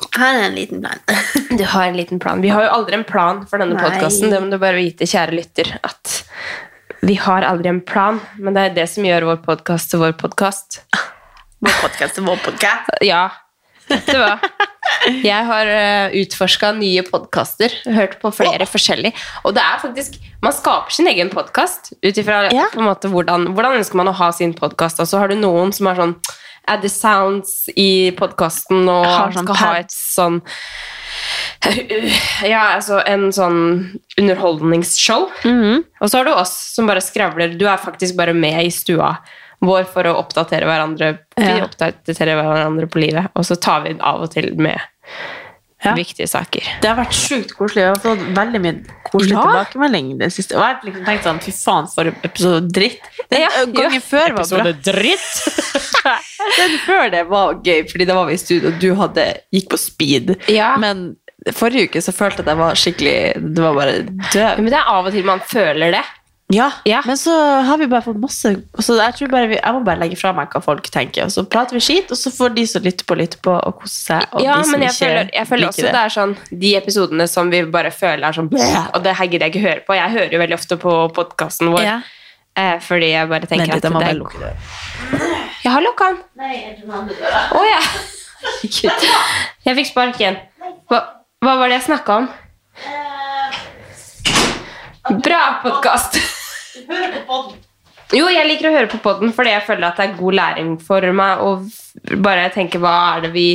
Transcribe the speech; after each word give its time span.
Er 0.19 0.43
en 0.43 0.55
liten 0.55 0.81
plan. 0.81 0.99
Du 1.57 1.63
har 1.67 1.87
en 1.87 1.97
liten 1.97 2.19
plan. 2.19 2.41
Vi 2.41 2.49
har 2.49 2.63
jo 2.63 2.71
aldri 2.71 2.95
en 2.95 3.03
plan 3.07 3.41
for 3.47 3.59
denne 3.61 3.75
podkasten. 3.79 4.31
Det 4.31 4.39
må 4.41 4.49
du 4.51 4.57
bare 4.59 4.79
vite, 4.79 5.07
kjære 5.07 5.35
lytter, 5.35 5.73
at 5.83 6.21
vi 7.03 7.15
har 7.19 7.43
aldri 7.47 7.69
en 7.71 7.81
plan. 7.83 8.19
Men 8.39 8.55
det 8.55 8.63
er 8.69 8.75
det 8.81 8.87
som 8.91 9.05
gjør 9.07 9.27
vår 9.31 9.41
podkast 9.45 9.91
til 9.91 10.03
vår 10.03 10.15
podkast. 10.19 10.81
Vår 11.61 11.75
podcast 11.77 12.15
til 12.17 12.25
vår 12.25 12.39
podcast. 12.41 12.87
Ja. 13.05 13.27
Vet 13.85 14.07
du 14.09 14.17
hva? 14.17 14.39
Jeg 15.21 15.45
har 15.45 15.69
uh, 15.69 16.15
utforska 16.17 16.71
nye 16.73 17.03
podkaster. 17.05 17.75
Hørt 17.93 18.15
på 18.23 18.31
flere 18.33 18.65
forskjellige. 18.65 19.13
Og 19.45 19.53
det 19.53 19.61
er 19.61 19.77
faktisk 19.83 20.17
Man 20.41 20.55
skaper 20.57 20.95
sin 20.95 21.05
egen 21.11 21.29
podkast 21.29 21.91
ut 22.01 22.17
ifra 22.17 22.47
Ja. 22.49 22.65
hvordan, 22.73 23.51
hvordan 23.53 23.77
ønsker 23.77 23.99
man 24.01 24.09
å 24.09 24.15
ha 24.17 24.31
sin 24.33 24.55
podkast. 24.57 24.97
Og 25.03 25.05
så 25.11 25.21
har 25.21 25.29
du 25.29 25.37
noen 25.37 25.69
som 25.77 25.91
har 25.91 26.01
sånn 26.01 26.15
Add 26.67 26.81
the 26.83 26.89
sounds 26.89 27.69
i 27.75 28.11
podkasten 28.15 28.87
og 28.87 29.05
Har 29.05 29.31
sånn 29.33 29.47
skal 29.47 29.55
ha 29.55 29.71
et 29.79 29.91
sånn 29.91 30.41
Ja, 32.47 32.61
altså 32.77 33.01
en 33.05 33.27
sånn 33.35 33.59
underholdningsshow. 34.17 35.27
Mhm. 35.45 35.83
Og 36.01 36.09
så 36.09 36.17
har 36.21 36.25
du 36.29 36.31
oss 36.33 36.53
som 36.75 36.87
bare 36.89 37.03
skravler. 37.03 37.53
Du 37.57 37.67
er 37.69 37.77
faktisk 37.81 38.15
bare 38.17 38.33
med 38.33 38.63
i 38.65 38.69
stua 38.73 39.15
vår 39.61 39.85
for 39.91 40.03
å 40.09 40.15
oppdatere 40.23 40.65
hverandre. 40.65 41.11
Vi 41.37 41.43
Ja. 41.45 41.65
oppdatere 41.67 42.33
hverandre 42.39 42.87
på 42.89 42.99
livet, 43.03 43.29
og 43.35 43.43
så 43.45 43.59
tar 43.59 43.83
vi 43.83 43.97
av 43.99 44.21
og 44.21 44.31
til 44.31 44.55
med 44.57 44.79
Ja. 45.83 45.93
viktige 45.95 46.27
saker. 46.29 46.61
Det 46.81 46.87
har 46.89 46.95
vært 46.95 47.13
sjukt 47.13 47.53
koselig. 47.57 47.81
Jeg 47.81 47.87
har 47.89 47.95
fått 48.15 48.35
veldig 48.35 48.61
mye 48.61 48.85
koselig 49.11 49.31
Ja. 49.33 49.41
tilbakemelding 49.41 50.17
det 50.19 50.31
siste. 50.33 50.55
Og 50.55 50.61
jeg 50.61 50.75
har 50.75 50.81
liksom 50.85 51.05
tenkt 51.05 51.23
sånn, 51.23 51.41
fy 51.41 51.51
faen, 51.51 51.87
for 51.93 52.05
episode 52.23 52.71
dritt. 52.71 53.01
Den 53.31 53.41
Ja, 53.41 53.49
gangen 53.65 53.93
ja. 53.93 53.99
før 53.99 54.29
var 54.35 54.45
bra. 54.47 54.71
Episode 54.71 54.81
dritt! 54.83 55.80
Den 56.59 56.77
før 56.85 57.09
det 57.13 57.25
var 57.29 57.59
gøy, 57.65 57.83
fordi 57.91 58.07
da 58.09 58.15
var 58.17 58.29
vi 58.31 58.37
i 58.37 58.41
studio, 58.41 58.71
og 58.71 58.79
du 58.81 58.89
hadde, 58.99 59.27
gikk 59.53 59.69
på 59.73 59.79
speed. 59.81 60.33
Ja. 60.51 60.73
Men 60.81 61.11
forrige 61.57 61.89
uke 61.89 62.01
så 62.05 62.13
følte 62.13 62.41
jeg 62.41 62.47
at 62.47 62.53
jeg 62.53 62.61
var 62.61 62.81
skikkelig, 62.85 63.17
det 63.55 63.63
var 63.63 63.77
bare 63.77 63.99
død. 64.33 64.63
Men 64.63 64.73
det 64.73 64.79
er 64.81 64.89
av 64.97 65.07
og 65.09 65.15
til 65.15 65.25
man 65.29 65.41
føler 65.51 65.97
det. 65.99 66.03
Ja, 66.51 66.71
Ja. 66.85 67.01
men 67.05 67.15
så 67.17 67.31
har 67.63 67.77
vi 67.77 67.87
bare 67.87 68.03
fått 68.03 68.17
masse 68.19 68.49
så 68.83 68.95
jeg, 68.97 69.29
bare 69.31 69.47
vi, 69.47 69.55
jeg 69.55 69.73
må 69.73 69.83
bare 69.87 70.01
legge 70.01 70.17
fra 70.19 70.33
meg 70.35 70.51
hva 70.51 70.59
folk 70.63 70.89
tenker, 70.91 71.23
og 71.23 71.31
så 71.31 71.45
prater 71.47 71.77
vi 71.77 71.79
skit, 71.85 72.11
og 72.11 72.19
så 72.19 72.31
får 72.35 72.55
de 72.57 72.65
som 72.67 72.83
lytter 72.83 73.07
på, 73.07 73.15
lytte 73.15 73.39
på 73.43 73.53
og 73.55 73.77
kose 73.79 73.95
seg. 74.09 74.25
Ja, 74.43 74.57
men 74.67 74.83
jeg 74.83 74.91
føler, 74.97 75.29
jeg 75.31 75.47
føler 75.47 75.69
også 75.69 75.87
det. 75.87 75.95
er 75.95 76.11
sånn 76.11 76.35
De 76.51 76.73
episodene 76.75 77.27
som 77.31 77.51
vi 77.53 77.63
bare 77.71 77.91
føler 77.95 78.27
er 78.27 78.35
sånn 78.35 78.51
Og 78.51 79.03
det 79.05 79.15
her 79.15 79.31
gidder 79.31 79.47
jeg 79.47 79.55
ikke 79.55 79.67
høre 79.69 79.85
på. 79.87 79.95
Jeg 79.95 80.11
hører 80.17 80.35
jo 80.35 80.43
veldig 80.43 80.59
ofte 80.59 80.77
på 80.81 80.97
podkasten 81.15 81.71
vår. 81.71 81.85
Ja. 81.87 81.99
Eh, 82.59 82.79
fordi 82.83 83.13
jeg 83.13 83.31
bare 83.31 83.47
tenker 83.47 83.79
Vent 83.79 83.85
at 83.85 83.99
det 84.03 85.19
er. 85.21 85.30
Jeg 85.61 85.71
har 85.75 85.83
lukka 85.85 86.07
den. 86.09 86.21
Å 87.53 87.63
ja. 87.67 87.81
Gud. 88.65 89.03
Jeg 89.67 89.77
fikk 89.77 89.89
sparken. 89.91 90.39
Hva, 90.89 91.01
hva 91.45 91.53
var 91.59 91.69
det 91.69 91.77
jeg 91.77 91.87
snakka 91.91 92.15
om? 92.23 92.29
Bra 95.21 95.41
podkast! 95.61 96.17
Jo, 98.11 98.25
jeg 98.27 98.47
liker 98.47 98.69
å 98.69 98.73
høre 98.73 98.89
på 98.91 98.99
podden 99.03 99.31
fordi 99.35 99.53
jeg 99.53 99.63
føler 99.67 99.87
at 99.87 100.01
det 100.01 100.07
er 100.09 100.17
god 100.17 100.37
læring 100.39 100.73
for 100.81 101.13
meg. 101.15 101.45
Og 101.45 102.17
bare 102.25 102.49
tenke 102.55 102.81
hva 102.81 102.95
er 103.13 103.27
det 103.27 103.31
vi 103.35 103.47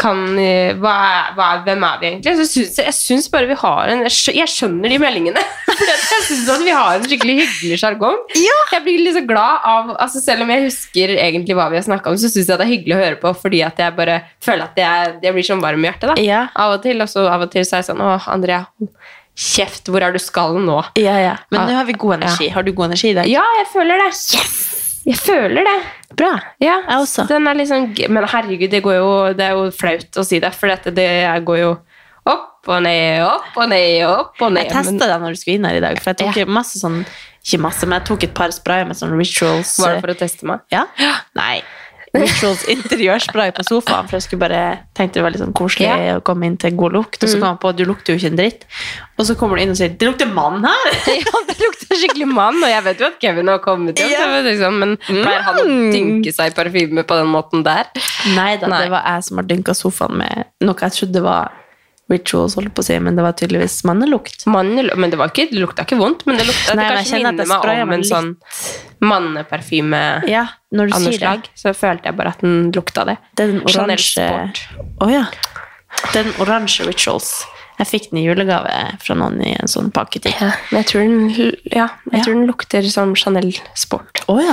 kan 0.00 0.20
eh, 0.40 0.72
hva 0.80 0.94
hva 1.36 1.48
Hvem 1.66 1.84
er 1.86 1.98
vi 2.00 2.08
egentlig? 2.08 2.32
Så 2.40 2.46
synes 2.48 2.78
jeg 2.80 2.94
synes 2.96 3.28
bare 3.32 3.48
vi 3.50 3.56
har 3.60 3.90
en 3.92 4.02
Jeg 4.08 4.48
skjønner 4.48 4.92
de 4.92 4.98
meldingene. 5.02 5.42
For 5.68 5.84
jeg 5.90 6.24
syns 6.28 6.48
at 6.54 6.64
vi 6.64 6.72
har 6.74 6.96
en 6.96 7.06
skikkelig 7.06 7.36
hyggelig 7.42 7.78
sjargong. 7.82 8.18
Jeg 8.36 8.82
blir 8.86 9.04
litt 9.04 9.18
så 9.18 9.24
glad 9.28 9.66
av 9.70 9.92
altså 9.96 10.22
Selv 10.24 10.46
om 10.46 10.52
jeg 10.54 10.66
husker 10.68 11.14
egentlig 11.16 11.56
hva 11.58 11.68
vi 11.72 11.80
har 11.80 11.86
snakka 11.86 12.12
om, 12.12 12.18
så 12.20 12.32
syns 12.32 12.48
jeg 12.48 12.56
det 12.60 12.66
er 12.66 12.72
hyggelig 12.72 12.96
å 12.96 13.02
høre 13.04 13.20
på 13.22 13.34
fordi 13.44 13.62
at 13.66 13.80
jeg 13.80 13.96
bare 13.98 14.18
føler 14.42 14.66
at 14.66 14.80
jeg, 14.80 15.14
jeg 15.24 15.36
blir 15.36 15.48
sånn 15.52 15.62
varm 15.64 15.84
i 15.84 15.90
hjertet. 15.90 16.14
da 16.14 16.24
Ja. 16.24 16.42
Av 16.56 16.76
og 16.78 16.84
til. 16.84 17.00
Og 17.04 17.10
så 17.12 17.28
av 17.30 17.46
og 17.46 17.52
til 17.52 17.64
så 17.66 17.76
er 17.78 17.84
jeg 17.84 17.90
sånn 17.92 18.04
Å, 18.04 18.16
Andrea, 18.32 18.64
kjeft. 19.36 19.88
Hvor 19.92 20.04
er 20.04 20.16
du 20.16 20.20
skal 20.22 20.58
nå? 20.64 20.80
Ja, 21.00 21.16
ja. 21.20 21.38
Men 21.52 21.68
nå 21.68 21.78
har 21.80 21.88
vi 21.88 21.96
god 22.00 22.20
energi. 22.20 22.50
Har 22.54 22.66
du 22.66 22.72
god 22.72 22.92
energi 22.92 23.12
i 23.12 23.18
dag? 23.20 23.30
Ja, 23.30 23.44
jeg 23.60 23.72
føler 23.72 24.06
det. 24.06 24.12
Jeg 25.06 25.16
føler 25.16 25.64
det. 25.64 25.76
Bra. 26.18 26.32
Ja, 26.60 26.80
Jeg 26.88 26.98
også. 26.98 27.24
Den 27.30 27.46
liksom, 27.56 27.86
men 28.12 28.26
herregud, 28.28 28.68
det, 28.70 28.82
går 28.84 28.98
jo, 28.98 29.10
det 29.36 29.46
er 29.46 29.56
jo 29.56 29.70
flaut 29.72 30.20
å 30.20 30.24
si 30.26 30.40
det, 30.42 30.50
for 30.56 30.68
dette, 30.72 30.92
det 30.94 31.08
går 31.46 31.58
jo 31.62 31.70
opp 32.28 32.68
og 32.68 32.82
ned, 32.84 33.22
opp 33.24 33.56
og 33.56 33.70
ned, 33.72 34.04
opp 34.04 34.42
og 34.44 34.52
ned. 34.52 34.66
Jeg 34.68 34.74
testa 34.76 35.08
deg 35.08 35.22
når 35.22 35.32
du 35.36 35.40
skulle 35.40 35.56
inn 35.56 35.64
her 35.70 35.78
i 35.78 35.84
dag, 35.84 36.00
for 36.02 36.12
jeg 36.12 36.20
tok 36.20 36.36
Ja. 36.42 36.46
masse 36.46 36.80
sånn 36.82 37.04
Ikke 37.40 37.56
masse, 37.64 37.86
men 37.88 37.96
jeg 37.96 38.06
tok 38.10 38.24
et 38.26 38.34
par 38.36 38.52
sprayer 38.52 38.84
med 38.84 38.98
sånn 38.98 39.14
rituals. 39.16 39.78
Var 39.80 39.94
det 39.94 40.00
for 40.04 40.12
å 40.12 40.18
teste 40.20 40.44
meg? 40.44 40.60
Ja? 40.70 40.82
Nei. 41.34 41.62
Rituals 42.10 42.64
interiørspray 42.72 43.52
på 43.54 43.62
sofaen, 43.68 44.08
for 44.10 44.18
jeg 44.18 44.26
skulle 44.26 44.42
bare 44.42 44.62
tenkte 44.98 45.20
det 45.20 45.24
var 45.24 45.34
litt 45.34 45.42
sånn 45.44 45.54
koselig. 45.54 45.86
Mm. 45.90 46.18
å 46.18 46.24
komme 46.26 46.48
inn 46.48 46.56
til 46.58 46.74
god 46.78 46.96
lukt. 46.96 47.22
Og 47.22 47.30
så 47.30 47.38
kom 47.38 47.48
han 47.52 47.60
på 47.62 47.70
du 47.78 47.84
lukter 47.86 48.14
jo 48.14 48.18
ikke 48.18 48.32
en 48.32 48.40
dritt. 48.40 48.66
Og 49.20 49.28
så 49.28 49.36
kommer 49.38 49.60
du 49.60 49.62
inn 49.62 49.74
og 49.74 49.78
sier 49.78 49.94
'Det 49.94 50.08
lukter 50.08 50.26
mann 50.26 50.64
her!' 50.64 50.90
Ja, 51.20 51.44
det 51.46 51.58
lukter 51.60 52.00
skikkelig 52.00 52.26
mann, 52.26 52.58
og 52.62 52.70
jeg 52.70 52.84
vet 52.84 53.00
jo 53.00 53.06
at 53.06 53.20
Kevin 53.22 53.52
har 53.52 53.62
kommet 53.62 54.00
hjem, 54.00 54.34
vet 54.34 54.48
liksom, 54.48 54.78
men 54.82 54.96
pleier 55.06 55.46
han 55.46 55.60
å 55.62 55.66
dynke 55.94 56.32
seg 56.34 56.50
i 56.50 56.56
parfyme 56.56 57.04
på 57.06 57.18
den 57.20 57.30
måten 57.30 57.64
der? 57.66 57.90
Nei 58.34 58.56
da, 58.56 58.70
det 58.74 58.90
var 58.92 59.06
jeg 59.06 59.26
som 59.28 59.40
har 59.40 59.48
dynka 59.50 59.74
sofaen 59.76 60.18
med 60.20 60.50
noe 60.66 60.78
jeg 60.80 60.96
trodde 60.96 61.22
var 61.24 61.52
rituals, 62.10 62.56
holdt 62.58 62.74
på 62.74 62.82
å 62.82 62.86
si, 62.86 62.96
men 63.00 63.16
det 63.16 63.22
var 63.24 63.32
tydeligvis 63.38 63.78
mannelukt. 63.88 64.44
Mannelukt, 64.50 64.98
men 64.98 65.10
det, 65.12 65.18
var 65.20 65.30
ikke, 65.32 65.46
det 65.52 65.60
lukta 65.62 65.84
ikke 65.86 65.98
vondt, 66.00 66.24
men 66.26 66.36
det 66.40 66.46
lukta 66.48 66.74
Nei, 66.74 66.88
det 66.88 66.96
kanskje 66.98 67.20
minner 67.22 67.46
meg 67.50 67.82
om 67.84 67.94
en 67.94 68.02
litt. 68.02 68.10
sånn 68.10 68.32
manneparfyme 69.10 70.00
Ja, 70.30 70.44
når 70.74 70.90
du 70.90 70.96
sier 71.06 71.22
det. 71.22 71.50
Så 71.58 71.72
følte 71.76 72.10
jeg 72.10 72.18
bare 72.18 72.34
at 72.34 72.42
den 72.44 72.70
lukta 72.76 73.06
det. 73.08 73.16
Den 73.40 73.60
oransje 73.64 74.26
Sport. 74.26 74.60
Å 75.00 75.08
ja. 75.12 75.24
Den 76.14 76.30
oransje 76.42 76.86
rituals. 76.88 77.32
Jeg 77.80 77.88
fikk 77.88 78.10
den 78.10 78.20
i 78.20 78.26
julegave 78.26 78.72
fra 79.00 79.14
noen 79.16 79.38
i 79.40 79.54
en 79.56 79.70
sånn 79.70 79.88
pakketing. 79.94 80.34
Ja, 80.36 80.50
jeg 80.76 80.86
tror 80.90 81.06
den, 81.06 81.30
ja, 81.72 81.86
jeg 82.10 82.18
Ja. 82.18 82.24
tror 82.26 82.34
den 82.34 82.46
lukter 82.50 82.90
som 82.92 83.14
Chanel 83.16 83.54
Sport, 83.74 84.20
Oh, 84.28 84.36
ja. 84.42 84.52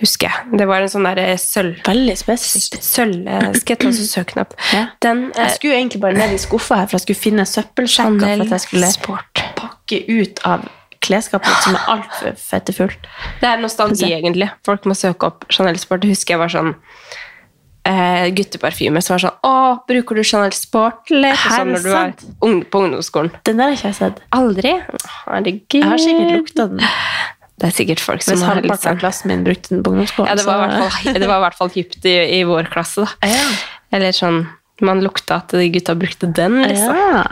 Husker 0.00 0.28
jeg. 0.30 0.58
Det 0.60 0.66
var 0.68 0.84
en 0.84 0.90
sånn 0.92 1.06
der 1.08 1.20
sølv... 1.40 1.78
Veldig 1.86 2.16
spesifikt. 2.18 2.80
Sølv... 2.84 3.22
eh, 3.28 3.46
Skal 3.60 3.78
ta 3.80 3.88
og 3.92 3.98
søke? 4.00 4.44
Ja. 4.74 4.84
Den 5.04 5.24
eh, 5.30 5.44
Jeg 5.44 5.56
skulle 5.58 5.78
egentlig 5.78 6.02
bare 6.02 6.18
ned 6.18 6.34
i 6.36 6.40
skuffa 6.42 6.82
her, 6.82 6.90
for 6.90 6.98
jeg 6.98 7.06
skulle 7.06 7.22
finne 7.22 7.46
søppelsjekker 7.48 8.20
for 8.20 8.44
at 8.46 8.54
jeg 8.56 8.64
skulle 8.66 8.92
Sport. 8.96 9.42
pakke 9.60 10.02
ut 10.10 10.44
av 10.48 10.68
klesskapet 11.00 11.64
som 11.64 11.78
er 11.78 11.86
altfor 11.94 12.36
fettefullt. 12.36 13.08
Det 13.40 13.48
er 13.48 13.60
nostalgi, 13.62 14.10
egentlig. 14.12 14.50
Folk 14.68 14.84
må 14.88 14.96
søke 14.98 15.30
opp 15.30 15.46
Chanel 15.52 15.78
Sport. 15.80 16.04
Jeg 16.04 16.12
husker 16.16 16.36
jeg 16.36 16.42
var 16.42 16.52
sånn 16.52 16.74
eh, 17.88 18.26
gutteparfyme 18.36 19.00
som 19.04 19.14
var 19.16 19.22
sånn 19.24 19.48
Å, 19.48 19.54
bruker 19.88 20.20
du 20.20 20.24
Chanel 20.26 20.52
Sport? 20.56 21.10
Er 21.16 21.36
Sånn 21.40 21.72
når 21.74 21.84
du 21.86 21.90
var 21.94 22.12
ung, 22.46 22.60
på 22.68 22.82
ungdomsskolen. 22.84 23.32
Den 23.48 23.60
der 23.62 23.70
har 23.72 23.78
ikke 23.78 23.92
jeg 23.92 23.98
sett. 24.02 24.20
Aldri? 24.36 24.74
Herregud. 25.24 25.78
Jeg 25.80 25.88
har 25.88 26.02
sikkert 26.04 26.34
lukta 26.36 26.68
den. 26.74 26.84
Det 27.60 27.68
er 27.68 27.74
sikkert 27.76 28.00
folk 28.00 28.22
som 28.24 28.32
Hvis 28.38 28.44
har 28.48 28.60
litt 28.64 28.80
sånn 28.80 29.00
klassen 29.00 29.28
min 29.28 29.42
brukte 29.44 29.74
den 29.74 29.82
på 29.84 29.92
ungdomsskolen. 29.92 30.30
Ja, 30.30 30.36
det 30.38 30.46
var, 30.48 30.62
fall, 30.72 31.12
det 31.12 31.26
var 31.28 31.42
i 31.42 31.44
hvert 31.44 31.58
fall 31.58 31.72
hypt 31.74 32.06
i, 32.08 32.14
i 32.38 32.44
vår 32.48 32.70
klasse, 32.72 33.04
da. 33.04 33.28
Ja. 33.28 33.42
Eller 33.98 34.16
sånn 34.16 34.46
Man 34.80 35.02
lukta 35.04 35.42
at 35.42 35.52
de 35.52 35.66
gutta 35.74 35.92
brukte 35.98 36.30
den, 36.32 36.62
liksom. 36.64 36.96
Ja. 36.96 37.24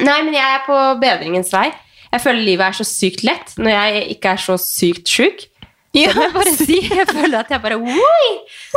Nei, 0.00 0.16
men 0.24 0.32
jeg 0.32 0.54
er 0.54 0.62
på 0.64 0.76
bedringens 1.02 1.52
vei. 1.52 1.66
Jeg 2.08 2.22
føler 2.24 2.40
livet 2.46 2.70
er 2.70 2.78
så 2.78 2.86
sykt 2.88 3.20
lett 3.26 3.52
når 3.60 3.74
jeg 3.74 4.06
ikke 4.16 4.32
er 4.32 4.40
så 4.40 4.56
sykt 4.60 5.12
sjuk. 5.12 5.44
Ja, 5.96 6.08
jeg 6.16 6.32
bare 6.32 6.54
si. 6.62 6.78
Jeg 6.88 7.04
føler 7.10 7.38
at 7.42 7.52
jeg 7.52 7.60
bare 7.66 7.76
Oi! 7.76 8.30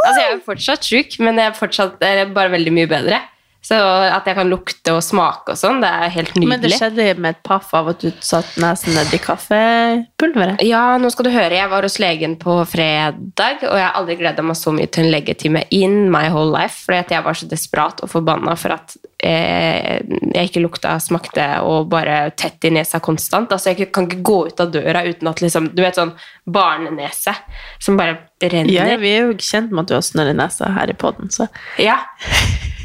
Altså, 0.03 0.19
jeg 0.19 0.33
er 0.33 0.41
fortsatt 0.43 0.87
sjuk, 0.91 1.15
men 1.23 1.39
jeg 1.39 1.53
er 1.53 1.55
fortsatt 1.55 2.03
jeg 2.03 2.25
er 2.25 2.33
bare 2.35 2.51
veldig 2.57 2.75
mye 2.75 2.89
bedre. 2.91 3.21
Så 3.69 3.77
at 3.77 4.25
jeg 4.25 4.33
kan 4.33 4.49
lukte 4.49 4.95
og 4.97 5.03
smake 5.05 5.53
og 5.53 5.57
sånn, 5.59 5.77
det 5.83 5.89
er 5.93 6.13
helt 6.15 6.31
nydelig. 6.33 6.49
Men 6.49 6.61
det 6.63 6.71
skjedde 6.73 7.03
med 7.21 7.35
et 7.35 7.41
paff 7.45 7.67
av 7.77 7.91
at 7.91 8.01
du 8.01 8.07
satt 8.25 8.55
nesen 8.57 8.95
nedi 8.97 9.19
kaffepulveret? 9.21 10.63
Ja, 10.65 10.95
nå 10.97 11.11
skal 11.13 11.27
du 11.27 11.31
høre. 11.35 11.53
Jeg 11.53 11.69
var 11.69 11.85
hos 11.85 11.99
legen 12.01 12.33
på 12.41 12.55
fredag, 12.65 13.61
og 13.67 13.75
jeg 13.77 13.85
har 13.85 13.99
aldri 13.99 14.15
gleda 14.17 14.45
meg 14.45 14.57
så 14.57 14.73
mye 14.73 14.89
til 14.89 15.05
en 15.05 15.13
legetime 15.13 15.61
in 15.75 15.99
my 16.09 16.25
whole 16.33 16.49
life, 16.49 16.81
fordi 16.87 17.13
jeg 17.13 17.25
var 17.27 17.37
så 17.37 17.49
desperat 17.51 18.01
og 18.05 18.09
forbanna 18.09 18.55
for 18.57 18.73
at 18.73 18.97
eh, 19.21 20.01
jeg 20.33 20.49
ikke 20.49 20.65
lukta, 20.65 20.95
smakte 21.03 21.45
og 21.61 21.91
bare 21.93 22.31
tett 22.39 22.65
i 22.65 22.73
nesa 22.73 23.03
konstant. 23.05 23.53
Altså, 23.53 23.75
Jeg 23.77 23.91
kan 23.93 24.09
ikke 24.09 24.23
gå 24.25 24.39
ut 24.49 24.65
av 24.65 24.73
døra 24.73 25.05
uten 25.05 25.29
at 25.29 25.43
liksom 25.45 25.69
Du 25.77 25.83
vet 25.85 25.97
sånn 25.99 26.15
barnenese 26.49 27.35
som 27.77 27.99
bare 27.99 28.17
renner. 28.41 28.73
Ja, 28.73 28.97
vi 28.97 29.13
er 29.13 29.29
jo 29.29 29.37
kjent 29.37 29.69
med 29.69 29.85
at 29.85 29.93
du 29.93 29.97
har 29.99 30.05
snørr 30.09 30.33
i 30.33 30.37
nesa 30.41 30.73
her 30.73 30.89
i 30.89 30.97
poden, 30.97 31.29
så 31.29 31.51
Ja. 31.77 32.01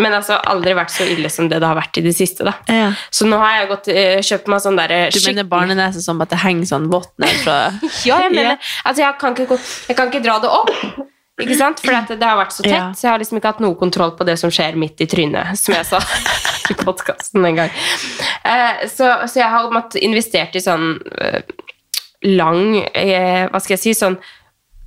Men 0.00 0.14
altså, 0.16 0.38
aldri 0.48 0.74
vært 0.76 0.92
så 0.94 1.04
ille 1.04 1.28
som 1.32 1.48
det 1.50 1.60
det 1.60 1.68
har 1.68 1.76
vært 1.76 1.98
i 2.00 2.04
det 2.06 2.14
siste. 2.16 2.44
da. 2.48 2.54
Ja. 2.72 2.90
Så 3.12 3.26
nå 3.28 3.38
har 3.42 3.58
jeg 3.60 3.68
gått, 3.72 3.88
eh, 3.92 4.18
kjøpt 4.24 4.48
meg 4.48 4.62
sånn 4.64 4.78
derre 4.80 5.00
Du 5.12 5.20
mener 5.26 5.44
barnenese 5.44 6.02
som 6.04 6.20
at 6.24 6.30
det 6.32 6.38
henger 6.42 6.70
sånn 6.70 6.90
vått 6.92 7.12
ned 7.22 7.34
fra 7.44 7.56
Ja, 8.08 8.20
jeg 8.24 8.32
mener 8.32 8.54
Ja. 8.54 8.58
Altså, 8.84 9.02
jeg 9.04 9.18
kan 9.20 9.36
ikke, 9.36 9.58
jeg 9.88 9.96
kan 9.98 10.12
ikke 10.12 10.22
dra 10.24 10.38
det 10.42 10.50
opp. 10.52 10.70
Ikke 11.42 11.56
sant? 11.56 11.80
For 11.80 11.92
det, 11.92 12.18
det 12.20 12.28
har 12.28 12.36
vært 12.38 12.52
så 12.54 12.62
tett, 12.62 12.72
Ja. 12.76 12.92
så 12.92 13.06
jeg 13.06 13.10
har 13.14 13.20
liksom 13.22 13.38
ikke 13.40 13.52
hatt 13.54 13.62
noe 13.64 13.74
kontroll 13.80 14.12
på 14.18 14.24
det 14.28 14.38
som 14.38 14.50
skjer 14.52 14.76
midt 14.78 15.00
i 15.00 15.08
trynet, 15.10 15.56
som 15.58 15.74
jeg 15.74 15.86
sa 15.88 16.00
i 16.70 16.76
podkasten 16.78 17.44
en 17.48 17.56
gang. 17.62 17.72
Uh, 18.44 18.84
så, 18.92 19.08
så 19.26 19.40
jeg 19.40 19.48
har 19.50 19.72
måttet 19.72 20.02
investert 20.04 20.54
i 20.56 20.62
sånn 20.62 20.98
uh, 21.00 21.40
lang 22.28 22.76
uh, 22.84 23.48
Hva 23.50 23.60
skal 23.60 23.74
jeg 23.76 23.82
si? 23.82 23.94
Sånn 23.98 24.18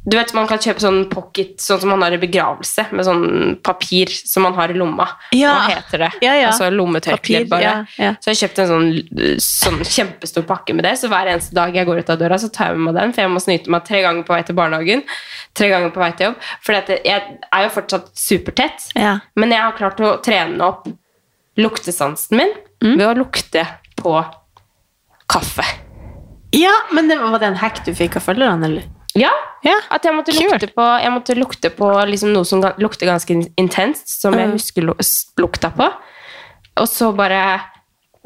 du 0.07 0.17
vet, 0.17 0.33
Man 0.37 0.45
kan 0.47 0.59
kjøpe 0.61 0.79
sånn 0.83 1.09
pocket 1.09 1.57
sånn 1.59 1.79
som 1.81 1.89
man 1.89 2.01
har 2.05 2.13
i 2.13 2.17
begravelse, 2.21 2.85
med 2.91 3.05
sånn 3.07 3.55
papir 3.65 4.07
som 4.13 4.43
man 4.45 4.53
har 4.53 4.69
i 4.69 4.73
lomma. 4.77 5.07
Ja. 5.33 5.53
Hva 5.55 5.75
heter 5.75 5.97
det? 6.03 6.09
Ja, 6.21 6.33
ja. 6.37 6.51
Altså 6.51 6.67
lommetørklær, 6.69 7.47
bare. 7.49 7.71
Så 8.21 8.29
jeg 8.33 8.37
kjøpte 8.43 8.61
en 8.65 8.69
sånn, 8.69 9.39
sånn 9.41 9.79
kjempestor 9.83 10.45
pakke 10.45 10.75
med 10.77 10.85
det, 10.85 10.93
så 11.01 11.09
hver 11.09 11.31
eneste 11.33 11.55
dag 11.57 11.73
jeg 11.73 11.87
går 11.89 12.03
ut 12.03 12.09
av 12.13 12.19
døra, 12.21 12.37
så 12.37 12.51
tar 12.53 12.69
jeg 12.69 12.77
med 12.77 12.93
meg 12.93 13.01
den, 13.01 13.13
for 13.17 13.21
jeg 13.25 13.31
må 13.33 13.41
snyte 13.41 13.71
meg 13.73 13.85
tre 13.87 14.01
ganger 14.05 14.23
på 14.27 14.35
vei 14.35 14.43
til 14.45 14.55
barnehagen, 14.61 15.03
tre 15.57 15.69
ganger 15.73 15.89
på 15.95 16.03
vei 16.03 16.11
til 16.19 16.27
jobb, 16.29 16.37
for 16.61 16.73
jeg 16.77 17.01
er 17.09 17.63
jo 17.65 17.73
fortsatt 17.79 18.11
supertett, 18.13 18.91
Ja. 18.95 19.19
men 19.35 19.49
jeg 19.51 19.61
har 19.61 19.73
klart 19.73 19.97
å 20.05 20.21
trene 20.21 20.61
opp 20.61 20.87
luktesansen 21.57 22.37
min 22.37 22.53
Mm. 22.83 22.97
ved 22.99 23.07
å 23.07 23.13
lukte 23.17 23.65
på 23.97 24.19
kaffe. 25.27 25.63
ja, 26.51 26.73
men 26.91 27.07
det 27.07 27.17
var, 27.17 27.31
var 27.31 27.39
det 27.39 27.47
en 27.47 27.55
hack 27.55 27.83
du 27.85 27.93
fikk 27.95 28.17
av 28.19 28.21
følgerne, 28.27 28.65
eller? 28.65 28.83
Ja, 29.15 29.31
Ja. 29.63 29.75
at 29.91 30.03
jeg 30.03 30.13
måtte 30.13 30.33
lukte 30.35 30.67
på, 30.75 30.85
jeg 31.01 31.11
måtte 31.13 31.35
lukte 31.39 31.69
på 31.71 31.87
liksom 32.09 32.33
noe 32.33 32.45
som 32.45 32.61
lukter 32.77 33.07
ganske 33.07 33.37
intenst, 33.57 34.09
som 34.21 34.33
jeg 34.33 34.51
husker 34.51 34.83
lukta 35.39 35.71
på. 35.71 35.87
Og 36.77 36.87
så 36.91 37.13
bare 37.15 37.61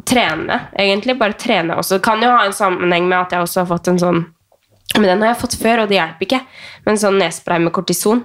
trene, 0.05 0.59
egentlig. 0.77 1.17
Bare 1.19 1.33
trene 1.37 1.75
også. 1.77 1.99
Det 1.99 2.03
kan 2.03 2.21
jo 2.21 2.31
ha 2.33 2.45
en 2.45 2.53
sammenheng 2.53 3.07
med 3.07 3.19
at 3.19 3.31
jeg 3.31 3.41
også 3.45 3.61
har 3.61 3.69
fått 3.77 3.87
en 3.87 3.99
sånn 4.01 4.25
Men 4.95 5.03
den 5.03 5.21
har 5.21 5.35
jeg 5.35 5.41
fått 5.43 5.55
før, 5.61 5.83
og 5.83 5.89
det 5.91 5.99
hjelper 5.99 6.25
ikke. 6.25 6.39
Men 6.87 6.97
sånn 6.97 7.19
nesespray 7.21 7.59
med 7.61 7.71
kortison. 7.71 8.23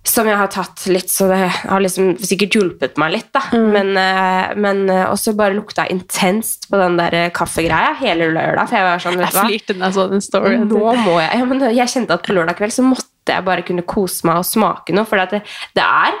Som 0.00 0.24
jeg 0.30 0.38
har 0.40 0.48
tatt 0.48 0.86
litt, 0.88 1.10
så 1.12 1.26
det 1.28 1.38
har 1.52 1.82
liksom 1.84 2.14
sikkert 2.24 2.54
hjulpet 2.56 2.96
meg 2.98 3.12
litt. 3.12 3.28
da. 3.36 3.42
Men, 3.52 3.90
eh, 4.00 4.54
men 4.56 4.88
eh, 4.88 5.04
også 5.10 5.34
bare 5.36 5.52
lukta 5.52 5.84
intenst 5.92 6.70
på 6.70 6.80
den 6.80 6.96
der 6.96 7.12
eh, 7.18 7.30
kaffegreia 7.36 7.92
hele 8.00 8.30
lørdag. 8.32 8.70
For 8.70 8.78
jeg 8.80 8.86
var 8.88 9.04
sånn, 9.04 9.18
vet 9.20 9.26
Jeg 9.28 9.34
du 9.34 9.38
hva? 9.38 9.44
flirte 9.50 9.76
da 9.76 9.84
jeg 9.90 9.98
så 9.98 10.06
den 10.08 10.24
storyen. 10.24 10.64
Nå 10.72 10.94
må 11.04 11.18
jeg 11.20 11.42
ja, 11.42 11.44
men 11.44 11.60
Jeg 11.76 11.92
kjente 11.92 12.16
at 12.16 12.24
på 12.24 12.32
lørdag 12.32 12.56
kveld 12.56 12.72
så 12.72 12.86
måtte 12.86 13.36
jeg 13.36 13.44
bare 13.44 13.62
kunne 13.68 13.84
kose 13.84 14.24
meg 14.26 14.40
og 14.40 14.48
smake 14.48 14.96
noe. 14.96 15.04
For 15.04 15.20
det, 15.20 15.42
det, 15.76 15.84
er, 15.84 16.16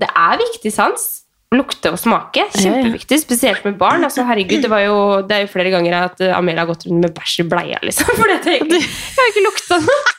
det 0.00 0.08
er 0.08 0.40
viktig 0.40 0.72
sans. 0.72 1.19
Lukte 1.50 1.90
og 1.90 1.98
smake. 1.98 2.44
Kjempeviktig, 2.54 3.16
spesielt 3.24 3.64
med 3.66 3.74
barn. 3.80 4.04
Altså, 4.06 4.22
herregud, 4.22 4.60
det, 4.62 4.70
var 4.70 4.84
jo, 4.84 4.98
det 5.26 5.34
er 5.34 5.40
jo 5.42 5.50
flere 5.50 5.72
ganger 5.74 5.96
at 6.04 6.20
Amelia 6.30 6.62
har 6.62 6.70
gått 6.70 6.86
rundt 6.86 7.02
med 7.02 7.14
bæsj 7.16 7.40
i 7.42 7.46
bleia. 7.50 7.80
Liksom, 7.82 8.12
For 8.20 8.30
jeg, 8.30 8.68
jeg 8.70 8.84
har 9.16 9.32
ikke 9.32 9.42
lukta 9.48 9.80
noe. 9.82 10.16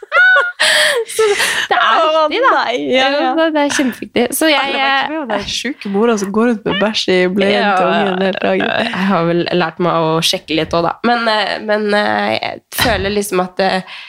Så 1.11 1.25
det 1.69 1.77
er 1.77 2.03
viktig, 2.03 2.41
da. 2.43 2.59
ja, 2.75 3.07
ja. 3.15 3.31
det, 3.37 3.47
det 3.55 3.63
er 3.63 3.73
kjempeviktig. 3.77 4.25
Så 4.35 4.49
jeg, 4.51 4.75
Jeg 4.75 5.23
er 5.37 5.47
sjuke 5.59 5.91
mora 5.93 6.17
som 6.19 6.31
går 6.35 6.51
rundt 6.51 6.67
med 6.67 6.83
bæsj 6.83 7.07
i 7.15 7.19
bleien 7.31 7.65
til 7.77 7.87
ungen 7.87 8.25
hele 8.27 8.31
dagen. 8.35 8.67
Jeg 8.91 9.07
har 9.11 9.27
vel 9.31 9.43
lært 9.55 9.81
meg 9.83 10.11
å 10.11 10.13
sjekke 10.25 10.59
litt 10.59 10.75
òg, 10.77 10.89
da. 10.89 10.93
Men, 11.07 11.27
eh, 11.31 11.57
men 11.63 11.87
eh, 11.95 12.35
jeg 12.35 12.61
føler 12.83 13.15
liksom 13.15 13.43
at 13.43 13.63
eh, 13.63 13.99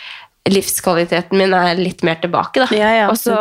livskvaliteten 0.51 1.39
min 1.39 1.53
er 1.55 1.77
litt 1.79 2.03
mer 2.03 2.17
tilbake, 2.23 2.65
da. 2.65 2.67
Ja, 2.75 2.89
ja, 2.97 3.05
og 3.13 3.17
så 3.17 3.37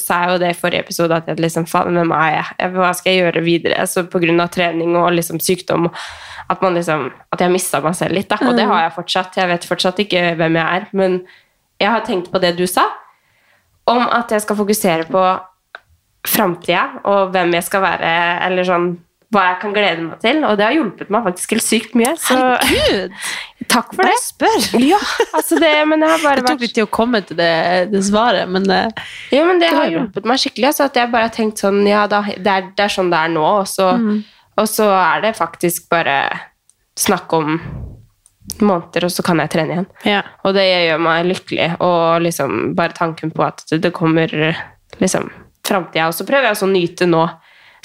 sa 0.00 0.20
jeg 0.24 0.30
jo 0.32 0.38
det 0.40 0.50
i 0.54 0.56
forrige 0.58 0.84
episode, 0.86 1.12
at 1.20 1.26
jeg 1.28 1.36
liksom, 1.42 1.66
faen, 1.68 1.92
hvem 1.98 2.12
er 2.16 2.30
jeg? 2.38 2.46
Jeg- 2.58 2.72
Hva 2.72 2.92
skal 2.96 3.12
jeg 3.12 3.20
gjøre 3.24 3.42
videre? 3.44 3.86
Så 3.86 4.04
på 4.08 4.20
grunn 4.22 4.40
av 4.40 4.48
trening 4.50 4.96
og 4.96 5.12
liksom 5.12 5.38
sykdom. 5.38 5.90
At, 6.48 6.62
man 6.62 6.74
liksom, 6.74 7.12
at 7.32 7.38
jeg 7.40 7.50
mista 7.52 7.80
meg 7.80 7.94
selv 7.94 8.12
litt, 8.16 8.28
da. 8.28 8.36
Og 8.40 8.56
det 8.56 8.64
Mm. 8.66 8.70
har 8.72 8.80
jeg 8.88 8.92
fortsatt. 8.96 9.36
Jeg 9.36 9.48
vet 9.48 9.68
fortsatt 9.68 9.98
ikke 10.00 10.34
hvem 10.36 10.54
jeg 10.56 10.66
er. 10.80 10.86
Men 10.92 11.20
jeg 11.78 11.88
har 11.90 12.00
tenkt 12.00 12.30
på 12.32 12.40
det 12.40 12.56
du 12.56 12.66
sa, 12.66 12.88
om 13.86 13.98
at 14.08 14.28
jeg 14.30 14.40
skal 14.40 14.56
fokusere 14.56 15.04
på 15.10 15.40
framtida 16.26 17.00
og 17.04 17.32
hvem 17.32 17.52
jeg 17.54 17.64
skal 17.64 17.80
være, 17.82 18.42
eller 18.46 18.64
sånn 18.64 18.90
hva 19.32 19.44
jeg 19.52 19.60
kan 19.60 19.72
glede 19.72 20.02
meg 20.02 20.18
til. 20.20 20.44
Og 20.44 20.56
det 20.58 20.64
har 20.66 20.72
hjulpet 20.74 21.08
meg 21.10 21.22
faktisk 21.24 21.50
helt 21.54 21.62
sykt 21.62 21.94
mye. 21.94 22.16
Så 22.18 22.34
Herregud! 22.34 23.12
Takk 23.70 23.92
for 23.96 24.06
det. 24.08 24.16
Spør! 24.24 24.58
Ja, 24.92 24.98
altså 25.36 25.58
det, 25.62 25.70
men 25.90 26.02
jeg 26.04 26.10
har 26.12 26.22
bare 26.24 26.42
Det 26.42 26.48
tok 26.50 26.64
litt 26.66 26.74
tid 26.76 26.84
å 26.86 26.90
komme 26.90 27.20
til 27.26 27.38
det, 27.38 27.50
det 27.92 28.02
svaret, 28.06 28.48
men 28.50 28.66
eh, 28.70 28.88
Ja, 29.34 29.44
men 29.48 29.60
det 29.62 29.68
Det 29.70 29.76
har 29.78 29.92
hjulpet 29.94 30.26
meg 30.28 30.42
skikkelig. 30.42 30.68
Altså, 30.72 30.88
at 30.90 30.98
jeg 31.00 31.12
bare 31.14 31.28
har 31.30 31.34
tenkt 31.36 31.62
sånn 31.62 31.80
Ja, 31.88 32.04
da, 32.10 32.22
det, 32.28 32.50
er, 32.56 32.70
det 32.76 32.86
er 32.88 32.92
sånn 32.96 33.10
det 33.12 33.20
er 33.24 33.32
nå, 33.36 33.46
og 33.62 33.68
så, 33.70 33.92
Mm. 34.00 34.20
og 34.60 34.68
så 34.68 34.86
er 34.92 35.22
det 35.28 35.36
faktisk 35.38 35.88
bare 35.92 36.18
snakk 37.00 37.32
om 37.38 37.54
måneder, 38.60 39.04
og 39.06 39.12
så 39.14 39.22
kan 39.24 39.38
jeg 39.42 39.50
trene 39.52 39.74
igjen. 39.76 39.86
ja. 40.08 40.22
Og 40.44 40.54
det 40.56 40.64
gjør 40.66 40.98
meg 41.04 41.28
lykkelig. 41.28 41.68
Og 41.86 42.22
liksom 42.24 42.74
bare 42.76 42.96
tanken 42.96 43.30
på 43.30 43.44
at 43.46 43.62
det 43.70 43.92
kommer 43.94 44.32
liksom 45.00 45.28
framtida. 45.66 46.08
Og 46.10 46.16
så 46.16 46.26
prøver 46.26 46.48
jeg 46.48 46.56
også 46.56 46.66
å 46.66 46.72
nyte 46.72 47.06
nå 47.08 47.22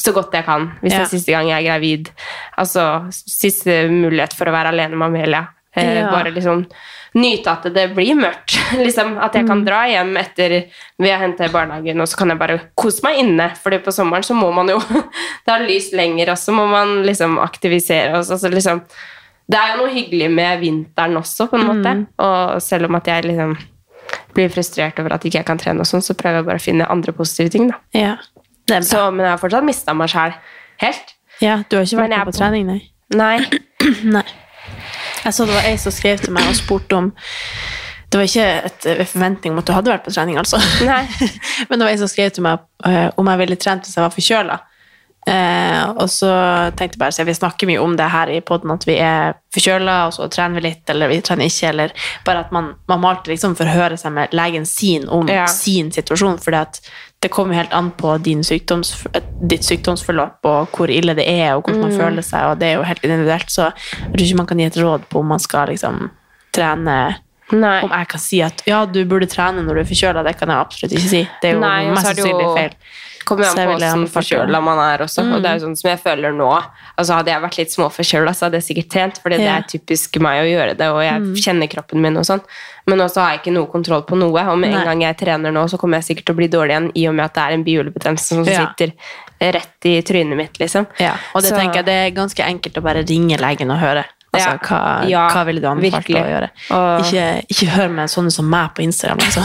så 0.01 0.11
godt 0.11 0.33
jeg 0.35 0.43
kan, 0.47 0.65
hvis 0.81 0.91
det 0.91 1.01
er 1.05 1.11
siste 1.11 1.31
gang 1.31 1.47
jeg 1.47 1.61
er 1.61 1.67
gravid. 1.69 2.09
Altså 2.59 2.85
siste 3.15 3.85
mulighet 3.91 4.33
for 4.35 4.49
å 4.49 4.55
være 4.55 4.73
alene 4.73 4.97
med 4.99 5.07
Amelia. 5.13 5.43
Eh, 5.75 5.99
Ja. 6.01 6.09
Bare 6.11 6.31
liksom 6.31 6.65
nyte 7.15 7.47
at 7.51 7.63
det 7.73 7.93
blir 7.95 8.15
mørkt. 8.15 8.55
liksom 8.85 9.17
At 9.17 9.33
jeg 9.35 9.47
kan 9.47 9.59
Mm. 9.61 9.65
dra 9.65 9.81
hjem 9.87 10.17
etter 10.17 10.65
vi 10.99 11.09
har 11.09 11.19
hentet 11.19 11.51
barnehagen, 11.51 12.01
og 12.01 12.07
så 12.07 12.17
kan 12.17 12.29
jeg 12.29 12.39
bare 12.39 12.59
kose 12.75 13.03
meg 13.03 13.19
inne. 13.23 13.49
For 13.55 13.71
på 13.71 13.91
sommeren 13.91 14.23
så 14.23 14.33
må 14.35 14.51
man 14.53 14.67
jo 14.67 14.79
Det 15.45 15.51
har 15.51 15.59
lyst 15.67 15.93
lenger, 15.93 16.31
og 16.31 16.37
så 16.37 16.51
må 16.55 16.65
man 16.67 17.03
liksom 17.05 17.37
aktivisere 17.39 18.17
oss. 18.19 18.31
Altså 18.31 18.49
liksom 18.51 18.81
det 19.47 19.59
er 19.59 19.75
jo 19.75 19.83
noe 19.83 19.93
hyggelig 19.93 20.31
med 20.33 20.59
vinteren 20.59 21.17
også, 21.19 21.45
på 21.51 21.55
en 21.59 21.67
måte. 21.67 21.91
Mm. 21.93 22.05
Og 22.17 22.61
selv 22.65 22.85
om 22.89 22.95
at 22.95 23.05
jeg 23.05 23.25
liksom 23.27 23.51
blir 24.33 24.49
frustrert 24.49 24.97
over 24.99 25.13
at 25.13 25.23
ikke 25.23 25.37
jeg 25.37 25.45
kan 25.45 25.57
trene, 25.61 25.79
og 25.79 25.85
sånn, 25.85 26.01
så 26.01 26.15
prøver 26.17 26.39
jeg 26.41 26.45
bare 26.47 26.57
å 26.57 26.63
finne 26.65 26.87
andre 26.89 27.13
positive 27.13 27.49
ting. 27.53 27.67
da. 27.69 27.77
ja. 27.93 28.15
Er. 28.73 28.81
Så, 28.81 29.11
men 29.13 29.21
jeg 29.27 29.29
har 29.29 29.37
fortsatt 29.37 29.63
mista 29.63 29.93
meg 29.93 30.09
sjæl. 30.09 30.33
Helt. 30.81 31.13
ja, 31.39 31.59
du 31.69 31.75
har 31.77 31.83
ikke 31.85 31.99
vært 32.01 32.15
er 32.17 32.25
på 32.25 32.31
på- 32.31 32.37
trening, 32.39 32.65
nei? 32.65 32.81
Nei. 33.13 33.37
Nei. 34.17 34.23
Jeg 35.25 35.33
så 35.33 35.47
det 35.47 35.55
var 35.55 35.67
ei 35.69 35.79
som 35.81 35.93
skrev 35.93 36.21
til 36.21 36.33
meg 36.35 36.47
og 36.49 36.57
spurte 36.57 36.97
om 36.97 37.09
Det 38.11 38.19
var 38.19 38.27
ikke 38.29 38.91
et 38.93 39.07
forventning 39.09 39.55
om 39.55 39.59
at 39.59 39.67
du 39.67 39.73
hadde 39.73 39.91
vært 39.91 40.05
på 40.05 40.13
trening, 40.13 40.37
altså. 40.37 40.59
Nei. 40.85 41.03
Men 41.67 41.79
det 41.79 41.87
var 41.87 41.91
ei 41.91 41.99
som 41.99 42.11
skrev 42.11 42.29
til 42.31 42.45
meg 42.45 42.61
eh, 42.85 43.09
om 43.17 43.27
jeg 43.31 43.41
ville 43.41 43.57
trent 43.59 43.87
hvis 43.87 43.97
jeg 43.97 44.05
var 44.05 44.13
forkjøla. 44.13 44.59
Eh, 45.25 45.85
og 45.97 46.05
så 46.13 46.29
tenkte 46.77 46.93
jeg 46.93 47.01
bare, 47.01 47.11
så 47.15 47.23
Vi 47.25 47.33
snakker 47.33 47.65
mye 47.67 47.81
om 47.81 47.95
det 47.97 48.05
her 48.13 48.29
i 48.29 48.41
poden, 48.45 48.69
at 48.75 48.83
vi 48.85 48.99
er 49.01 49.33
forkjøla, 49.55 49.95
og 50.07 50.13
så 50.13 50.27
trener 50.29 50.59
vi 50.59 50.67
litt, 50.67 50.83
eller 50.93 51.09
vi 51.09 51.21
trener 51.25 51.49
ikke. 51.49 51.69
Eller 51.71 51.93
bare 52.25 52.43
at 52.45 52.51
man, 52.53 52.73
man 52.87 53.01
må 53.01 53.09
alltid 53.09 53.33
liksom 53.33 53.55
forhøre 53.57 53.97
seg 53.97 54.13
med 54.13 54.35
legen 54.37 54.65
sin 54.69 55.07
om 55.09 55.27
Ja. 55.27 55.47
sin 55.47 55.89
situasjon. 55.91 56.37
For 56.43 56.51
det 56.51 57.31
kommer 57.33 57.55
helt 57.57 57.73
an 57.73 57.89
på 57.97 58.17
din 58.21 58.43
sykdoms, 58.43 58.93
ditt 59.41 59.65
sykdomsforløp 59.65 60.45
og 60.45 60.67
hvor 60.77 60.91
ille 60.93 61.15
det 61.17 61.25
er, 61.27 61.55
og 61.55 61.63
hvordan 61.63 61.81
man 61.87 61.97
føler 61.97 62.21
seg. 62.21 62.43
og 62.51 62.59
Det 62.59 62.67
er 62.67 62.75
jo 62.75 62.83
helt 62.83 63.03
individuelt, 63.03 63.49
så 63.49 63.71
jeg 63.73 64.11
tror 64.13 64.25
ikke 64.27 64.37
man 64.37 64.45
kan 64.47 64.57
gi 64.61 64.65
et 64.65 64.77
råd 64.77 65.09
på 65.09 65.19
om 65.19 65.25
man 65.33 65.39
skal 65.39 65.67
liksom 65.73 66.09
trene 66.53 67.15
Nei. 67.51 67.81
om 67.83 67.89
jeg 67.91 68.07
kan 68.07 68.19
si 68.19 68.41
at 68.41 68.63
ja, 68.65 68.85
du 68.85 69.03
burde 69.05 69.27
trene 69.29 69.61
når 69.61 69.75
du 69.75 69.79
er 69.81 69.89
forkjøla, 69.91 70.23
det 70.25 70.37
kan 70.39 70.49
jeg 70.49 70.57
absolutt 70.57 70.91
ikke 70.97 71.09
si. 71.11 71.27
Det 71.41 71.49
er 71.51 71.53
jo 71.53 71.59
Nei, 71.59 71.89
mest 71.91 72.07
sannsynlig 72.07 72.47
feil. 72.57 72.71
kommer 73.25 73.45
an 73.45 73.55
på 73.57 73.65
hvordan 73.73 74.07
forkjøla 74.09 74.61
man 74.63 74.79
er 74.79 75.03
også. 75.05 75.23
Og 75.33 75.41
det 75.43 75.49
er 75.51 75.59
jo 75.59 75.65
sånn 75.67 75.77
som 75.77 75.89
jeg 75.91 75.99
føler 76.01 76.31
nå. 76.33 76.49
Altså 76.97 77.13
Hadde 77.19 77.31
jeg 77.33 77.41
vært 77.41 77.57
litt 77.57 77.71
småforkjøla, 77.73 78.33
så 78.33 78.45
hadde 78.45 78.59
jeg 78.61 78.65
sikkert 78.69 78.89
trent, 78.93 79.17
fordi 79.21 79.37
det 79.41 79.47
er 79.49 79.61
typisk 79.69 80.17
meg 80.21 80.41
å 80.43 80.47
gjøre 80.49 80.75
det, 80.77 80.87
og 80.89 81.01
jeg 81.05 81.43
kjenner 81.45 81.67
kroppen 81.69 82.01
min 82.01 82.17
og 82.17 82.25
sånn. 82.25 82.41
Men 82.87 83.01
også 83.01 83.21
har 83.21 83.31
jeg 83.33 83.41
ikke 83.43 83.53
noe 83.53 83.65
kontroll 83.71 84.03
på 84.05 84.17
noe, 84.17 84.41
og 84.45 84.57
med 84.61 84.69
en 84.69 84.77
Nei. 84.77 84.83
gang 84.85 85.01
jeg 85.01 85.17
trener 85.17 85.51
nå, 85.51 85.63
så 85.69 85.77
kommer 85.81 85.97
jeg 86.01 86.09
sikkert 86.15 86.25
til 86.29 86.35
å 86.35 86.37
bli 86.37 86.47
dårlig 86.53 86.73
igjen, 86.75 86.91
i 86.95 87.07
og 87.09 87.15
med 87.17 87.25
at 87.25 87.33
det 87.33 87.43
er 87.45 87.51
en 87.57 87.63
bihulebetennelse 87.65 88.27
som 88.35 88.43
Ja. 88.45 88.67
sitter 88.73 88.93
rett 89.41 89.85
i 89.89 90.01
trynet 90.01 90.37
mitt, 90.37 90.53
liksom. 90.61 90.85
Ja, 90.99 91.15
og 91.33 91.41
det 91.41 91.49
Så- 91.49 91.57
tenker 91.57 91.81
jeg 91.81 91.85
det 91.85 91.93
er 91.93 92.11
ganske 92.11 92.41
enkelt 92.45 92.77
å 92.77 92.81
bare 92.83 93.01
ringe 93.05 93.37
legen 93.37 93.71
og 93.71 93.79
høre 93.79 94.05
Altså, 94.35 94.49
Ja. 94.51 94.57
hva, 94.67 95.09
Ja, 95.09 95.23
hva 95.33 95.43
ville 95.47 95.61
du 95.63 95.67
anbefalt 95.71 96.09
å 96.11 96.25
gjøre? 96.29 96.49
Og- 96.71 97.05
Ikke, 97.05 97.25
ikke 97.55 97.69
hør 97.77 97.89
med 97.95 98.09
sånne 98.13 98.31
som 98.35 98.49
meg 98.49 98.73
på 98.75 98.83
Instagram, 98.85 99.19
altså. 99.25 99.41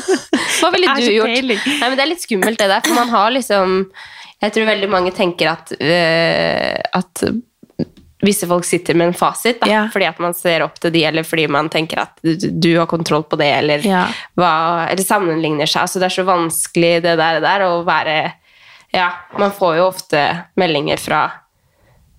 Hva 0.60 0.70
ville 0.74 0.94
du 1.00 1.10
gjort? 1.12 1.36
Nei, 1.44 1.86
men 1.88 1.96
Det 1.96 2.04
er 2.06 2.10
litt 2.14 2.24
skummelt, 2.24 2.58
det 2.58 2.68
der. 2.72 2.80
For 2.84 2.94
man 2.98 3.08
har 3.12 3.30
liksom 3.36 3.86
Jeg 4.42 4.52
tror 4.56 4.66
veldig 4.70 4.88
mange 4.88 5.12
tenker 5.12 5.50
at, 5.52 5.72
øh, 5.76 6.78
at 6.96 7.24
visse 8.24 8.46
folk 8.48 8.64
sitter 8.68 8.94
med 8.96 9.08
en 9.08 9.14
fasit. 9.16 9.60
Da, 9.60 9.66
Ja. 9.68 9.82
Fordi 9.92 10.06
at 10.08 10.18
man 10.20 10.34
ser 10.36 10.60
opp 10.64 10.78
til 10.80 10.90
de, 10.92 11.04
eller 11.08 11.22
fordi 11.24 11.46
man 11.48 11.68
tenker 11.72 12.00
at 12.02 12.18
du, 12.22 12.34
du 12.36 12.70
har 12.78 12.86
kontroll 12.86 13.22
på 13.24 13.36
det, 13.40 13.48
eller, 13.62 13.78
Ja. 13.84 14.06
hva, 14.36 14.86
eller 14.90 15.04
sammenligner 15.04 15.68
seg. 15.68 15.82
Altså, 15.86 16.00
det 16.00 16.08
er 16.10 16.16
så 16.22 16.24
vanskelig 16.28 17.02
det 17.04 17.16
der, 17.20 17.40
der 17.40 17.60
å 17.68 17.84
være 17.84 18.32
Ja, 18.92 19.10
man 19.38 19.52
får 19.52 19.76
jo 19.76 19.84
ofte 19.86 20.22
meldinger 20.58 20.98
fra 20.98 21.30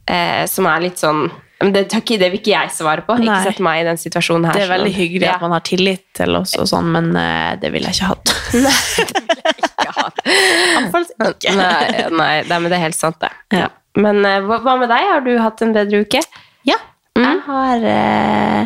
eh, 0.08 0.46
som 0.48 0.66
er 0.72 0.80
litt 0.86 0.98
sånn 1.02 1.26
det, 1.70 1.84
takk, 1.94 2.08
det 2.18 2.30
vil 2.32 2.40
ikke 2.40 2.54
jeg 2.56 2.72
svare 2.74 3.04
på. 3.06 3.14
Nei. 3.20 3.28
Ikke 3.28 3.52
sett 3.52 3.60
meg 3.62 3.82
i 3.84 3.86
den 3.86 4.00
situasjonen 4.02 4.48
her. 4.50 4.58
Det 4.58 4.64
er 4.66 4.72
veldig 4.74 4.94
hyggelig 4.96 5.28
Ja. 5.28 5.36
at 5.36 5.42
man 5.46 5.54
har 5.54 5.62
tillit 5.68 6.04
til 6.18 6.36
oss 6.40 6.56
og 6.58 6.66
sånn, 6.72 6.90
men 6.96 7.12
uh, 7.14 7.54
det 7.62 7.70
ville 7.74 7.92
jeg 7.92 8.02
ikke 8.02 8.10
hatt. 8.10 8.26
Iallfall 9.86 11.06
ikke. 11.32 11.54
Nei, 11.58 12.10
nei, 12.10 12.34
nei, 12.48 12.58
men 12.58 12.68
det 12.72 12.78
er 12.80 12.86
helt 12.88 12.98
sant, 12.98 13.20
det. 13.22 13.32
Ja. 13.56 13.70
Men 14.00 14.24
uh, 14.26 14.40
hva, 14.50 14.76
med 14.80 14.90
deg? 14.92 15.08
Har 15.14 15.24
du 15.26 15.34
hatt 15.42 15.62
en 15.66 15.74
bedre 15.76 16.04
uke? 16.06 16.22
Ja, 16.68 16.78
jeg 17.20 17.42
har 17.48 17.84
uh, 17.84 18.62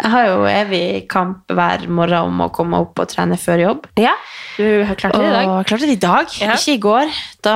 Jeg 0.00 0.10
har 0.12 0.28
jo 0.30 0.44
evig 0.50 0.84
kamp 1.10 1.50
hver 1.54 1.84
morgen 1.90 2.30
om 2.32 2.44
å 2.46 2.50
komme 2.54 2.80
opp 2.84 2.98
og 3.02 3.10
trene 3.12 3.36
før 3.40 3.62
jobb. 3.64 3.88
Ja, 4.00 4.14
du 4.58 4.84
har 4.88 4.94
klart 4.98 5.14
det 5.18 5.26
i 5.28 5.34
dag. 5.34 5.48
Og 5.50 5.56
jeg 5.60 5.68
klarte 5.72 5.88
det 5.90 5.96
i 5.98 6.02
dag, 6.06 6.38
Ja. 6.42 6.56
ikke 6.58 6.74
i 6.78 6.82
går. 6.88 7.06
Da, 7.46 7.54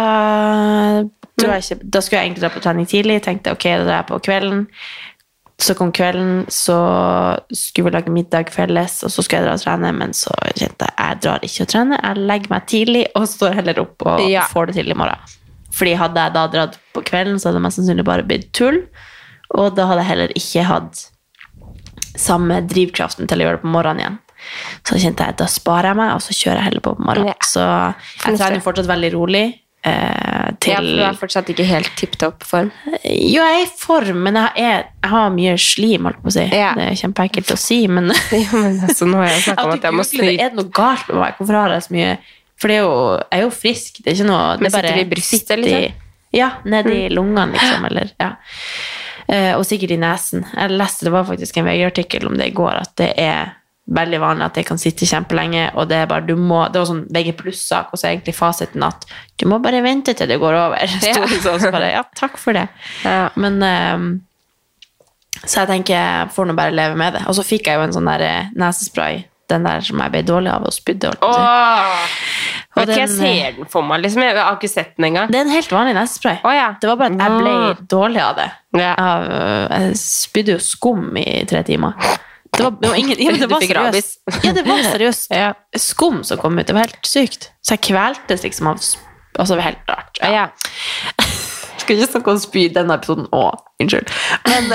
jeg 0.98 1.08
ikke, 1.46 1.78
da 1.84 2.00
skulle 2.00 2.20
jeg 2.20 2.26
egentlig 2.30 2.42
dra 2.42 2.48
på 2.50 2.60
trening 2.64 2.86
tidlig. 2.86 3.22
Tenkte 3.22 3.52
ok, 3.52 3.62
da 3.64 3.84
drar 3.84 3.96
jeg 4.02 4.06
på 4.06 4.18
kvelden. 4.26 4.66
Så 5.58 5.74
kom 5.74 5.90
kvelden, 5.92 6.44
så 6.54 6.76
skulle 7.50 7.88
vi 7.88 7.94
lage 7.96 8.10
middag 8.14 8.50
felles, 8.54 9.02
og 9.02 9.10
så 9.10 9.22
skulle 9.22 9.40
jeg 9.40 9.48
dra 9.48 9.54
og 9.54 9.60
trene, 9.64 9.92
men 9.92 10.12
så 10.14 10.30
kjente 10.54 10.86
jeg 10.86 10.94
jeg 10.98 11.20
drar 11.24 11.40
ikke 11.42 11.62
og 11.62 11.68
trener. 11.72 12.00
Jeg 12.04 12.16
legger 12.30 12.50
meg 12.50 12.66
tidlig 12.70 13.04
og 13.18 13.26
står 13.28 13.54
heller 13.58 13.80
opp 13.82 14.02
og 14.06 14.20
Ja. 14.30 14.42
får 14.46 14.66
det 14.66 14.74
til 14.74 14.90
i 14.90 14.94
morgen. 14.94 15.18
Fordi 15.74 15.94
hadde 15.94 16.20
jeg 16.20 16.32
da 16.34 16.46
dratt 16.46 16.78
på 16.94 17.02
kvelden, 17.02 17.38
så 17.38 17.48
hadde 17.48 17.58
det 17.58 17.62
mest 17.62 17.76
sannsynlig 17.80 18.04
bare 18.04 18.22
blitt 18.22 18.52
tull. 18.52 18.82
Og 19.50 19.74
da 19.74 19.86
hadde 19.86 20.02
jeg 20.04 20.10
heller 20.12 20.32
ikke 20.36 20.64
hatt 20.64 21.10
samme 22.18 22.60
drivkraften 22.68 23.28
til 23.30 23.38
å 23.38 23.46
gjøre 23.46 23.58
det 23.58 23.62
på 23.62 23.72
morgenen 23.72 24.00
igjen. 24.02 24.18
Så 24.86 24.98
kjente 25.02 25.26
jeg 25.26 25.36
da 25.40 25.46
sparer 25.50 25.90
jeg 25.92 25.96
meg, 25.96 26.12
og 26.14 26.22
så 26.22 26.34
kjører 26.36 26.60
jeg 26.60 26.68
heller 26.70 26.84
på 26.84 26.94
på 26.96 27.04
morgenen. 27.04 27.34
Ja. 27.34 27.46
Så 27.46 27.64
jeg 28.30 28.38
trener 28.38 28.60
fortsatt 28.64 28.86
veldig 28.90 29.12
rolig. 29.14 29.44
Eh, 29.86 30.48
til 30.58 30.72
Ja, 30.72 30.80
for 30.80 30.88
du 30.88 31.02
er 31.06 31.18
fortsatt 31.20 31.50
ikke 31.52 31.66
helt 31.68 31.90
tipp 31.98 32.16
topp 32.18 32.42
form. 32.46 32.70
Jo, 33.04 33.42
jeg 33.44 33.60
er 33.60 33.62
i 33.62 33.68
form, 33.78 34.24
men 34.26 34.38
jeg, 34.40 34.64
er, 34.64 34.88
jeg 35.04 35.12
har 35.12 35.30
mye 35.34 35.54
slim, 35.62 36.08
holdt 36.08 36.20
på 36.24 36.32
å 36.32 36.34
si. 36.34 36.46
Ja. 36.50 36.72
Det 36.78 36.88
er 36.88 36.98
kjempeekkelt 36.98 37.54
å 37.54 37.58
si, 37.60 37.78
men 37.94 38.10
altså, 38.10 39.08
nå 39.08 39.22
har 39.22 39.30
jeg 39.30 39.46
snakket 39.46 39.64
om 39.64 39.76
at 39.76 39.88
jeg 39.88 39.98
må 39.98 40.06
google. 40.10 40.34
Er 40.34 40.52
det 40.52 40.60
noe 40.60 40.74
galt 40.80 41.10
med 41.12 41.22
meg? 41.22 41.38
Hvorfor 41.38 41.60
har 41.60 41.76
jeg 41.76 41.86
så 41.86 41.96
mye 41.96 42.12
For 42.58 42.72
det 42.72 42.78
er 42.78 42.82
jo, 42.82 42.94
jeg 43.22 43.38
er 43.38 43.44
jo 43.44 43.50
frisk. 43.54 44.00
Det 44.02 44.10
er 44.10 44.18
ikke 44.18 44.30
noe 44.32 44.46
det 44.58 44.64
Men 44.64 44.70
er 44.70 44.76
sitter 44.76 44.90
det 44.90 45.04
i 45.04 45.10
brystet, 45.14 45.58
liksom? 45.62 46.06
Ja, 46.36 46.48
nedi 46.68 46.96
lungene, 47.14 47.54
liksom. 47.54 47.86
Eller, 47.88 48.10
ja. 48.20 48.32
Eh, 49.28 49.52
og 49.54 49.62
sikkert 49.68 49.94
i 49.94 50.00
nesen. 50.00 50.44
Jeg 50.56 50.74
leste 50.74 51.06
det 51.06 51.14
var 51.14 51.28
faktisk 51.28 51.60
en 51.60 51.68
VG-artikkel 51.68 52.26
om 52.28 52.36
det 52.40 52.50
i 52.50 52.56
går, 52.56 52.82
at 52.82 52.92
det 53.00 53.12
er 53.20 53.54
veldig 53.88 54.20
vanlig 54.20 54.46
at 54.48 54.58
det 54.58 54.64
kan 54.68 54.80
sitte 54.80 55.08
kjempelenge, 55.08 55.68
og 55.78 55.88
det 55.88 56.02
er 56.02 56.08
bare 56.10 56.26
du 56.28 56.34
må 56.36 56.60
Det 56.72 56.80
var 56.80 56.88
sånn 56.90 57.06
VG 57.14 57.32
pluss-sak, 57.38 57.92
og 57.92 58.00
så 58.00 58.08
er 58.08 58.16
egentlig 58.16 58.36
fasiten 58.36 58.84
at 58.84 59.06
du 59.40 59.46
må 59.48 59.60
bare 59.64 59.82
vente 59.84 60.14
til 60.16 60.28
det 60.28 60.40
går 60.42 60.58
over. 60.58 60.96
Ja. 61.08 61.14
sånn, 61.44 61.60
så 61.62 61.72
bare, 61.72 61.92
ja, 61.94 62.04
takk 62.18 62.36
for 62.40 62.56
det. 62.56 62.66
Ja. 63.06 63.30
Men 63.40 63.62
um, 63.62 64.08
Så 65.44 65.62
jeg 65.62 65.70
tenker 65.70 65.94
jeg 65.94 66.30
får 66.34 66.48
nå 66.48 66.56
bare 66.58 66.74
leve 66.74 66.98
med 66.98 67.16
det. 67.16 67.24
Og 67.30 67.36
så 67.38 67.46
fikk 67.46 67.70
jeg 67.70 67.78
jo 67.78 67.86
en 67.86 67.94
sånn 67.94 68.08
der 68.10 68.24
eh, 68.26 68.52
nesespray, 68.58 69.22
den 69.48 69.64
der 69.64 69.84
som 69.86 70.00
jeg 70.02 70.12
ble 70.12 70.22
dårlig 70.26 70.50
av 70.52 70.66
og 70.68 70.74
spydde. 70.74 71.14
Åh! 71.24 72.06
Og 72.78 72.86
den, 72.86 72.98
jeg 72.98 73.08
eh, 73.08 73.14
ser 73.14 73.56
den 73.56 73.70
for 73.70 73.86
meg, 73.86 74.02
liksom. 74.04 74.22
Jeg 74.26 74.36
har 74.36 74.58
ikke 74.58 74.70
sett 74.70 74.96
den 74.98 75.08
engang. 75.08 75.30
Det 75.32 75.38
er 75.40 75.46
en 75.46 75.54
helt 75.54 75.72
vanlig 75.72 75.94
nesespray. 75.96 76.40
Åh, 76.44 76.54
ja. 76.58 76.68
Det 76.80 76.90
var 76.90 77.00
bare 77.00 77.14
at 77.14 77.22
jeg 77.24 77.42
ble 77.42 77.88
dårlig 77.94 78.22
av 78.22 78.38
det. 78.38 78.48
Ja. 78.78 78.92
Jeg, 78.92 79.68
jeg 79.72 80.00
spydde 80.02 80.58
jo 80.58 80.62
skum 80.62 81.06
i 81.18 81.28
tre 81.48 81.64
timer. 81.66 81.96
Det 82.58 82.64
var, 82.66 82.74
det 82.82 82.88
var 82.90 82.98
ingen, 82.98 83.20
ja, 83.22 83.34
det 83.38 83.48
var 83.50 83.62
seriøst. 83.62 84.16
Ja, 84.42 84.52
det 84.56 84.64
var 84.66 84.80
seriøst 84.82 85.34
Ja. 85.42 85.52
skum 85.78 86.24
som 86.26 86.40
kom 86.40 86.58
ut. 86.58 86.66
Det 86.66 86.74
var 86.74 86.88
helt 86.88 87.06
sykt. 87.06 87.52
Så 87.62 87.76
jeg 87.76 87.84
kveltes 87.92 88.42
liksom 88.46 88.72
av 88.72 88.82
Altså, 89.38 89.54
det 89.54 89.58
var 89.60 89.66
helt 89.68 89.90
rart. 89.92 90.18
Ja. 90.18 90.30
Ja. 90.34 90.46
Skal 91.80 91.94
ikke 91.94 92.10
snakke 92.10 92.32
om 92.34 92.40
spy 92.42 92.64
i 92.66 92.72
denne 92.74 92.96
episoden 92.98 93.28
òg. 93.30 93.62
Unnskyld. 93.78 94.10
Men, 94.48 94.72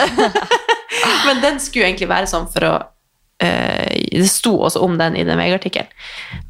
men 1.27 1.43
den 1.43 1.59
skulle 1.59 1.89
egentlig 1.89 2.07
være 2.09 2.29
sånn 2.31 2.47
for 2.53 2.69
å 2.69 2.73
uh, 2.79 3.91
Det 3.91 4.29
sto 4.31 4.55
også 4.63 4.85
om 4.85 4.95
den 5.01 5.17
i 5.19 5.25
den 5.27 5.41
VG-artikkelen, 5.41 5.91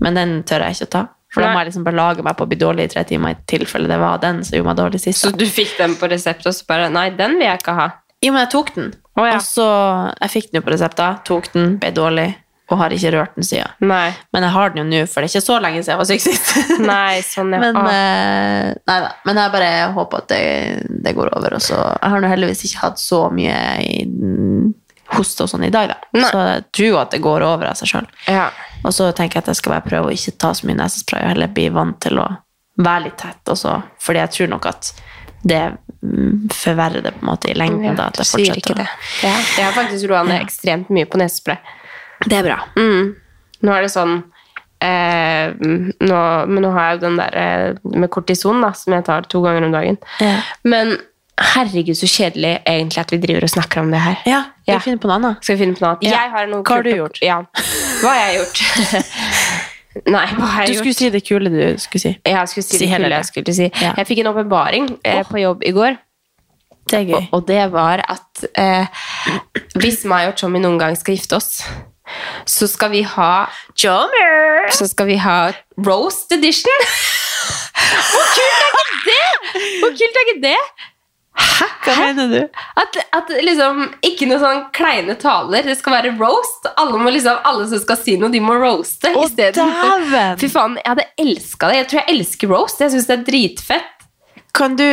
men 0.03 0.19
den 0.19 0.35
tør 0.47 0.67
jeg 0.67 0.77
ikke 0.77 0.89
å 0.91 0.93
ta. 0.99 1.03
For 1.33 1.41
da 1.41 1.49
må 1.49 1.63
jeg 1.63 1.71
liksom 1.71 1.85
bare 1.87 1.97
lage 1.97 2.23
meg 2.25 2.37
på 2.37 2.45
å 2.45 2.49
bli 2.51 2.59
dårlig 2.61 2.85
i 2.85 2.91
tre 2.93 3.01
timer 3.09 3.33
i 3.33 3.39
tilfelle 3.49 3.89
det 3.89 3.97
var 3.97 4.19
den 4.21 4.43
som 4.45 4.53
gjorde 4.59 4.69
meg 4.69 4.77
dårlig 4.77 4.99
sist. 5.01 5.23
Så 5.23 5.31
du 5.33 5.47
fikk 5.49 5.73
den 5.79 5.95
på 5.97 6.05
resept, 6.11 6.45
og 6.45 6.53
så 6.53 6.67
bare 6.69 6.91
Nei, 6.93 7.07
den 7.17 7.39
vil 7.39 7.47
jeg 7.47 7.63
ikke 7.63 7.73
ha. 7.79 7.87
Jo, 8.21 8.35
men 8.35 8.43
jeg 8.43 8.51
tok 8.53 8.69
den. 8.75 8.91
Å, 9.15 9.25
ja. 9.27 9.35
Og 9.37 9.43
så, 9.45 9.65
Jeg 10.21 10.31
fikk 10.33 10.47
den 10.51 10.61
jo 10.61 10.65
på 10.65 10.73
resept, 10.73 10.97
da. 10.97 11.11
Tok 11.27 11.51
den, 11.53 11.75
ble 11.81 11.91
dårlig, 11.93 12.29
og 12.71 12.79
har 12.79 12.93
ikke 12.95 13.11
rørt 13.13 13.35
den 13.37 13.45
siden. 13.45 13.73
Nei. 13.85 14.07
Men 14.33 14.45
jeg 14.47 14.53
har 14.55 14.71
den 14.73 14.81
jo 14.81 14.85
nå, 14.89 15.01
for 15.11 15.21
det 15.21 15.27
er 15.29 15.33
ikke 15.35 15.45
så 15.45 15.57
lenge 15.61 15.81
siden 15.83 15.93
jeg 15.93 16.01
var 16.01 16.09
syk 16.09 16.23
sist. 16.23 16.53
Nei, 16.93 17.19
sånn, 17.27 17.51
ja. 17.53 17.59
Men, 17.61 17.77
Åh. 17.77 17.89
eh, 17.91 18.69
nei 18.89 18.99
da. 19.03 19.11
Men 19.27 19.41
jeg 19.43 19.53
bare 19.53 19.71
håper 19.97 20.23
at 20.23 20.31
det, 20.31 20.43
det 21.05 21.13
går 21.17 21.33
over. 21.37 21.57
Og 21.59 21.61
så, 21.61 21.77
jeg 22.01 22.13
har 22.15 22.23
nå 22.23 22.31
heldigvis 22.31 22.63
ikke 22.69 22.85
hatt 22.87 23.01
så 23.03 23.19
mye 23.35 23.59
i, 23.83 23.99
mm, 24.09 24.71
hoste 25.13 25.45
og 25.45 25.51
sånn 25.51 25.67
i 25.67 25.73
dag, 25.75 25.91
da. 25.93 25.99
Nei. 26.17 26.29
Så 26.31 26.45
jeg 26.47 26.63
tror 26.79 27.01
at 27.03 27.13
det 27.13 27.21
går 27.21 27.45
over 27.45 27.69
av 27.69 27.77
seg 27.77 27.91
sjøl. 27.93 28.07
ja. 28.31 28.47
Og 28.83 28.91
så 28.91 29.05
tenker 29.15 29.37
jeg 29.37 29.45
at 29.45 29.49
jeg 29.53 29.61
skal 29.61 29.71
bare 29.77 29.85
prøve 29.87 30.09
å 30.09 30.11
ikke 30.11 30.33
ta 30.43 30.49
så 30.57 30.65
mye 30.67 30.75
nesespray, 30.75 31.21
og 31.23 31.29
heller 31.31 31.51
bli 31.55 31.69
vant 31.71 32.01
til 32.03 32.17
å 32.19 32.25
være 32.83 33.05
litt 33.05 33.15
tett 33.21 33.51
også. 33.53 33.77
Fordi 34.03 34.19
jeg 34.19 34.31
tror 34.33 34.49
nok 34.57 34.65
at 34.73 34.89
det 35.47 35.59
forverrer 36.53 37.01
det 37.05 37.13
på 37.15 37.23
en 37.23 37.29
måte 37.31 37.51
i 37.51 37.55
lengden. 37.57 37.95
da, 37.95 38.09
at 38.11 38.17
det 38.19 38.27
fortsetter. 38.27 38.59
ikke 38.59 38.75
det. 38.81 38.87
Ja. 39.23 39.33
Jeg 39.57 39.65
har 39.69 39.71
faktisk 39.77 40.09
roa 40.11 40.23
ned 40.27 40.41
ekstremt 40.41 40.89
mye 40.93 41.05
på 41.09 41.17
nesespray. 41.21 41.57
Det 42.27 42.37
er 42.41 42.43
bra. 42.49 42.59
Mm. 42.77 43.15
Nå 43.63 43.71
er 43.77 43.81
det 43.85 43.91
sånn 43.93 44.17
eh, 44.83 45.53
nå, 46.03 46.19
Men 46.51 46.61
nå 46.65 46.71
har 46.75 46.89
jeg 46.89 46.97
jo 46.99 47.01
den 47.07 47.17
der 47.21 47.37
eh, 47.39 47.79
med 47.95 48.09
kortison, 48.11 48.61
da, 48.63 48.73
som 48.75 48.93
jeg 48.97 49.05
tar 49.07 49.25
to 49.31 49.41
ganger 49.45 49.65
om 49.69 49.71
dagen. 49.75 49.97
Ja. 50.19 50.37
Men 50.67 50.97
herregud, 51.39 51.95
så 51.97 52.05
kjedelig 52.07 52.57
egentlig 52.69 52.99
at 53.01 53.11
vi 53.11 53.17
driver 53.23 53.47
og 53.47 53.49
snakker 53.55 53.81
om 53.81 53.91
det 53.91 53.99
her. 54.03 54.19
Ja, 54.29 54.43
Ja. 54.67 54.77
vi 54.77 54.85
finne 54.91 54.99
på 55.01 55.07
noe 55.09 55.15
annet. 55.17 55.39
Skal 55.43 55.57
vi 55.57 55.63
finne 55.65 55.75
på 55.75 55.83
noe 55.83 55.95
annet? 55.95 56.03
Ja. 56.07 56.19
Hva 56.61 56.75
har 56.77 56.83
du 56.85 56.91
gjort? 56.93 57.17
Ja. 57.25 57.39
Hva 58.03 58.11
har 58.13 58.19
jeg 58.27 58.37
gjort? 58.37 58.61
Nei, 60.09 60.25
Du 60.67 60.73
skulle 60.73 60.95
si 60.97 61.09
det 61.13 61.21
kule 61.27 61.51
du 61.53 61.77
skulle 61.81 62.01
si. 62.01 62.13
Jeg 62.25 62.49
skulle 62.49 62.65
si, 62.65 62.77
Si 62.77 62.85
det 62.85 62.97
kule 62.97 63.11
jeg 63.13 63.25
skulle 63.29 63.53
si. 63.53 63.69
Ja. 63.81 63.93
Jeg 63.99 64.09
fikk 64.09 64.23
en 64.23 64.31
åpenbaring 64.33 64.89
eh, 65.05 65.21
på 65.29 65.41
jobb 65.41 65.63
i 65.65 65.73
går. 65.75 65.97
Det 66.89 66.99
er 66.99 67.05
gøy. 67.07 67.15
Og, 67.19 67.27
og 67.37 67.47
det 67.47 67.71
var 67.71 68.01
at 68.11 68.45
eh, 68.59 69.03
hvis 69.79 70.03
meg 70.09 70.31
og 70.31 70.37
Tommy 70.39 70.59
noen 70.63 70.79
gang 70.81 70.97
skal 70.99 71.15
gifte 71.15 71.37
oss, 71.37 71.61
så 72.49 72.67
skal 72.67 72.91
vi 72.91 73.03
ha 73.07 73.45
Så 74.75 74.89
skal 74.91 75.07
vi 75.07 75.15
ha 75.21 75.37
roast 75.87 76.31
edition. 76.35 76.89
Hvor 78.09 78.25
kult 78.33 78.65
er 78.65 78.81
ikke 78.81 78.99
det?! 79.07 79.29
Hvor 79.79 79.95
kult 80.01 80.19
er 80.19 80.27
ikke 80.33 80.41
det? 80.43 80.57
Hva 81.83 81.93
mener 81.99 82.29
du? 82.29 82.59
At, 82.79 82.97
at 83.17 83.31
liksom 83.43 83.81
Ikke 84.05 84.27
noe 84.29 84.39
sånn 84.41 84.61
kleine 84.75 85.15
taler. 85.19 85.65
Det 85.65 85.75
skal 85.79 85.97
være 85.97 86.13
roast. 86.19 86.67
Alle, 86.79 86.99
må 87.01 87.11
liksom, 87.13 87.39
alle 87.49 87.65
som 87.71 87.81
skal 87.81 87.99
si 87.99 88.15
noe, 88.21 88.31
de 88.33 88.41
må 88.43 88.55
roaste. 88.59 89.11
Istedenfor-! 89.23 90.37
Fy 90.41 90.51
faen, 90.53 90.77
jeg 90.79 90.89
hadde 90.93 91.07
elska 91.25 91.71
det. 91.71 91.81
Jeg 91.81 91.89
tror 91.91 92.01
jeg 92.03 92.15
elsker 92.17 92.53
roast. 92.53 92.83
Jeg 92.85 92.93
syns 92.93 93.09
det 93.09 93.17
er 93.17 93.25
dritfett. 93.31 94.07
Kan 94.53 94.77
du 94.77 94.85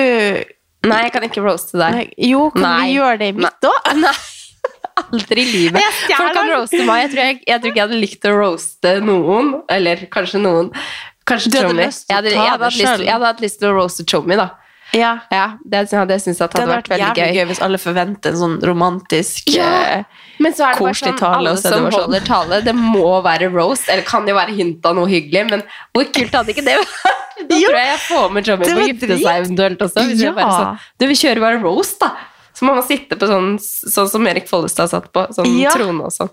Nei, 0.88 1.02
jeg 1.04 1.12
kan 1.12 1.24
ikke 1.26 1.42
roaste 1.44 1.76
deg. 1.76 1.92
Nei, 1.92 2.04
Jo, 2.30 2.46
kan 2.54 2.64
Nei. 2.64 2.76
vi 2.88 2.94
gjøre 2.96 3.18
det 3.20 3.26
i 3.34 3.36
mitt 3.36 3.66
òg? 3.68 3.90
Nei. 4.00 4.14
Aldri 5.00 5.42
i 5.42 5.50
livet. 5.50 5.98
Folk 6.08 6.34
kan 6.36 6.48
roaste 6.48 6.80
meg. 6.88 7.04
Jeg 7.04 7.10
tror, 7.12 7.22
jeg, 7.24 7.36
jeg 7.48 7.60
tror 7.60 7.70
ikke 7.70 7.80
jeg 7.80 7.86
hadde 7.86 8.00
likt 8.00 8.26
å 8.28 8.32
roaste 8.36 8.94
noen. 9.04 9.52
Eller 9.72 10.06
kanskje 10.12 10.40
noen. 10.40 10.72
Kanskje 11.28 11.52
Chommy. 11.54 11.84
Jeg 11.84 12.32
jeg, 12.32 12.32
jeg 12.32 13.12
hadde 13.12 13.28
hatt 13.28 13.44
lyst 13.44 13.60
til 13.60 13.70
å 13.70 13.76
roaste 13.76 14.08
Tommy, 14.08 14.40
da. 14.40 14.48
Ja. 14.96 15.12
Ja, 15.30 15.44
det 15.64 15.84
hadde 15.92 16.16
jeg 16.16 16.22
syntes 16.24 16.40
hadde 16.42 16.66
vært 16.66 16.88
vært 16.88 16.92
veldig 16.94 17.14
gøy. 17.16 17.34
gøy 17.38 17.46
hvis 17.50 17.60
alle 17.62 17.78
forventer 17.78 18.32
en 18.34 18.40
sånn 18.40 18.56
romantisk 18.66 19.50
Ja. 19.54 19.68
eh, 20.00 20.04
Men 20.38 20.52
så 20.52 20.66
er 20.66 20.74
det 20.74 20.80
bare 20.84 20.94
sånn, 20.98 21.18
tale, 21.18 21.36
alle 21.36 21.50
er 21.50 21.54
det 21.54 21.62
som 21.62 21.84
sånn. 21.86 21.92
holder 22.00 22.24
tale, 22.26 22.60
det 22.66 22.74
må 22.74 23.22
være 23.22 23.50
roast. 23.52 23.88
Eller 23.88 24.02
kan 24.02 24.26
jo 24.26 24.34
være 24.34 24.54
hint 24.56 24.84
av 24.86 24.96
noe 24.96 25.06
hyggelig, 25.06 25.44
men 25.50 25.62
hvor 25.94 26.04
kult 26.12 26.32
hadde 26.32 26.54
ikke 26.54 26.64
det 26.64 26.76
vært? 26.80 27.16
Da 27.40 27.56
tror 27.56 27.78
jeg 27.78 27.86
jeg 27.88 28.00
får 28.04 28.32
med 28.32 28.44
Tommy 28.44 28.64
på 28.68 28.74
å 28.76 28.86
gifte 28.90 29.16
seg 29.16 29.38
eventuelt 29.44 29.78
også. 29.86 30.02
Hvis 30.10 30.20
ja. 30.26 30.32
bare 30.36 30.50
sånn, 30.58 30.78
du 31.00 31.06
vil 31.06 31.16
kjøre 31.16 31.40
bare 31.40 31.60
roast, 31.62 31.98
da. 32.02 32.10
Så 32.52 32.66
må 32.66 32.74
man 32.76 32.84
sitte 32.84 33.16
på 33.16 33.26
sånn, 33.30 33.54
sånn 33.62 34.10
som 34.10 34.26
Erik 34.28 34.48
Follestad 34.50 34.90
satt 34.90 35.06
på, 35.14 35.22
sånn 35.32 35.48
Ja. 35.62 35.70
trone 35.72 36.02
og 36.04 36.12
sånn. 36.12 36.28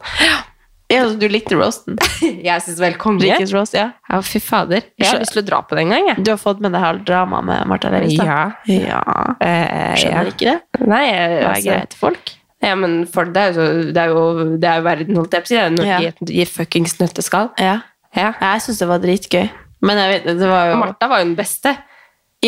Ja, 0.87 1.03
så 1.03 1.17
du 1.19 1.27
likte 1.27 1.57
roasten? 1.59 1.97
Jeg 2.47 2.63
syns 2.63 2.79
vel 2.79 2.95
konge. 2.99 3.25
Rikes 3.25 3.51
roast, 3.55 3.75
ja. 3.75 3.89
Ja, 4.07 4.21
fy 4.23 4.39
fader. 4.43 4.85
Jeg 4.95 5.09
har 5.09 5.19
lyst 5.19 5.35
til 5.35 5.43
å 5.43 5.47
dra 5.49 5.59
på 5.67 5.75
det 5.75 5.83
en 5.83 5.91
gang, 5.91 6.07
jeg. 6.13 6.23
Du 6.23 6.31
har 6.31 6.39
fått 6.39 6.61
med 6.63 6.71
deg 6.75 6.85
alt 6.87 7.03
drama 7.07 7.41
med 7.43 7.67
Martha 7.67 7.91
Leivestad? 7.91 8.29
Ja. 8.29 8.39
ja. 8.71 9.01
Eh, 9.43 9.97
Skjønner 9.99 10.29
ja. 10.29 10.31
ikke 10.31 10.47
det? 10.47 10.85
Nei, 10.87 11.03
jeg, 11.09 11.41
Hva 11.43 11.51
er 11.51 11.65
greit 11.65 11.91
til 11.91 12.03
folk? 12.05 12.33
Ja, 12.63 12.73
men 12.79 12.95
folk, 13.11 13.33
det 13.35 13.43
er 13.43 13.59
jo, 13.59 13.67
det 13.93 14.01
er 14.01 14.13
jo, 14.15 14.23
det 14.57 14.69
er 14.71 14.79
jo 14.79 14.85
verden, 14.87 15.19
holdt 15.19 15.35
jeg 15.35 15.43
på 15.43 15.49
å 15.49 15.51
si. 15.51 15.59
Det 15.59 15.83
er 15.83 15.91
jo 15.91 15.91
Ja. 15.91 15.99
I 16.31 16.41
et 16.45 16.53
fuckings 16.53 16.95
nøtteskall. 17.01 17.51
Ja. 17.61 17.75
Ja. 18.15 18.31
Jeg 18.39 18.63
syns 18.65 18.79
det 18.81 18.87
var 18.89 19.03
dritgøy. 19.03 19.45
Men 19.85 19.99
jeg 20.01 20.13
vet, 20.15 20.31
det 20.39 20.49
var 20.49 20.71
jo 20.71 20.79
Martha 20.81 21.11
var 21.11 21.21
jo 21.21 21.27
den 21.27 21.37
beste. 21.37 21.75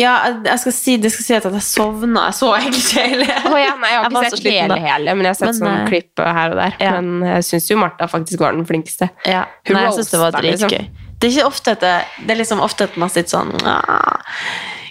Ja, 0.00 0.14
jeg- 0.44 0.60
skal 0.62 0.74
si, 0.74 0.96
det 1.02 1.12
skal 1.12 1.26
si 1.26 1.36
at 1.36 1.46
jeg 1.48 1.62
sovna. 1.66 2.26
Jeg 2.30 2.38
så 2.40 2.50
egentlig 2.56 2.82
ikke 2.86 3.04
hele. 3.10 3.28
Oh, 3.50 3.58
ja, 3.60 3.74
nei, 3.76 3.92
jeg 3.92 4.00
har 4.00 4.08
ikke 4.08 4.24
jeg 4.24 4.32
sett 4.36 4.48
hele, 4.48 4.80
hele, 4.86 5.14
men 5.14 5.28
jeg 5.28 5.34
har 5.34 5.38
sett 5.40 5.50
Men, 5.50 5.58
sånn 5.60 5.76
eh, 5.76 5.86
klipp 5.90 6.24
her 6.24 6.54
og 6.54 6.60
der. 6.62 6.80
ja. 6.80 6.96
Men 7.00 7.28
jeg 7.34 7.46
syns 7.50 7.70
jo 7.70 7.78
Martha 7.80 8.08
faktisk 8.10 8.42
var 8.42 8.56
den 8.56 8.66
flinkeste. 8.68 9.10
Ja, 9.28 9.44
Hun 9.68 9.76
nei, 9.76 9.84
jeg 9.86 9.98
synes 10.00 10.10
det 10.14 10.20
var 10.22 10.34
roasta, 10.36 10.46
liksom. 10.48 11.06
Det 11.20 11.28
er 11.28 11.34
ikke 11.36 11.50
ofte 11.50 11.76
at 11.76 11.82
det, 11.84 12.32
er 12.32 12.38
liksom 12.40 12.62
ofte 12.64 12.86
at 12.88 12.96
man 12.96 13.12
sitter 13.12 13.36
sånn 13.36 13.52
ah, 13.68 14.38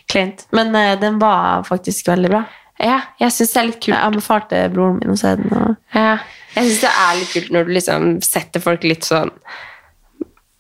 Kleint. 0.10 0.46
Men 0.54 0.74
uh, 0.74 0.96
den 1.02 1.18
var 1.22 1.64
faktisk 1.66 2.10
veldig 2.10 2.30
bra. 2.30 2.44
Ja, 2.80 3.00
jeg 3.20 3.34
syns 3.36 3.54
det 3.54 3.60
er 3.60 3.68
litt 3.68 3.80
kult. 3.82 3.94
Jeg 3.94 4.08
anbefalte 4.08 4.62
broren 4.74 5.02
min 5.02 5.14
å 5.14 5.18
se 5.20 5.34
den. 5.38 5.50
Og... 5.52 5.74
Ja. 5.94 6.20
Jeg 6.56 6.70
syns 6.70 6.84
det 6.86 6.94
er 6.94 7.18
litt 7.20 7.34
kult 7.34 7.52
når 7.54 7.68
du 7.68 7.74
liksom 7.76 8.08
setter 8.26 8.64
folk 8.64 8.86
litt 8.88 9.06
sånn 9.06 9.34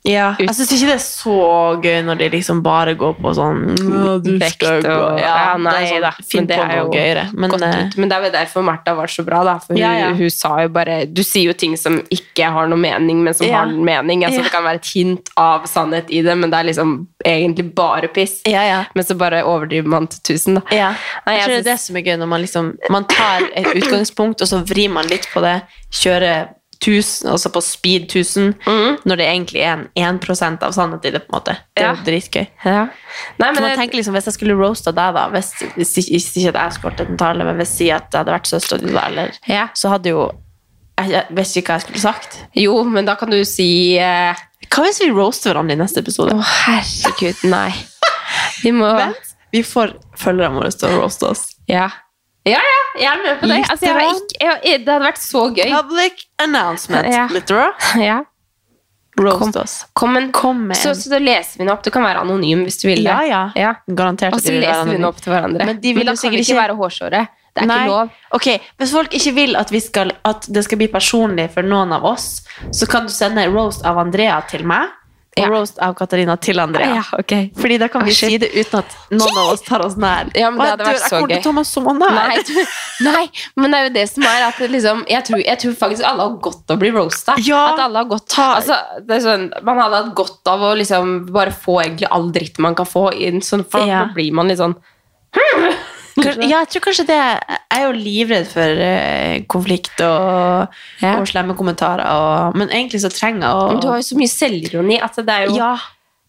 Ja, 0.09 0.31
jeg 0.41 0.49
syns 0.57 0.71
ikke 0.73 0.87
det 0.89 0.95
er 0.95 1.03
så 1.03 1.35
gøy 1.83 1.99
når 2.07 2.17
de 2.23 2.29
liksom 2.33 2.61
bare 2.65 2.95
går 2.97 3.13
på 3.21 3.33
sånn 3.37 3.59
ja, 3.77 4.15
vekt 4.41 4.55
stygg», 4.63 4.87
og 4.89 5.03
og- 5.13 5.19
Ja, 5.21 5.55
nei 5.57 5.71
det 5.71 5.81
er 5.83 5.93
sånn, 5.93 6.01
da. 6.07 6.11
Finn 6.31 6.47
på 6.49 6.57
noe 6.65 6.89
gøyere. 6.95 7.25
Men, 7.33 7.53
eh, 7.63 7.89
men 7.95 8.09
det 8.09 8.17
er 8.17 8.25
jo 8.25 8.31
derfor 8.37 8.63
Martha 8.65 8.95
var 8.97 9.07
så 9.07 9.25
bra, 9.27 9.43
da. 9.43 9.57
For 9.59 9.73
hun, 9.73 9.81
ja. 9.83 10.11
hun 10.17 10.29
sa 10.33 10.55
jo 10.63 10.69
bare 10.69 11.05
Du 11.05 11.21
sier 11.23 11.45
jo 11.51 11.53
ting 11.53 11.75
som 11.77 11.99
ikke 12.09 12.49
har 12.51 12.67
noe 12.67 12.77
mening, 12.79 13.23
men 13.23 13.33
som 13.33 13.47
Ja. 13.47 13.59
har 13.59 13.67
en 13.69 13.83
mening. 13.85 14.23
Altså, 14.25 14.39
Ja. 14.39 14.43
Det 14.49 14.51
kan 14.51 14.63
være 14.63 14.75
et 14.81 14.85
hint 14.95 15.29
av 15.37 15.63
sannhet 15.67 16.09
i 16.09 16.21
det, 16.21 16.35
men 16.37 16.49
det 16.49 16.59
er 16.59 16.63
liksom 16.71 17.07
egentlig 17.25 17.75
bare 17.75 18.07
piss. 18.07 18.41
ja, 18.47 18.63
ja. 18.63 18.85
Men 18.95 19.03
så 19.05 19.17
bare 19.17 19.43
overdriver 19.43 19.87
man 19.87 20.07
til 20.07 20.19
tusen, 20.35 20.55
da. 20.55 20.61
Ja. 20.71 20.93
Nei, 21.27 21.35
Jeg 21.37 21.43
tror 21.45 21.55
det 21.57 21.67
er 21.67 21.71
det 21.73 21.79
som 21.79 21.95
er 21.97 22.01
gøy, 22.01 22.17
når 22.17 22.27
man 22.27 22.41
liksom 22.41 22.77
Man 22.89 23.03
tar 23.05 23.41
et 23.55 23.65
utgangspunkt, 23.75 24.41
og 24.41 24.47
så 24.47 24.63
vrir 24.65 24.89
man 24.89 25.05
litt 25.07 25.27
på 25.33 25.41
det. 25.41 25.61
Kjører 25.91 26.49
1000, 26.79 27.29
altså 27.31 27.49
på 27.51 27.61
speed 27.61 28.05
1000, 28.07 28.53
når 29.05 29.17
det 29.19 29.25
egentlig 29.27 29.61
er 29.67 29.73
en 29.73 30.19
1% 30.19 30.63
av 30.63 30.71
sannhet 30.71 31.05
i 31.05 31.11
det. 31.11 31.21
på 31.27 31.33
en 31.33 31.39
måte 31.41 31.55
Det 31.75 31.83
er 31.83 31.87
Ja. 31.89 31.93
jo 31.95 32.03
dritgøy. 32.07 32.47
Ja. 32.65 32.87
Nei, 33.39 33.51
men 33.51 33.63
det, 33.63 33.75
tenker 33.77 33.97
liksom, 33.99 34.13
Hvis 34.15 34.25
jeg 34.31 34.33
skulle 34.37 34.55
roasta 34.55 34.91
deg, 34.95 35.13
da 35.13 35.27
hvis, 35.29 35.53
hvis 35.75 35.93
hvis 35.95 36.29
ikke 36.37 36.53
at 36.55 36.61
jeg 36.63 36.73
skulle 36.73 36.91
holdt 36.95 37.09
en 37.09 37.17
tale, 37.17 37.43
men 37.43 37.55
hvis 37.57 37.77
det 37.77 37.91
hadde 38.13 38.31
vært 38.31 38.47
søstera 38.47 38.79
di, 38.79 38.93
eller, 38.95 39.31
Ja. 39.47 39.67
så 39.75 39.89
hadde 39.89 40.09
jo 40.09 40.31
Jeg, 40.99 41.11
jeg 41.11 41.25
vet 41.31 41.47
ikke 41.57 41.67
hva 41.71 41.79
jeg 41.79 41.81
skulle 41.87 42.01
sagt. 42.01 42.39
jo, 42.55 42.83
men 42.83 43.05
da 43.05 43.15
kan 43.15 43.29
du 43.29 43.43
si 43.45 43.97
eh, 43.97 44.33
Hva 44.69 44.83
hvis 44.83 44.99
vi 44.99 45.11
roaster 45.11 45.53
hverandre 45.53 45.73
i 45.73 45.79
neste 45.79 45.99
episode? 45.99 46.31
Å, 46.35 46.43
herregud, 46.43 47.43
nei. 47.49 47.73
Vi 48.63 48.71
må 48.71 48.89
Vent, 48.97 49.15
vi 49.51 49.61
får 49.63 49.93
følgerne 50.17 50.55
våre 50.59 50.71
til 50.71 50.89
å 50.89 50.99
roaste 51.01 51.23
oss. 51.29 51.55
Ja. 51.67 51.89
Ja, 52.47 52.59
ja, 52.63 52.81
jeg 53.01 53.09
er 53.11 53.23
med 53.23 53.39
på 53.41 53.47
det. 53.51 53.57
Altså, 53.69 53.85
jeg 53.85 53.93
har 53.93 54.09
ikke, 54.15 54.37
jeg, 54.39 54.59
jeg, 54.63 54.79
det 54.85 54.93
hadde 54.93 55.05
vært 55.05 55.21
så 55.21 55.41
gøy. 55.53 55.71
Public 55.73 56.21
announcement. 56.39 57.07
Ja. 57.13 57.27
Literal. 57.33 57.73
Ja. 58.09 58.19
Roast 59.19 59.55
oss. 59.59 59.73
Kom, 59.93 60.13
men, 60.15 60.29
Kom 60.31 60.61
en, 60.71 60.75
så, 60.77 60.93
så 60.95 61.09
da 61.11 61.17
leser 61.19 61.57
vi 61.59 61.65
den 61.65 61.73
opp. 61.73 61.81
Du 61.83 61.89
kan 61.91 62.05
være 62.05 62.21
anonym 62.23 62.61
hvis 62.63 62.77
du 62.79 62.85
vil 62.87 63.01
det. 63.03 63.09
Ja, 63.11 63.23
ja. 63.27 63.41
Ja. 63.59 63.73
Garantert 63.91 64.37
Og 64.37 64.39
så 64.39 64.53
leser 64.55 64.85
vi 64.87 64.95
den 64.95 65.07
opp 65.09 65.19
til 65.19 65.33
hverandre. 65.33 65.65
Men 65.67 65.81
de 65.83 65.91
vil 65.97 66.07
da 66.07 66.13
kan 66.15 66.31
vi 66.31 66.39
ikke 66.39 66.53
ikke- 66.53 66.61
være 66.61 66.77
hårsåre. 66.79 67.25
Det 67.49 67.63
er 67.63 67.67
Nei. 67.67 67.79
ikke 67.83 67.89
lov. 67.91 68.09
Ok, 68.37 68.47
Hvis 68.77 68.91
folk 68.93 69.13
ikke 69.17 69.33
vil 69.35 69.55
at, 69.59 69.71
vi 69.73 69.79
skal, 69.83 70.11
at 70.23 70.45
det 70.47 70.63
skal 70.63 70.77
bli 70.79 70.87
personlig 70.87 71.49
for 71.51 71.63
noen 71.65 71.91
av 71.91 72.05
oss, 72.05 72.45
så 72.71 72.87
kan 72.87 73.09
du 73.09 73.11
sende 73.11 73.43
roast 73.51 73.83
av 73.83 73.97
Andrea 73.97 74.39
til 74.47 74.63
meg, 74.69 74.87
og 75.39 75.45
Ja. 75.45 75.49
roast 75.53 75.79
av 75.79 75.95
Katarina 75.95 76.35
til 76.39 76.59
Andrea. 76.59 76.95
Ja, 76.95 77.03
okay. 77.19 77.49
Fordi 77.55 77.77
da 77.79 77.87
kan 77.87 78.03
vi 78.05 78.11
Ah, 78.11 78.13
si 78.13 78.37
det 78.37 78.51
uten 78.53 78.79
at 78.79 78.95
noen 79.11 79.37
av 79.37 79.53
oss 79.53 79.61
tar 79.61 79.85
oss 79.85 79.95
nær. 79.95 80.29
Ja, 80.35 80.49
men 80.51 80.59
det 80.59 80.69
hadde 80.73 80.85
vært 80.85 81.09
så 81.09 81.19
gøy. 81.29 81.41
så. 82.09 82.09
Nei, 82.09 83.11
nei, 83.11 83.29
men 83.55 83.71
det 83.71 83.79
er 83.79 83.83
jo 83.89 83.93
det 83.93 84.09
som 84.09 84.23
er 84.23 84.47
at 84.49 84.55
liksom, 84.59 85.05
jeg, 85.07 85.23
tror, 85.25 85.43
jeg 85.45 85.59
tror 85.59 85.73
faktisk 85.83 86.03
alle 86.03 86.21
har 86.27 86.37
godt 86.41 86.69
av 86.71 86.77
å 86.77 86.79
bli 86.79 86.91
roasta. 86.91 87.35
Ja. 87.45 87.73
At 87.73 87.79
alle 87.79 87.97
har 88.03 88.05
godt 88.05 88.27
altså, 88.59 88.75
det 89.07 89.21
sånn, 89.23 89.49
Man 89.63 89.77
hadde 89.77 89.95
hatt 90.03 90.15
godt 90.15 90.47
av 90.47 90.59
å 90.61 90.75
liksom 90.77 91.31
bare 91.31 91.51
få 91.51 91.81
egentlig 91.83 92.07
all 92.11 92.31
dritt 92.31 92.59
man 92.59 92.75
kan 92.75 92.85
få 92.85 93.09
inn, 93.13 93.41
sånn, 93.41 93.65
for 93.69 93.79
Ja. 93.85 94.05
da 94.05 94.13
blir 94.13 94.31
man 94.33 94.47
litt 94.47 94.57
sånn 94.59 94.75
Kanskje- 96.29 96.49
Ja, 96.49 96.59
jeg 96.63 96.69
tror 96.73 96.83
kanskje 96.87 97.05
det 97.09 97.19
Jeg 97.19 97.79
er 97.79 97.85
jo 97.85 97.91
livredd 97.97 98.47
for 98.47 98.61
eh, 98.87 99.39
konflikt 99.47 100.01
og, 100.05 100.67
Ja. 101.01 101.15
og 101.19 101.27
slemme 101.27 101.55
kommentarer, 101.57 102.05
og, 102.07 102.55
men 102.57 102.69
egentlig 102.69 103.01
så 103.03 103.09
trenger 103.13 103.45
jeg 103.47 103.55
å 103.55 103.81
Du 103.81 103.87
har 103.89 103.97
jo 104.01 104.07
så 104.09 104.17
mye 104.19 104.31
selvironi 104.31 104.99
at 105.01 105.15
det 105.15 105.29
er 105.29 105.45
jo 105.47 105.55
Ja, 105.59 105.75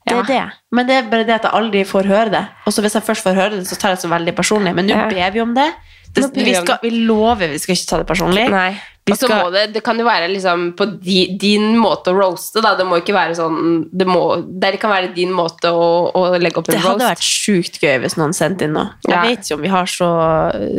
det 0.06 0.16
er 0.16 0.22
det. 0.26 0.42
Men 0.72 0.86
det 0.88 0.94
er 0.96 1.10
bare 1.10 1.24
det 1.28 1.34
at 1.36 1.42
jeg 1.46 1.52
aldri 1.52 1.84
får 1.86 2.06
høre 2.08 2.30
det. 2.32 2.44
Og 2.66 2.72
så 2.72 2.82
hvis 2.82 2.94
jeg 2.96 3.02
først 3.06 3.22
får 3.22 3.34
høre 3.36 3.50
det, 3.60 3.66
så 3.68 3.76
tar 3.78 3.90
jeg 3.92 3.98
det 4.00 4.04
så 4.06 4.10
veldig 4.10 4.34
personlig. 4.34 4.74
Men 4.74 4.86
nå 4.88 4.94
ber 5.10 5.30
vi 5.30 5.40
om 5.40 5.52
det. 5.54 5.68
det 6.14 6.24
vi, 6.34 6.44
vi 6.48 6.54
skal, 6.56 6.78
vi 6.82 6.90
lover 7.06 7.48
vi 7.52 7.58
skal 7.58 7.74
ikke 7.76 7.86
ta 7.90 7.98
det 7.98 8.06
personlig. 8.08 8.48
Nei. 8.50 8.72
Vi 9.10 9.14
Og 9.16 9.18
så 9.18 9.26
skal- 9.26 9.42
må 9.42 9.48
det, 9.52 9.64
det 9.74 9.80
kan 9.82 9.98
jo 9.98 10.04
være 10.06 10.28
liksom 10.30 10.68
på 10.78 10.86
di, 11.02 11.16
din 11.40 11.72
måte 11.80 12.12
å 12.12 12.14
roaste, 12.20 12.62
da. 12.62 12.76
Det 12.78 12.86
må 12.86 13.00
ikke 13.02 13.14
være 13.16 13.34
sånn 13.34 13.88
Det, 13.90 14.06
må, 14.06 14.22
det 14.62 14.76
kan 14.80 14.92
være 14.94 15.10
din 15.16 15.32
måte 15.34 15.72
å, 15.74 15.88
å 16.14 16.22
legge 16.38 16.58
opp 16.62 16.68
en 16.70 16.76
Det 16.78 16.84
hadde 16.84 17.02
roast. 17.02 17.10
vært 17.10 17.26
sjukt 17.26 17.80
gøy 17.82 17.98
hvis 18.04 18.14
noen 18.20 18.32
sendte 18.36 18.62
inn 18.68 18.74
noe. 18.78 18.92
Jeg 19.08 19.16
Ja. 19.16 19.22
vet 19.26 19.42
ikke 19.44 19.54
om 19.58 19.62
vi 19.66 19.72
har 19.74 19.86
så 19.90 20.08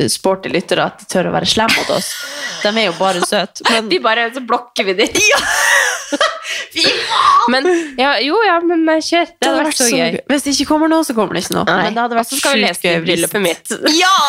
sporty 0.09 0.49
lyttere 0.53 0.85
at 0.87 0.99
de 1.03 1.09
tør 1.11 1.27
å 1.29 1.35
være 1.35 1.45
slemme 1.51 1.75
mot 1.77 1.89
oss. 1.97 2.13
De 2.63 2.67
er 2.71 2.85
jo 2.87 2.93
bare 2.99 3.19
søte. 3.27 3.61
Men 3.69 3.89
De 3.89 3.99
bare, 3.99 4.31
så 4.33 4.39
blokker 4.47 4.85
vi 4.85 4.93
de. 4.93 5.09
men, 7.51 7.67
ja, 7.97 8.15
jo, 8.23 8.35
ja, 8.45 8.59
men 8.63 8.87
eh, 8.89 9.01
kjør. 9.03 9.27
Det 9.39 9.49
hadde 9.49 9.63
vært 9.65 9.79
så 9.79 9.87
gøy. 9.91 10.17
Hvis 10.31 10.45
det 10.47 10.53
ikke 10.55 10.67
kommer 10.71 10.91
noe, 10.91 11.05
så 11.07 11.15
kommer 11.17 11.35
det 11.37 11.43
ikke 11.45 11.55
noe. 11.57 11.65
Nei. 11.67 11.77
Men 11.87 11.97
det 11.97 12.03
hadde 12.05 12.17
vært 12.19 12.31
så 12.31 12.39
skal 12.41 12.55
vi 12.57 12.63
lese 12.65 12.83
det 12.85 12.93
i 12.95 13.03
bryllupet 13.05 13.43
mitt. 13.43 13.75
Ja! 13.97 14.15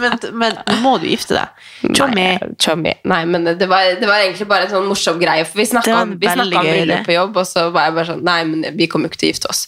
men, 0.00 0.16
men 0.40 0.58
nå 0.68 0.76
må 0.82 0.94
du 1.02 1.06
gifte 1.08 1.36
deg. 1.36 1.64
Tjommi. 1.96 2.26
Nei. 2.58 2.92
Nei, 3.14 3.20
men 3.30 3.44
det 3.46 3.68
var, 3.70 3.86
det 4.00 4.08
var 4.08 4.22
egentlig 4.24 4.46
bare 4.50 4.66
en 4.66 4.72
sånn 4.72 4.88
morsom 4.88 5.18
greie. 5.20 5.44
For 5.48 5.60
vi 5.62 5.66
snakka 5.70 5.96
om, 6.02 6.14
vi 6.20 6.28
om 6.30 6.42
bryllup 6.50 7.06
på 7.06 7.14
jobb, 7.16 7.36
og 7.42 7.46
så 7.48 7.66
var 7.74 7.88
jeg 7.88 7.96
bare 7.98 8.08
sånn 8.10 8.22
Nei, 8.24 8.38
men 8.48 8.76
vi 8.78 8.88
kommer 8.90 9.08
jo 9.08 9.12
ikke 9.14 9.20
til 9.22 9.28
å 9.30 9.32
gifte 9.34 9.50
oss. 9.52 9.62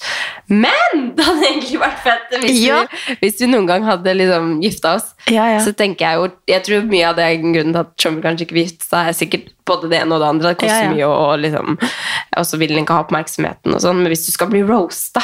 Men 0.50 1.06
det 1.16 1.26
hadde 1.26 1.46
egentlig 1.50 1.80
vært 1.82 2.02
fett 2.04 2.36
hvis, 2.42 2.60
Ja. 2.64 2.82
vi, 3.06 3.16
hvis 3.22 3.40
vi 3.42 3.50
noen 3.52 3.68
gang 3.70 3.86
hadde 3.86 4.14
liksom 4.16 4.52
gifta 4.64 4.96
oss. 4.98 5.12
Ja, 5.30 5.46
ja. 5.56 5.62
Så 5.64 5.72
tenker 5.76 6.06
jeg 6.06 6.20
jo 6.20 6.26
Jeg 6.52 6.62
tror 6.66 6.84
mye 6.86 7.08
av 7.08 7.16
det 7.18 7.24
er 7.26 7.40
grunnen 7.42 7.72
til 7.74 7.82
at 7.82 7.94
Chummy 8.00 8.22
kanskje 8.24 8.46
ikke 8.46 8.56
vil 8.58 8.68
gifte 8.68 8.86
seg, 8.86 9.10
er 9.10 9.16
sikkert 9.18 9.48
både 9.66 9.90
det 9.90 10.02
ene 10.02 10.14
og 10.14 10.22
det 10.22 10.28
andre. 10.34 10.52
Det 10.54 10.60
koster 10.62 10.92
mye, 10.92 11.06
og, 11.08 11.16
og 11.30 11.42
liksom 11.42 11.74
Og 11.80 12.46
så 12.46 12.60
vil 12.62 12.74
den 12.74 12.84
ikke 12.84 12.96
ha 12.98 13.06
oppmerksomheten 13.06 13.74
og 13.74 13.82
sånn. 13.82 13.98
Men 14.02 14.12
hvis 14.14 14.26
du 14.28 14.32
skal 14.34 14.50
bli 14.52 14.62
roasta 14.66 15.22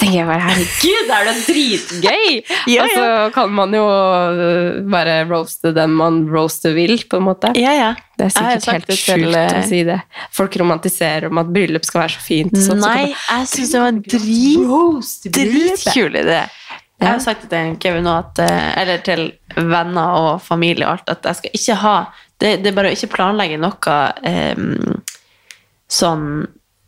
tenker 0.00 0.18
jeg 0.18 0.28
bare, 0.28 0.44
herregud, 0.48 1.08
det 1.08 1.16
er 1.16 1.28
det 1.28 1.34
dritgøy! 1.46 2.30
Ja, 2.72 2.84
Og 2.84 2.94
så 2.96 3.06
kan 3.34 3.52
man 3.54 3.74
jo 3.76 3.84
øh, 3.86 4.80
bare 4.90 5.20
roaste 5.28 5.74
den 5.76 5.94
man 5.98 6.22
roaste 6.30 6.72
vil, 6.76 6.96
på 7.10 7.20
en 7.20 7.28
måte. 7.28 7.52
Ja, 7.60 7.74
ja. 7.76 7.90
Det 8.20 8.28
er 8.28 8.34
sikkert 8.34 8.88
helt 8.88 9.00
sjukt 9.00 9.36
å 9.38 9.62
si 9.68 9.82
det. 9.88 10.00
Folk 10.36 10.56
romantiserer 10.60 11.30
om 11.30 11.40
at 11.40 11.52
bryllup 11.52 11.86
skal 11.88 12.04
være 12.04 12.16
så 12.18 12.24
fint. 12.24 12.56
Sånn, 12.56 12.82
så 12.82 12.90
Nei, 12.90 13.12
kan 13.14 13.40
jeg 13.40 13.50
syns 13.54 13.72
det 13.72 13.80
var 13.80 13.94
en 13.94 14.02
drit, 14.04 15.30
dritkul 15.38 16.20
idé. 16.20 16.42
Jeg 17.00 17.08
har 17.08 17.22
sagt 17.24 17.46
til 17.48 17.76
Kevin 17.80 18.04
nå, 18.04 18.16
eh, 18.44 18.66
eller 18.80 19.00
til 19.04 19.30
venner 19.56 20.16
og 20.18 20.42
familie 20.44 20.84
og 20.84 20.98
alt, 20.98 21.14
at 21.14 21.30
jeg 21.30 21.38
skal 21.38 21.56
ikke 21.56 21.78
ha 21.84 21.94
Det, 22.40 22.50
det 22.64 22.70
er 22.70 22.76
bare 22.76 22.88
å 22.88 22.96
ikke 22.96 23.12
planlegge 23.12 23.56
noe 23.60 23.94
eh, 24.24 24.60
sånn 25.92 26.26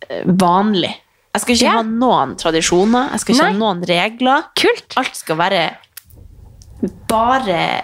eh, 0.08 0.22
vanlig. 0.24 0.94
Jeg 1.32 1.40
skal 1.40 1.54
ikke 1.56 1.64
Ja. 1.64 1.76
ha 1.78 1.82
noen 1.82 2.36
tradisjoner, 2.36 3.10
jeg 3.12 3.20
skal 3.20 3.34
ikke 3.34 3.44
Nei. 3.44 3.52
ha 3.52 3.58
noen 3.58 3.82
regler. 3.88 4.42
Kult! 4.58 4.96
Alt 5.00 5.16
skal 5.16 5.36
være 5.36 5.62
bare 7.08 7.82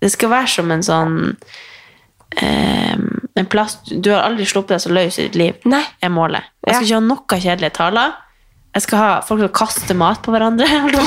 Det 0.00 0.10
skal 0.12 0.30
være 0.30 0.46
som 0.48 0.70
en 0.70 0.82
sånn 0.86 1.16
um, 2.42 3.06
En 3.36 3.48
plass 3.50 3.78
Du 3.90 4.10
har 4.12 4.22
aldri 4.28 4.46
sluppet 4.46 4.76
deg 4.76 4.84
så 4.84 4.92
løs 4.94 5.18
i 5.18 5.26
ditt 5.26 5.34
liv, 5.40 5.54
Nei. 5.66 5.82
er 6.02 6.08
målet. 6.14 6.44
Jeg 6.66 6.74
skal 6.74 6.86
Ja. 6.86 6.86
ikke 6.86 7.00
ha 7.00 7.06
noe 7.08 7.40
kjedelige 7.40 7.72
taler. 7.74 8.14
Jeg 8.76 8.82
skal 8.82 8.98
ha 8.98 9.20
folk 9.24 9.40
som 9.40 9.48
kaster 9.56 9.94
mat 9.96 10.22
på 10.22 10.32
hverandre. 10.34 10.66
å. 11.00 11.04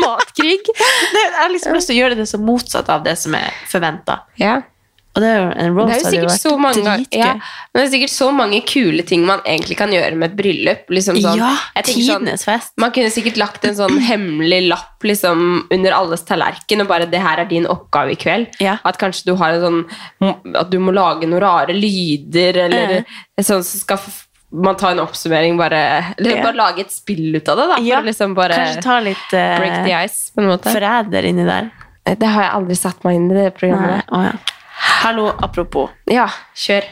Matkrig. 0.00 0.64
Jeg 0.68 1.32
har 1.36 1.48
liksom 1.52 1.74
lyst 1.76 1.86
til 1.90 1.96
å 1.96 2.00
gjøre 2.02 2.16
det 2.16 2.26
så 2.28 2.38
motsatt 2.40 2.88
av 2.88 3.04
det 3.04 3.16
som 3.18 3.34
er 3.34 3.52
forventa. 3.68 4.20
Ja. 4.40 4.62
Og 5.16 5.22
det 5.24 5.30
roast 5.72 5.88
Det 5.88 5.96
er 5.96 6.22
jo 6.22 6.28
sikkert 6.28 6.42
så 6.42 6.50
mange, 6.60 6.94
ja, 7.16 7.30
men 7.72 7.78
det 7.80 7.84
er 7.86 7.92
sikkert 7.94 8.12
så 8.12 8.26
mange 8.36 8.58
kule 8.68 9.02
ting 9.08 9.22
man 9.24 9.40
egentlig 9.48 9.78
kan 9.78 9.88
gjøre 9.94 10.14
med 10.14 10.30
et 10.30 10.36
bryllup. 10.36 10.90
Liksom 10.92 11.16
sånn, 11.22 11.38
Ja, 11.40 11.54
tidenes 11.80 11.86
fest. 11.86 12.08
sånn, 12.10 12.20
tidenes 12.26 12.44
fest. 12.44 12.72
Man 12.76 12.92
kunne 12.92 13.10
sikkert 13.14 13.40
lagt 13.40 13.64
en 13.64 13.74
sånn 13.78 13.96
hemmelig 14.10 14.68
lapp 14.68 15.02
liksom, 15.08 15.64
under 15.72 15.96
alles 15.96 16.22
tallerken, 16.28 16.80
og 16.84 16.88
bare 16.88 17.06
'det 17.08 17.20
her 17.22 17.40
er 17.40 17.48
din 17.48 17.64
oppgave 17.66 18.12
i 18.12 18.20
kveld'. 18.20 18.60
Ja. 18.60 18.76
At 18.84 18.98
kanskje 18.98 19.24
du 19.26 19.34
har 19.36 19.50
en 19.56 19.60
sånn 19.60 20.54
At 20.54 20.70
du 20.70 20.78
må 20.78 20.92
lage 20.92 21.24
noen 21.26 21.40
rare 21.40 21.72
lyder, 21.72 22.56
eller 22.66 23.04
sånn 23.40 23.64
så 23.64 23.78
skal 23.80 23.98
man 24.52 24.76
ta 24.76 24.90
en 24.90 24.98
oppsummering, 25.00 25.56
bare 25.58 26.14
Eller 26.18 26.36
Ja. 26.36 26.42
bare 26.42 26.56
lage 26.56 26.80
et 26.80 26.90
spill 26.92 27.34
ut 27.34 27.48
av 27.48 27.56
det, 27.56 27.66
da. 27.68 27.76
Ja, 27.82 28.00
liksom 28.00 28.34
Kanskje 28.36 28.82
ta 28.82 29.00
litt 29.00 29.32
uh, 29.32 29.58
break 29.58 29.84
the 29.86 29.92
ice, 30.04 30.30
på 30.36 30.42
en 30.42 30.48
måte. 30.48 30.70
forræder 30.70 31.24
inni 31.24 31.44
der. 31.44 31.70
Det 32.06 32.22
har 32.28 32.42
jeg 32.42 32.52
aldri 32.52 32.76
satt 32.76 33.02
meg 33.04 33.16
inn 33.16 33.30
i, 33.30 33.34
det 33.34 33.54
programmet. 33.58 34.04
Nei, 34.12 34.18
Oh, 34.18 34.22
ja. 34.22 34.32
Hallo, 34.86 35.28
apropos. 35.42 35.90
Ja, 36.10 36.28
kjør. 36.56 36.84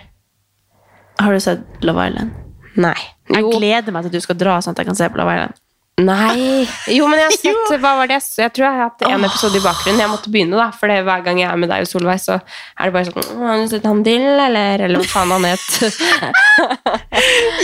Har 1.20 1.32
du 1.36 1.40
sett 1.42 1.84
Love 1.86 2.08
Island? 2.08 2.32
Nei. 2.76 2.96
Jeg 3.30 3.42
Jo. 3.44 3.52
gleder 3.58 3.92
meg 3.94 4.02
til 4.04 4.10
at 4.10 4.16
du 4.18 4.24
skal 4.24 4.36
dra, 4.36 4.56
sånn 4.60 4.74
at 4.74 4.78
jeg 4.82 4.86
kan 4.90 4.96
se 4.98 5.06
på 5.08 5.16
Love 5.20 5.34
Island. 5.36 5.60
Nei 5.96 6.66
Jo, 6.90 7.06
men 7.06 7.20
jeg 7.20 7.28
har 7.28 7.34
sett 7.38 7.68
Hva 7.78 7.92
var 8.00 8.08
det? 8.10 8.16
jeg 8.16 8.22
så? 8.26 8.40
Jeg 8.42 8.50
tror 8.56 8.64
jeg 8.66 8.74
har 8.74 8.88
hatt 8.88 9.02
en 9.06 9.24
episode 9.28 9.54
i 9.54 9.62
bakgrunnen. 9.62 10.00
Jeg 10.02 10.10
måtte 10.10 10.26
begynne, 10.34 10.56
da. 10.58 10.66
For 10.74 10.90
det, 10.90 10.96
hver 11.06 11.22
gang 11.22 11.38
jeg 11.38 11.46
er 11.52 11.56
med 11.62 11.70
deg 11.70 11.84
og 11.86 11.88
Solveig, 11.92 12.18
så 12.18 12.40
er 12.40 12.90
det 12.90 12.94
bare 12.96 13.06
sånn 13.06 13.22
«Å, 13.22 13.36
Har 13.46 13.62
du 13.62 13.68
sett 13.70 13.86
han 13.86 14.02
Dill, 14.02 14.26
eller? 14.26 14.82
Eller 14.88 14.98
hva 14.98 15.06
faen 15.12 15.30
han 15.36 15.46
het. 15.46 15.62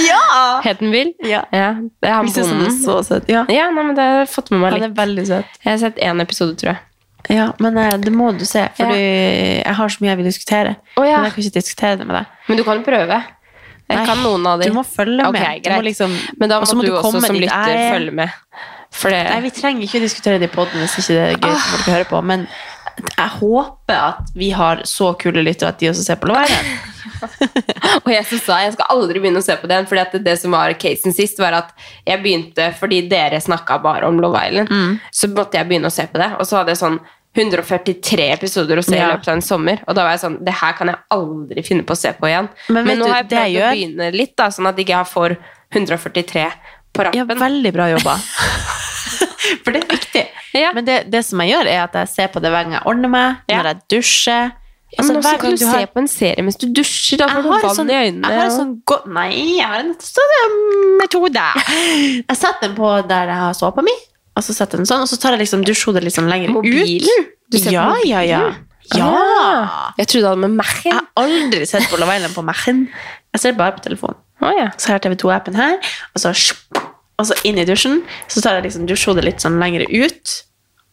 Ja! 0.06 0.60
Het 0.62 0.78
den 0.78 0.92
Bill? 0.94 1.10
Ja. 1.26 1.42
Det 1.50 2.06
er 2.06 2.14
han 2.14 2.26
Jeg 2.30 2.34
synes 2.36 2.52
han 2.52 2.60
er 2.60 2.70
bonden. 2.70 2.78
så 2.84 3.00
søt. 3.06 3.26
Ja. 3.28 3.42
Ja, 3.50 3.66
nei, 3.74 3.82
men 3.82 3.96
det 3.98 4.04
har 4.06 4.20
jeg 4.22 4.30
fått 4.30 4.50
med 4.54 4.60
meg 4.62 4.70
Han 4.76 4.80
litt. 4.80 4.90
er 4.92 4.94
veldig 5.02 5.24
søt. 5.26 5.44
Jeg 5.64 5.70
har 5.72 5.78
sett 5.82 5.98
én 5.98 6.22
episode, 6.22 6.54
tror 6.60 6.70
jeg. 6.76 6.80
Ja, 7.28 7.50
men 7.60 7.76
eh, 7.78 7.92
det 8.00 8.12
må 8.14 8.30
du 8.32 8.46
se, 8.48 8.64
for 8.78 8.94
jeg 8.96 9.76
har 9.76 9.92
så 9.92 10.02
mye 10.02 10.12
jeg 10.12 10.20
vil 10.22 10.30
diskutere. 10.30 10.74
Oh, 10.96 11.04
ja. 11.04 11.18
Men 11.18 11.28
jeg 11.28 11.36
kan 11.36 11.44
ikke 11.44 11.60
diskutere 11.60 12.00
det 12.00 12.08
med 12.08 12.16
deg. 12.20 12.40
Men 12.48 12.60
du 12.60 12.64
kan 12.66 12.82
prøve. 12.86 13.20
Jeg 13.90 13.98
Nei, 13.98 14.06
kan 14.06 14.20
noen 14.22 14.46
av 14.46 14.60
de. 14.60 14.68
Du 14.70 14.76
må 14.76 14.84
følge 14.86 15.30
med. 15.34 15.62
Du 15.64 15.70
må 15.74 15.80
liksom, 15.82 16.12
Men 16.38 16.52
da 16.52 16.60
må, 16.62 16.74
må, 16.78 16.84
du, 16.86 16.92
også 16.94 17.22
som 17.26 17.38
lytter 17.38 17.74
er... 17.74 17.94
følge 17.96 18.14
med. 18.22 18.36
Det 18.90 19.10
Nei, 19.10 19.40
vi 19.44 19.50
trenger 19.54 19.86
ikke 19.86 20.00
å 20.00 20.02
diskutere 20.02 20.40
det 20.42 20.48
i 20.50 20.52
poden 20.52 20.82
hvis 20.82 20.96
ikke 20.98 21.14
det 21.14 21.26
er 21.28 21.36
gøy 21.36 21.52
for 21.52 21.66
folk 21.72 21.84
å 21.86 21.92
høre 21.94 22.06
på, 22.10 22.20
men 22.26 22.46
jeg 23.00 23.32
håper 23.38 23.96
at 23.96 24.32
vi 24.36 24.50
har 24.54 24.82
så 24.88 25.12
kule 25.18 25.44
lyttere 25.46 25.70
at 25.70 25.78
de 25.80 25.90
også 25.92 26.04
ser 26.04 26.18
på 26.20 26.30
Island. 26.34 26.72
Og 28.04 28.10
jeg 28.12 28.26
som 28.30 28.42
sa 28.44 28.58
jeg 28.64 28.74
skal 28.76 28.90
aldri 28.94 29.20
begynne 29.22 29.42
å 29.42 29.44
se 29.44 29.56
på 29.60 29.68
den, 29.70 29.86
fordi 29.90 30.02
at 30.02 30.18
det 30.24 30.36
som 30.40 30.54
var 30.56 30.72
casen 30.80 31.14
sist, 31.16 31.38
var 31.42 31.56
at 31.58 31.72
jeg 32.06 32.22
begynte 32.22 32.70
fordi 32.80 33.02
dere 33.10 33.40
snakka 33.42 33.78
bare 33.84 34.08
om 34.08 34.20
Love 34.22 34.42
Island. 34.48 34.70
Mm. 34.70 34.98
Så 35.14 35.30
måtte 35.34 35.58
jeg 35.60 35.68
begynne 35.70 35.90
å 35.90 35.94
se 35.94 36.06
på 36.10 36.20
det, 36.22 36.30
og 36.38 36.46
så 36.48 36.60
hadde 36.60 36.74
jeg 36.74 36.82
sånn 36.82 37.00
143 37.38 38.24
episoder 38.34 38.80
å 38.80 38.82
se 38.82 38.96
i 38.98 39.04
løpet 39.06 39.28
av 39.30 39.36
en 39.38 39.44
sommer. 39.44 39.78
Og 39.86 39.94
da 39.94 40.02
var 40.02 40.16
jeg 40.16 40.22
sånn 40.24 40.40
Det 40.42 40.54
her 40.64 40.72
kan 40.74 40.90
jeg 40.90 40.98
aldri 41.14 41.62
finne 41.62 41.84
på 41.86 41.94
å 41.94 42.00
se 42.00 42.10
på 42.18 42.26
igjen. 42.26 42.48
Men 42.74 42.88
Men 42.88 42.98
nå 42.98 43.06
du, 43.06 43.12
har 43.12 43.20
jeg 43.22 43.28
prøvd 43.30 43.38
prøvd 43.38 43.60
å 43.62 43.70
begynne 43.76 44.08
litt, 44.16 44.34
da, 44.40 44.48
sånn 44.50 44.66
at 44.66 44.80
jeg 44.80 44.88
ikke 44.88 45.04
får 45.12 45.36
143 45.70 46.46
på 46.90 47.06
rappen. 47.06 47.20
Ja, 47.22 47.38
veldig 47.38 47.72
bra 47.76 47.86
jobba. 47.92 48.16
For 49.64 49.70
det 49.74 49.84
er 49.84 49.88
viktig. 49.90 50.24
Ja. 50.58 50.72
Men 50.74 50.86
det, 50.86 50.96
det 51.12 51.22
som 51.26 51.40
jeg 51.42 51.54
gjør, 51.54 51.70
er 51.70 51.84
at 51.84 51.94
jeg 52.00 52.10
ser 52.12 52.32
på 52.34 52.42
det 52.42 52.50
hver 52.52 52.66
gang 52.66 52.76
jeg 52.80 52.86
ordner 52.90 53.12
meg, 53.12 53.36
Ja. 53.50 53.60
når 53.60 53.70
jeg 53.72 53.80
dusjer. 53.94 54.50
Ja, 54.90 54.98
Altså, 55.04 55.12
men 55.14 55.22
hver 55.22 55.30
også 55.34 55.40
kan 55.40 55.50
gang 55.50 55.58
du 55.60 55.66
har- 55.66 55.80
se 55.80 55.86
på 55.94 55.98
en 56.00 56.08
serie 56.08 56.42
mens 56.42 56.56
du 56.58 56.66
dusjer. 56.74 57.18
Da 57.18 57.26
får 57.28 57.42
du 57.42 57.48
har 57.50 57.60
vann 57.62 57.76
sånn, 57.76 57.90
i 57.90 57.94
øynene. 57.94 58.28
jeg 58.30 58.38
har 58.40 58.46
en 58.50 58.56
sånn 58.58 58.72
go 58.84 58.96
Nei, 59.06 59.56
jeg 59.56 59.66
har 59.66 59.78
en 59.84 59.94
sånn 59.94 60.96
metode. 60.98 61.44
Jeg 62.30 62.36
setter 62.36 62.60
den 62.68 62.74
på 62.76 62.90
der 63.08 63.26
jeg 63.30 63.36
har 63.36 63.52
såpa 63.54 63.82
mi, 63.86 63.94
og 64.36 64.42
så 64.42 64.52
setter 64.54 64.78
den 64.78 64.86
sånn, 64.86 65.02
og 65.02 65.08
så 65.08 65.18
tar 65.20 65.32
jeg 65.36 65.40
liksom 65.46 65.62
dusjhodet 65.64 66.02
litt 66.02 66.14
sånn 66.14 66.28
lenger 66.28 66.50
Mobilen? 66.50 67.06
ut. 67.06 67.30
Du 67.50 67.58
ser 67.58 67.70
ja, 67.72 67.94
ja, 68.04 68.20
ja, 68.20 68.40
ja. 68.40 68.54
Ja. 68.96 69.06
Ah, 69.06 69.92
Jeg 69.98 70.08
trodde 70.08 70.22
det 70.24 70.30
hadde 70.32 70.40
med 70.48 70.50
meg 70.58 70.66
Jeg 70.84 70.92
har 70.96 71.06
aldri 71.16 71.66
sett 71.68 71.86
på 71.90 71.98
Love 72.00 72.16
Island 72.16 72.34
på 72.34 72.42
Mac-en. 72.42 72.88
Jeg 73.32 73.40
ser 73.40 73.52
bare 73.52 73.72
på 73.76 73.82
telefonen. 73.84 74.16
Oh, 74.42 74.50
ja. 74.50 74.70
Så 74.76 74.88
har 74.90 74.98
jeg 74.98 75.04
TV2-appen 75.16 75.54
her, 75.54 75.76
og 76.16 76.18
så, 76.18 76.32
og 77.20 77.26
så 77.28 77.36
inn 77.46 77.58
i 77.58 77.64
dusjen. 77.68 78.02
Så 78.26 78.42
tar 78.42 78.58
jeg 78.58 78.64
liksom 78.72 78.88
dusjhodet 78.90 79.22
litt 79.22 79.38
sånn 79.44 79.60
lenger 79.62 79.84
ut, 79.86 80.42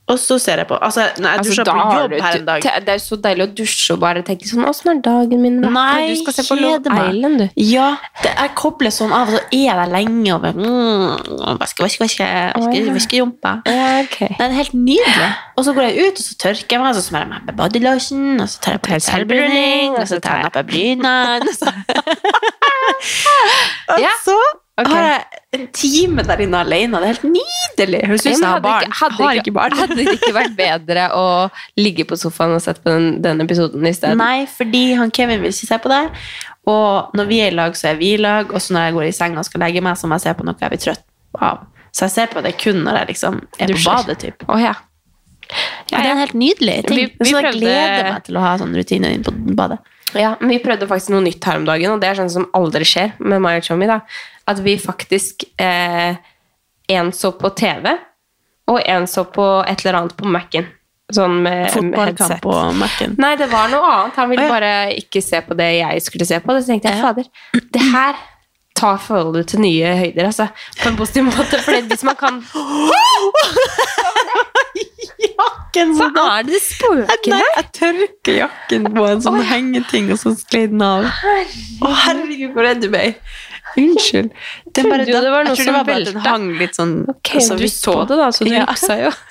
og 0.07 0.17
så 0.19 0.37
ser 0.39 0.57
jeg 0.61 0.67
på 0.69 0.77
Altså, 0.81 1.03
når 1.19 1.27
jeg 1.29 1.39
Altså, 1.39 1.51
dusjer 1.51 1.65
på 1.67 1.93
jobb 1.97 2.11
du- 2.11 2.21
her 2.23 2.35
en 2.37 2.45
dag 2.45 2.61
Det 2.63 2.89
er 2.89 2.97
jo 2.97 3.03
så 3.03 3.17
deilig 3.21 3.43
å 3.43 3.53
dusje 3.57 3.93
og 3.93 3.99
bare 3.99 4.21
tenke 4.23 4.47
sånn 4.47 4.63
Åssen 4.69 4.91
er 4.93 5.01
dagen 5.03 5.41
min? 5.41 5.57
vært?» 5.61 5.73
Nei, 5.75 6.07
du 6.13 6.15
skal 6.21 6.33
se 6.37 6.43
på 6.47 6.57
Love 6.61 6.89
meg. 6.93 7.09
Island, 7.15 7.37
du. 7.39 7.49
Ja, 7.57 7.89
det, 8.23 8.31
jeg 8.37 8.53
kobler 8.55 8.89
sånn 8.95 9.11
av, 9.11 9.27
og 9.27 9.35
så 9.35 9.41
er 9.51 9.65
jeg 9.65 9.75
der 9.81 9.91
lenge 9.91 10.33
og 10.35 10.41
bare 10.41 10.53
mm, 10.53 11.57
Vaske, 11.59 11.83
vaske, 11.83 11.99
vaske, 12.05 12.27
vaske, 12.55 12.93
vaske 12.95 13.19
rumpa. 13.21 13.51
Ja, 13.67 13.99
ok. 14.05 14.17
Det 14.37 14.41
er 14.47 14.55
helt 14.57 14.73
nydelig. 14.73 15.29
Og 15.57 15.65
så 15.65 15.73
går 15.73 15.87
jeg 15.89 16.07
ut, 16.07 16.19
og 16.21 16.23
så 16.27 16.35
tørker 16.43 16.75
jeg 16.77 16.81
meg, 16.81 16.89
og 16.89 16.95
så 16.99 17.03
smører 17.07 17.25
jeg 17.25 17.31
meg 17.33 17.45
med 17.49 17.55
bodylotion, 17.57 18.41
og 18.41 18.47
så 18.51 18.59
tar 18.61 18.71
jeg 18.77 18.81
på 18.87 18.93
litt 18.93 19.03
selvbruning, 19.07 19.97
og 19.97 20.05
så 20.07 20.19
tar 20.21 20.37
jeg 20.41 20.45
opp 20.49 20.57
på 20.59 20.63
brynene. 20.71 21.41
og 21.41 21.53
så- 21.57 21.73
Og 23.89 23.99
så 24.25 24.37
har 24.91 25.03
jeg 25.07 25.21
en 25.53 25.67
time 25.71 26.23
der 26.27 26.41
inne 26.43 26.59
alene. 26.59 26.99
Det 26.99 27.07
er 27.07 27.13
helt 27.13 27.23
nydelig. 27.23 28.01
Høres 28.07 28.25
ut 28.25 28.33
som 28.35 28.41
jeg 28.41 28.49
har 28.51 28.59
barn. 28.61 28.83
ikke- 28.83 28.97
hadde 28.99 29.23
har 29.23 29.35
ikke- 29.35 29.53
barn. 29.53 29.71
Hadde 29.71 29.95
det 29.95 30.07
ikke 30.17 30.33
vært 30.35 30.55
bedre 30.57 31.09
å 31.15 31.51
ligge 31.77 32.05
på 32.05 32.17
sofaen 32.19 32.55
og 32.55 32.61
sett 32.61 32.83
på 32.83 32.89
den, 32.91 33.21
den 33.21 33.39
episoden 33.41 33.85
isteden? 33.87 34.17
Nei, 34.17 34.45
fordi 34.45 34.95
han 34.95 35.09
Kevin 35.11 35.41
vil 35.41 35.51
ikke 35.51 35.67
se 35.67 35.77
på 35.77 35.89
det. 35.89 36.11
Og 36.67 37.13
når 37.15 37.27
vi 37.27 37.39
er 37.41 37.47
i 37.51 37.55
lag, 37.55 37.71
så 37.73 37.89
er 37.91 37.95
vi 37.95 38.13
i 38.13 38.17
lag. 38.17 38.51
Og 38.51 38.59
så 38.59 38.73
når 38.73 38.87
jeg 38.87 38.93
går 38.93 39.07
i 39.07 39.11
senga 39.11 39.39
og 39.39 39.45
skal 39.45 39.61
legge 39.61 39.81
meg, 39.81 39.95
så 39.95 40.07
må 40.07 40.15
jeg 40.19 40.21
se 40.21 40.33
på 40.33 40.43
noe 40.43 40.55
jeg 40.59 40.69
blir 40.69 40.83
trøtt 40.83 41.03
av. 41.41 41.65
Så 41.93 42.01
jeg 42.05 42.11
ser 42.11 42.27
på 42.27 42.43
det 42.43 42.57
kun 42.59 42.83
når 42.83 42.97
jeg 42.99 43.07
liksom 43.07 43.41
er 43.59 43.67
på 43.67 43.83
badet. 43.85 44.19
Typ. 44.19 44.43
Oh, 44.49 44.59
ja. 44.61 44.73
Ja, 45.91 45.97
det 46.01 46.07
er 46.07 46.11
en 46.11 46.17
helt 46.23 46.33
nydelig 46.37 46.77
ting. 46.87 46.97
Vi- 46.97 47.13
vi 47.19 47.29
så 47.31 47.41
jeg 47.41 47.53
gleder 47.59 48.11
meg 48.13 48.23
til 48.27 48.35
å 48.35 48.39
ha 48.43 48.57
sånn 48.57 48.75
rutine 48.75 49.11
inn 49.13 49.23
på 49.23 49.31
badet. 49.55 49.77
Ja, 50.15 50.35
men 50.39 50.49
Vi 50.49 50.59
prøvde 50.63 50.87
faktisk 50.87 51.09
noe 51.11 51.21
nytt 51.21 51.43
her 51.43 51.57
om 51.59 51.65
dagen, 51.65 51.91
og 51.91 51.99
det 52.01 52.07
er 52.09 52.15
sånn 52.21 52.29
som 52.31 52.45
aldri 52.55 52.83
skjer 52.87 53.11
med 53.19 53.41
meg 53.41 53.57
og 53.61 53.65
Chomi. 53.67 53.87
da. 53.87 53.99
At 54.47 54.59
vi 54.63 54.77
faktisk 54.77 55.43
eh, 55.59 56.15
En 56.89 57.11
så 57.11 57.31
på 57.35 57.49
TV, 57.55 57.97
og 58.67 58.79
en 58.85 59.03
så 59.07 59.23
på 59.27 59.63
et 59.67 59.85
eller 59.85 59.97
annet 59.99 60.15
på 60.15 60.25
Mac-en. 60.25 60.65
Sånn 61.11 61.41
med 61.43 61.75
med 61.83 61.99
headset. 61.99 62.41
På 62.41 62.53
Mac-en. 62.75 63.15
Nei, 63.17 63.35
det 63.35 63.49
var 63.51 63.67
noe 63.71 63.83
annet. 63.83 64.15
Han 64.15 64.29
ville 64.29 64.43
oh, 64.43 64.47
ja. 64.47 64.53
bare 64.53 64.93
ikke 64.95 65.21
se 65.23 65.41
på 65.41 65.53
det 65.55 65.79
jeg 65.79 66.01
skulle 66.01 66.25
se 66.25 66.39
på. 66.39 66.51
Så 66.61 66.67
tenkte 66.67 66.89
jeg, 66.91 67.01
fader, 67.01 67.23
det 67.53 67.81
her 67.91 68.15
tar 68.75 68.97
forholdet 69.01 69.47
til 69.47 69.59
nye 69.59 69.95
høyder, 69.99 70.25
altså. 70.29 70.47
På 70.81 70.87
en 70.91 70.97
positiv 70.99 71.23
måte. 71.27 71.59
For 71.63 71.71
hvis 71.91 72.03
man 72.07 72.15
kan 72.15 72.43
Jakken, 75.27 75.93
Så 75.97 76.07
er 76.23 76.43
det 76.47 76.61
spøker 76.63 77.33
her. 77.33 77.49
jeg 77.57 77.67
tørker 77.77 78.37
jakken 78.41 78.87
på 78.95 79.05
en 79.09 79.21
sånn 79.25 79.41
hengeting, 79.49 80.11
og 80.13 80.19
så 80.21 80.33
sklei 80.37 80.65
den 80.71 80.81
av. 80.85 81.05
Å, 81.07 81.91
herregud, 82.05 82.51
hvor 82.55 82.65
redd 82.67 82.81
du 82.85 82.89
ble. 82.93 83.13
Unnskyld. 83.77 84.31
Trodde 84.73 85.05
det 85.05 85.19
var 85.29 85.45
noe 85.45 85.53
jeg 85.53 85.57
tror 85.57 85.63
som 85.63 85.65
det 85.67 85.73
var 85.75 85.83
bare 85.85 86.01
at 86.01 86.07
den 86.13 86.23
hang 86.25 86.45
litt 86.57 86.77
sånn 86.77 86.93
Ok, 87.11 87.33
så 87.45 87.57
du 87.59 87.67
så 87.69 87.93
det, 88.09 88.15
da, 88.17 88.29
så 88.33 88.47
du 88.47 88.53
Ja. 88.55 88.63
juksa 88.65 88.95
jo. 89.03 89.11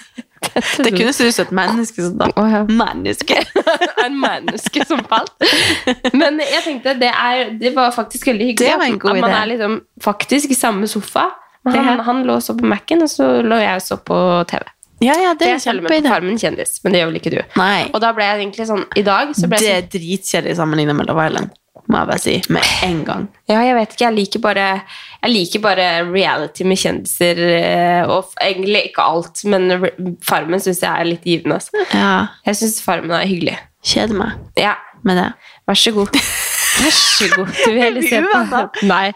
Det 0.85 0.92
kunne 0.94 1.12
se 1.16 1.26
ut 1.26 1.35
som 1.35 1.46
et 1.48 1.54
menneske 1.56 2.02
som 2.04 2.18
da. 2.20 2.28
oh, 2.38 2.46
ja. 2.52 2.61
Menneske. 2.68 3.38
en 4.04 4.18
menneske 4.20 4.85
som 4.87 5.00
falt. 5.09 5.32
Men 6.14 6.38
jeg 6.44 6.62
tenkte 6.66 6.92
det, 7.00 7.09
er, 7.11 7.50
det 7.59 7.72
var 7.74 7.90
faktisk 7.96 8.28
veldig 8.30 8.52
hyggelig. 8.52 8.68
Det 8.68 8.76
var 8.78 8.87
en 8.87 9.00
at- 9.00 9.09
at 9.16 9.20
man 9.24 9.35
er 9.40 9.50
liksom 9.54 9.80
faktisk 10.04 10.52
i 10.54 10.59
samme 10.61 10.87
sofa. 10.92 11.24
Han, 11.66 11.98
han 12.06 12.20
lå 12.28 12.37
og 12.38 12.42
så 12.46 12.54
på 12.54 12.68
Mac-en, 12.70 13.02
og 13.02 13.11
så 13.11 13.26
lå 13.42 13.56
jeg 13.59 13.74
og 13.80 13.82
så 13.82 13.96
på 13.98 14.18
TV. 14.46 14.62
Ja, 15.04 15.12
ja, 15.20 15.35
det 15.37 15.48
er 15.50 15.59
kjempeidé. 15.61 16.09
Farmen 16.09 16.38
kjendis, 16.40 16.78
men 16.85 16.92
det 16.94 17.00
gjør 17.02 17.11
vel 17.12 17.18
ikke 17.20 17.32
du. 17.35 17.40
Nei, 17.61 17.90
Og 17.92 18.00
da 18.00 18.12
ble 18.16 18.24
jeg 18.24 18.38
egentlig 18.46 18.66
sånn 18.70 18.85
I 18.96 19.02
dag 19.04 19.35
så 19.37 19.48
ble 19.50 19.59
det 19.61 19.72
er 19.74 19.88
dritkjedelig 19.92 20.56
sammenlignet 20.56 20.96
med 20.96 21.06
Love 21.11 21.26
Island, 21.28 21.50
må 21.92 21.98
jeg 22.00 22.09
bare 22.09 22.22
si, 22.22 22.37
med 22.48 22.62
en 22.87 23.02
gang. 23.04 23.26
sånn 23.46 23.52
Ja, 23.52 23.61
jeg 23.66 23.74
vet 23.76 23.92
ikke. 23.92 24.06
Jeg 24.09 24.16
liker 24.16 24.40
bare, 24.46 24.64
jeg 25.22 25.30
liker 25.35 25.61
bare 25.61 25.87
reality 26.09 26.64
med 26.64 26.80
kjendiser. 26.80 27.38
eh, 27.61 28.02
Og 28.09 28.32
egentlig 28.40 28.87
ikke 28.90 29.04
alt, 29.04 29.44
men 29.44 30.16
Farmen 30.24 30.61
syns 30.64 30.80
jeg 30.80 30.90
er 30.90 31.04
litt 31.12 31.24
givende. 31.28 31.61
Altså. 31.61 31.87
Ja, 31.92 32.28
Jeg 32.46 32.54
syns 32.62 32.80
Farmen 32.82 33.12
er 33.12 33.26
hyggelig. 33.28 33.59
kjeder 33.85 34.16
meg 34.16 34.32
Ja, 34.56 34.74
med 35.04 35.16
det. 35.20 35.28
Vær 35.68 35.74
så 35.78 35.92
god. 35.94 36.09
Vær 36.76 36.92
så 36.92 37.28
god. 37.32 37.52
Du 37.56 37.70
vil 37.70 37.80
heller 37.80 38.04
se 38.04 38.20
på 38.20 38.86
Nei. 38.86 39.06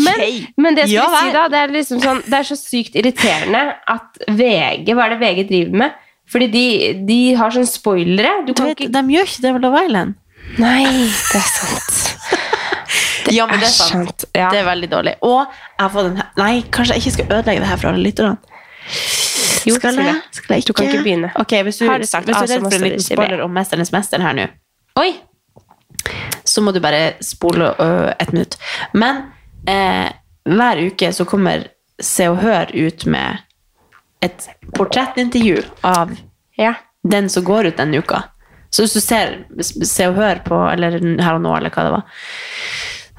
Men, 0.00 0.22
men 0.56 0.78
det 0.78 0.86
jeg 0.86 1.02
skulle 1.02 1.24
si 1.26 1.34
da, 1.34 1.42
det 1.52 1.58
er 1.60 1.74
liksom 1.74 2.00
sånn 2.00 2.22
Det 2.24 2.38
er 2.38 2.46
så 2.48 2.56
sykt 2.56 2.96
irriterende 2.96 3.60
at 3.92 4.22
VG 4.38 4.94
Hva 4.96 5.08
er 5.08 5.14
det 5.14 5.20
VG 5.20 5.44
driver 5.50 5.82
med? 5.84 5.98
Fordi 6.30 6.46
de, 6.52 6.64
de 7.08 7.18
har 7.34 7.50
sånn 7.50 7.66
spoilere. 7.66 8.44
Du 8.46 8.52
kan 8.54 8.70
ikke 8.70 8.86
de 8.94 9.00
gjør 9.16 9.26
ikke 9.26 9.42
det 9.42 9.50
med 9.56 9.64
Love 9.66 9.80
Island. 9.88 10.14
Nei, 10.62 10.84
det 10.86 11.40
er 11.40 11.48
sant. 11.50 11.96
ja, 13.36 13.48
men 13.50 13.58
det 13.58 13.66
er 13.66 13.74
sant. 13.74 14.26
ja. 14.38 14.50
Det 14.54 14.60
er 14.60 14.68
veldig 14.68 14.90
dårlig. 14.92 15.16
Og 15.26 15.40
jeg 15.40 15.82
har 15.82 15.90
fått 15.90 16.12
en 16.12 16.20
Nei, 16.38 16.52
kanskje 16.70 16.96
jeg 16.96 17.02
ikke 17.04 17.16
skal 17.16 17.34
ødelegge 17.40 17.64
det 17.64 17.70
her 17.72 17.82
for 17.82 17.90
alle 17.90 18.04
lytterne. 18.06 18.38
Jo, 19.66 19.74
Skal 19.76 19.98
jeg? 20.00 20.14
Skal 20.32 20.54
jeg 20.54 20.62
ikke? 20.62 20.68
Du 20.70 20.72
kan 20.78 20.86
ikke 20.88 21.02
begynne. 21.02 21.32
Ok, 21.36 21.56
Hvis 21.66 21.82
du, 21.82 21.84
Har 21.90 21.98
hvis 22.00 22.08
du 22.08 22.16
sagt 22.16 22.30
du 22.30 22.32
er 22.32 22.46
redd 22.46 22.62
for 22.64 22.78
en 22.78 22.86
liten 22.86 23.04
spoiler 23.04 23.42
om 23.44 23.52
Mesternes 23.54 23.92
mester 23.92 24.22
her 24.24 24.38
nå, 24.38 24.46
Oi! 24.98 25.10
Så 26.44 26.62
må 26.62 26.72
du 26.72 26.80
bare 26.80 27.14
spole 27.24 27.74
ø, 27.78 28.10
et 28.18 28.32
minutt. 28.32 28.56
Men 28.92 29.22
eh, 29.68 30.10
hver 30.48 30.80
uke 30.86 31.12
så 31.12 31.24
kommer 31.28 31.68
Se 32.00 32.28
og 32.32 32.38
Hør 32.40 32.70
ut 32.74 33.06
med 33.06 33.38
et 34.24 34.48
portrettintervju 34.76 35.62
av 35.84 36.16
Ja. 36.56 36.74
den 37.02 37.28
som 37.28 37.44
går 37.44 37.66
ut 37.66 37.76
den 37.76 37.94
uka. 37.94 38.22
Så 38.70 38.82
hvis 38.82 38.92
du 38.94 39.00
ser 39.00 39.44
Se 39.84 40.06
og 40.08 40.14
Hør 40.14 40.40
på, 40.44 40.56
eller 40.72 40.98
Her 41.20 41.34
og 41.34 41.42
Nå, 41.42 41.56
eller 41.56 41.70
hva 41.70 41.84
det 41.84 41.92
var 41.92 42.02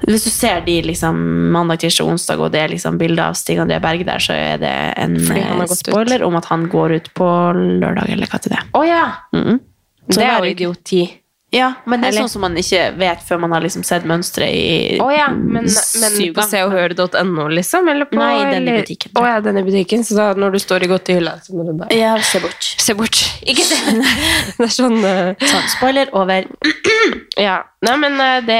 Hvis 0.02 0.24
du 0.24 0.30
ser 0.30 0.60
de 0.66 0.82
liksom 0.82 1.18
mandag, 1.52 1.78
tirsdag, 1.82 2.08
onsdag, 2.10 2.40
og 2.40 2.50
det 2.52 2.60
er 2.60 2.72
liksom 2.72 2.96
bilde 2.98 3.22
av 3.22 3.34
Stig 3.38 3.58
André 3.62 3.78
Berge 3.82 4.04
der, 4.08 4.18
så 4.18 4.32
er 4.34 4.56
det 4.58 4.72
en 4.98 5.14
eh, 5.30 5.52
gått 5.60 5.70
ut. 5.70 5.78
spoiler 5.92 6.24
om 6.26 6.34
at 6.36 6.48
han 6.50 6.64
går 6.68 6.92
ut 6.98 7.12
på 7.14 7.28
lørdag, 7.54 8.10
eller 8.10 8.26
hva 8.26 8.40
til 8.42 8.50
det. 8.56 8.62
Å 8.74 8.82
ja! 8.84 9.04
Mm 9.32 9.44
-hmm. 9.44 9.60
Det 10.06 10.24
er 10.24 10.38
jo 10.38 10.50
idioti. 10.50 11.21
Ja, 11.52 11.74
men 11.84 12.00
det 12.00 12.06
er 12.06 12.12
Eller- 12.12 12.22
sånn 12.24 12.30
som 12.32 12.40
man 12.46 12.54
ikke 12.56 12.96
vet 12.96 13.20
før 13.28 13.38
man 13.42 13.52
har 13.52 13.60
liksom 13.60 13.82
sett 13.84 14.04
mønsteret 14.08 14.48
i 14.56 14.98
Å 15.04 15.08
ja, 15.12 15.26
men, 15.28 15.66
men 15.66 15.68
syv 15.68 16.32
på 16.32 16.40
ganger. 16.40 17.50
liksom? 17.58 17.88
Eller 17.92 18.06
på, 18.08 18.16
Nei, 18.16 18.38
den 18.40 18.54
i 18.54 18.70
eller- 18.70 18.80
butikken, 18.80 19.12
Å 19.20 19.26
ja, 19.26 19.40
den 19.44 19.58
i 19.58 19.62
butikken. 19.66 20.00
Så 20.08 20.16
da, 20.16 20.32
når 20.32 20.52
du 20.52 20.58
står 20.58 20.82
i 20.86 20.88
godt 20.88 21.08
hylla, 21.12 21.34
så 21.44 21.52
må 21.52 21.66
du 21.66 21.74
bare 21.76 21.92
Ja, 21.98 22.14
se 22.24 22.40
bort. 22.40 22.70
Se 22.80 22.94
bort. 22.94 23.20
Ikke 23.52 23.66
det. 23.68 24.06
Det 24.56 24.64
er 24.64 24.72
sånn 24.72 24.96
eh, 25.04 25.34
Sånn, 25.44 25.68
spoiler 25.76 26.08
over. 26.14 26.48
Ja. 27.36 27.58
Nei, 27.82 27.96
men 27.98 28.18
eh, 28.20 28.40
det, 28.46 28.58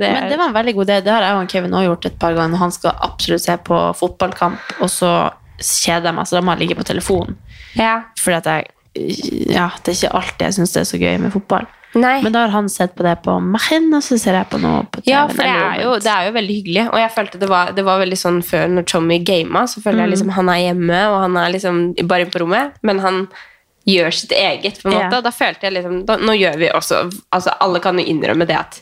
det, 0.00 0.12
Men 0.12 0.28
det 0.30 0.38
var 0.38 0.48
en 0.50 0.54
veldig 0.58 0.74
god 0.74 0.88
idé. 0.90 1.00
Det 1.04 1.12
har 1.12 1.22
jeg 1.22 1.40
og 1.40 1.50
Kevin 1.52 1.72
også 1.72 1.88
gjort 1.88 2.06
et 2.06 2.18
par 2.18 2.34
ganger. 2.36 2.56
Han 2.58 2.72
skal 2.74 2.96
absolutt 3.00 3.44
se 3.44 3.56
på 3.64 3.80
fotballkamp, 3.96 4.58
og 4.80 4.90
så 4.92 5.10
kjeder 5.56 6.10
jeg 6.10 6.14
meg, 6.18 6.26
så 6.28 6.36
da 6.36 6.42
må 6.44 6.52
jeg 6.56 6.66
ligge 6.66 6.76
på 6.80 6.84
telefonen. 6.84 7.36
Ja. 7.78 8.02
Fordi 8.20 8.36
at 8.42 8.44
jeg 8.52 8.72
Ja, 9.52 9.70
det 9.84 9.92
er 9.92 9.96
ikke 9.98 10.14
alltid 10.16 10.44
jeg 10.46 10.54
syns 10.56 10.72
det 10.72 10.80
er 10.80 10.88
så 10.88 10.98
gøy 11.00 11.18
med 11.20 11.32
fotball. 11.32 11.66
Nei. 11.96 12.18
Men 12.24 12.34
da 12.34 12.44
har 12.44 12.52
han 12.52 12.68
sett 12.72 12.94
på 12.96 13.04
det 13.06 13.14
på 13.24 13.38
Machin, 13.40 13.88
og 13.96 14.04
så 14.04 14.18
ser 14.20 14.36
jeg 14.36 14.48
på 14.52 14.60
noe 14.60 14.84
på 14.92 15.00
TV. 15.00 15.10
Ja, 15.14 15.24
for 15.30 15.40
det 15.40 15.48
er, 15.48 15.82
jo, 15.82 15.96
det 16.02 16.12
er 16.12 16.28
jo 16.28 16.36
veldig 16.36 16.56
hyggelig. 16.60 16.86
Og 16.92 17.00
jeg 17.00 17.12
følte 17.16 17.40
det 17.40 17.50
var, 17.50 17.72
det 17.76 17.84
var 17.86 18.00
veldig 18.02 18.18
sånn 18.20 18.40
før 18.44 18.70
når 18.76 18.88
Tommy 18.92 19.18
gama, 19.26 19.64
så 19.70 19.82
føler 19.84 20.04
jeg 20.04 20.14
liksom 20.14 20.32
han 20.36 20.52
er 20.52 20.62
hjemme, 20.66 21.02
og 21.12 21.20
han 21.24 21.38
er 21.40 21.52
liksom 21.56 21.84
bare 22.04 22.26
inne 22.26 22.34
på 22.34 22.42
rommet, 22.44 22.80
men 22.86 23.02
han 23.04 23.22
gjør 23.86 24.10
sitt 24.18 24.34
eget, 24.34 24.80
på 24.82 24.90
en 24.90 24.96
måte. 24.96 25.18
Ja. 25.18 25.22
da 25.24 25.32
følte 25.32 25.68
jeg 25.68 25.76
liksom 25.78 26.00
da, 26.08 26.16
Nå 26.18 26.34
gjør 26.34 26.56
vi 26.58 26.72
også 26.74 27.04
Altså, 27.06 27.52
alle 27.62 27.78
kan 27.84 28.00
jo 28.00 28.06
innrømme 28.10 28.48
det 28.48 28.56
at 28.58 28.80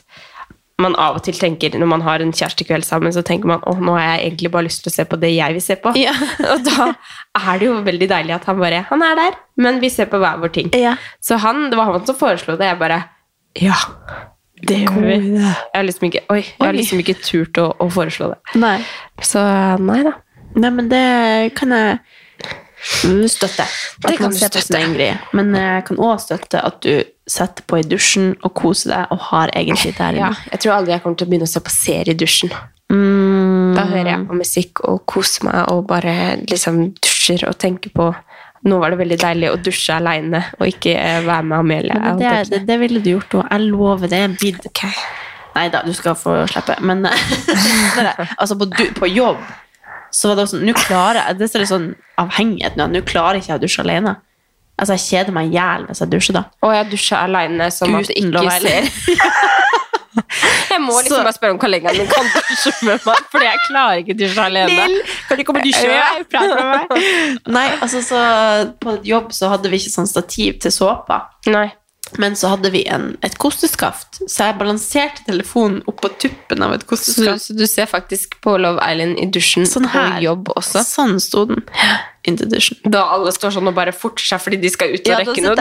man 0.81 0.95
av 0.99 1.19
og 1.19 1.23
til 1.23 1.37
tenker, 1.39 1.75
når 1.79 1.87
man 1.87 2.03
har 2.03 2.23
en 2.23 2.33
kjærestekveld 2.35 2.83
sammen, 2.83 3.13
så 3.15 3.23
tenker 3.25 3.47
man 3.47 3.63
åh, 3.69 3.79
nå 3.79 3.95
har 3.95 4.17
jeg 4.17 4.25
egentlig 4.25 4.51
bare 4.51 4.67
lyst 4.67 4.83
til 4.83 4.91
å 4.91 4.95
se 4.97 5.05
på 5.07 5.19
det 5.21 5.31
jeg 5.31 5.55
vil 5.55 5.63
se 5.63 5.77
på. 5.79 5.93
Ja. 5.99 6.11
og 6.51 6.65
da 6.67 6.89
er 6.91 7.61
det 7.61 7.69
jo 7.69 7.77
veldig 7.85 8.09
deilig 8.11 8.35
at 8.35 8.47
han 8.49 8.59
bare 8.59 8.83
Han 8.89 9.05
er 9.07 9.15
der, 9.19 9.39
men 9.61 9.79
vi 9.83 9.91
ser 9.93 10.09
på 10.11 10.19
hver 10.19 10.41
vår 10.43 10.51
ting. 10.57 10.71
Ja. 10.75 10.97
Så 11.23 11.39
han, 11.43 11.69
det 11.71 11.79
var 11.79 11.93
han 11.93 12.07
som 12.07 12.19
foreslo 12.19 12.57
det. 12.59 12.67
Jeg 12.73 12.81
bare 12.81 13.01
Ja, 13.61 13.79
det 14.67 14.81
gjør 14.83 14.99
vi. 14.99 15.17
Jeg 15.39 15.55
har 15.77 15.87
liksom 15.87 16.09
ikke, 16.09 16.25
oi, 16.33 16.41
jeg 16.43 16.67
har 16.67 16.75
liksom 16.75 17.01
ikke 17.05 17.17
turt 17.23 17.63
å, 17.63 17.69
å 17.79 17.89
foreslå 17.91 18.33
det. 18.33 18.59
Nei. 18.59 18.77
Så 19.23 19.41
nei 19.79 20.01
da. 20.03 20.17
Nei, 20.55 20.71
men 20.71 20.91
det 20.91 21.07
kan 21.55 21.71
jeg 21.75 21.97
støtte. 23.31 23.63
At 23.63 24.11
Det 24.11 24.17
kan 24.17 24.27
man 24.27 24.35
du 24.35 24.39
ser 24.39 24.51
på 24.51 24.61
sin 24.61 24.95
støtte. 24.95 25.11
Men 25.35 25.55
jeg 25.55 25.83
kan 25.87 25.99
òg 26.03 26.19
støtte 26.23 26.61
at 26.67 26.83
du 26.83 27.03
setter 27.27 27.65
på 27.65 27.79
i 27.81 27.85
dusjen 27.89 28.35
og 28.45 28.53
kose 28.53 28.89
deg 28.91 29.11
og 29.13 29.19
har 29.31 29.51
egen 29.57 29.77
tid 29.81 29.95
der 29.97 30.17
Ja, 30.19 30.29
jeg 30.51 30.61
tror 30.61 30.75
aldri 30.77 30.93
jeg 30.93 31.01
kommer 31.03 31.17
til 31.17 31.27
å 31.27 31.31
begynne 31.31 31.47
å 31.49 31.51
se 31.51 31.61
på 31.65 31.73
serie 31.73 32.13
i 32.13 32.17
dusjen. 32.19 32.51
Mm, 32.93 33.73
Da 33.75 33.87
hører 33.89 34.11
jeg 34.11 34.27
på 34.29 34.37
musikk 34.37 34.83
og 34.85 35.01
koser 35.09 35.47
meg 35.47 35.71
og 35.73 35.87
bare 35.89 36.13
liksom 36.45 36.83
dusjer 37.01 37.47
og 37.49 37.57
tenker 37.61 37.89
på 37.95 38.11
Nå 38.65 38.79
var 38.81 38.89
det 38.89 38.97
veldig 38.97 39.17
deilig 39.21 39.49
å 39.51 39.57
dusje 39.61 39.93
aleine 39.93 40.39
og 40.57 40.65
ikke 40.65 40.95
være 41.27 41.43
med 41.45 41.57
Amelie. 41.59 41.97
men 42.01 42.17
det, 42.17 42.31
det, 42.49 42.59
det 42.65 42.77
ville 42.81 42.97
du 42.97 43.11
gjort, 43.11 43.35
og 43.37 43.43
jeg 43.51 43.61
lover 43.61 44.09
det. 44.09 44.21
Bid. 44.41 44.65
Nei 45.53 45.67
da, 45.69 45.83
du 45.85 45.93
skal 45.93 46.15
få 46.17 46.33
slippe. 46.49 46.73
Men 46.81 47.05
altså, 48.41 48.57
på, 48.57 48.65
du, 48.65 48.87
på 48.97 49.09
jobb 49.11 49.37
så 50.09 50.31
var 50.31 50.39
det 50.39 50.45
også 50.47 50.61
Nå 50.63 50.73
klarer 50.79 51.19
jeg 51.27 51.37
Det 51.41 51.49
er 51.59 51.67
sånn 51.69 51.87
avhengighet 52.21 52.77
nå. 52.79 52.87
Nå 52.89 53.01
klarer 53.05 53.37
ikke 53.41 53.57
å 53.57 53.61
dusje 53.61 53.83
alene. 53.83 54.15
Altså, 54.77 54.97
jeg 54.97 55.03
kjeder 55.07 55.31
meg 55.37 55.47
i 55.51 55.55
hjel 55.55 55.85
hvis 55.87 56.01
jeg 56.03 56.11
dusjer 56.11 56.35
da. 56.35 56.43
Og 56.67 56.73
jeg 56.75 56.89
dusjer 56.91 57.17
aleine 57.23 57.69
som 57.71 57.95
at 57.95 58.09
jeg 58.11 58.25
ikke 58.25 58.59
ser 58.59 58.89
Jeg 60.69 60.81
må 60.81 60.93
liksom 60.99 61.17
Så- 61.17 61.23
bare 61.23 61.33
spørre 61.35 61.51
om 61.55 61.59
kollegaen 61.59 61.97
min 61.97 62.07
kan 62.07 62.27
dusje 62.33 62.71
med 62.87 62.99
meg, 63.05 63.23
fordi 63.31 63.45
jeg 63.47 63.59
klarer 63.67 64.01
ikke 64.01 64.13
å 64.15 64.19
dusje 64.19 64.43
alene. 64.43 64.85
Kan 65.29 65.37
du 65.39 65.43
komme 65.47 65.61
og 65.61 65.67
dusje 65.67 65.87
med 65.87 66.35
meg? 66.35 66.93
Nei, 67.57 67.65
altså 67.83 68.01
så 68.03 68.21
På 68.83 68.97
jobb 69.05 69.31
så 69.35 69.49
hadde 69.53 69.71
vi 69.71 69.79
ikke 69.81 69.91
sånn 69.95 70.07
stativ 70.09 70.59
til 70.63 70.71
såpa. 70.75 71.21
Nei. 71.51 71.67
Men 72.21 72.35
så 72.37 72.51
hadde 72.53 72.69
vi 72.71 72.83
en, 72.87 73.15
et 73.25 73.33
kosteskaft, 73.41 74.19
så 74.29 74.45
jeg 74.51 74.57
balanserte 74.59 75.23
telefonen 75.25 75.79
oppå 75.89 76.11
tuppen 76.21 76.61
av 76.63 76.75
et 76.75 76.83
kosteskaft. 76.87 77.41
så 77.47 77.55
du 77.57 77.65
ser 77.67 77.89
faktisk 77.89 78.37
på 78.45 78.53
Love 78.61 78.79
Island 78.85 79.17
i 79.19 79.25
dusjen 79.33 79.65
Sånn 79.67 79.87
på 79.89 79.97
her. 79.97 80.19
jobb 80.21 80.51
også? 80.55 80.83
Sånn 80.85 81.17
sto 81.19 81.47
den. 81.49 81.63
Into 82.25 82.45
dusjen. 82.49 82.77
Da 82.89 83.03
alle 83.15 83.31
står 83.35 83.51
sånn 83.57 83.67
og 83.69 83.75
bare 83.77 83.93
forter 83.93 84.25
seg 84.25 84.41
fordi 84.41 84.57
de 84.61 84.69
skal 84.73 84.93
ut 84.95 85.03
og 85.03 85.11
Ja, 85.11 85.17
rekke 85.21 85.41
noe. 85.45 85.55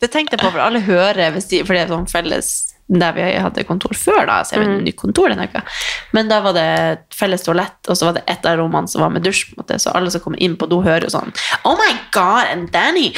Det 0.00 0.08
tenkte 0.12 0.36
jeg 0.36 0.42
på, 0.42 0.50
for 0.52 0.60
alle 0.60 0.80
hører 0.84 1.30
hvis 1.32 1.46
de, 1.48 1.62
For 1.64 1.72
det 1.76 1.82
er 1.86 1.92
sånn 1.92 2.08
felles 2.10 2.48
der 2.88 3.12
vi 3.16 3.22
hadde 3.42 3.64
kontor 3.66 3.90
før, 3.98 4.20
da. 4.28 4.36
Så 4.46 4.54
jeg 4.54 4.60
vet 4.62 4.68
Mm. 4.84 4.92
kontor 4.94 5.28
denne 5.32 5.48
uka. 5.50 5.62
Men 6.14 6.28
da 6.30 6.36
var 6.40 6.52
det 6.54 6.98
felles 7.14 7.42
toalett, 7.42 7.74
og 7.90 7.96
så 7.98 8.04
var 8.06 8.12
det 8.14 8.22
et 8.30 8.44
av 8.46 8.58
rommene 8.60 8.86
som 8.88 9.00
var 9.02 9.10
med 9.10 9.22
dusj. 9.26 9.48
på 9.48 9.52
en 9.56 9.62
måte. 9.64 9.78
Så 9.82 9.90
alle 9.94 10.10
som 10.14 10.20
kommer 10.22 10.38
inn 10.40 10.54
på 10.56 10.68
do, 10.70 10.78
hører 10.84 11.02
jo 11.08 11.10
sånn 11.10 11.32
Oh 11.64 11.74
my 11.76 11.90
God, 12.14 12.46
and 12.52 12.70
Danny! 12.70 13.10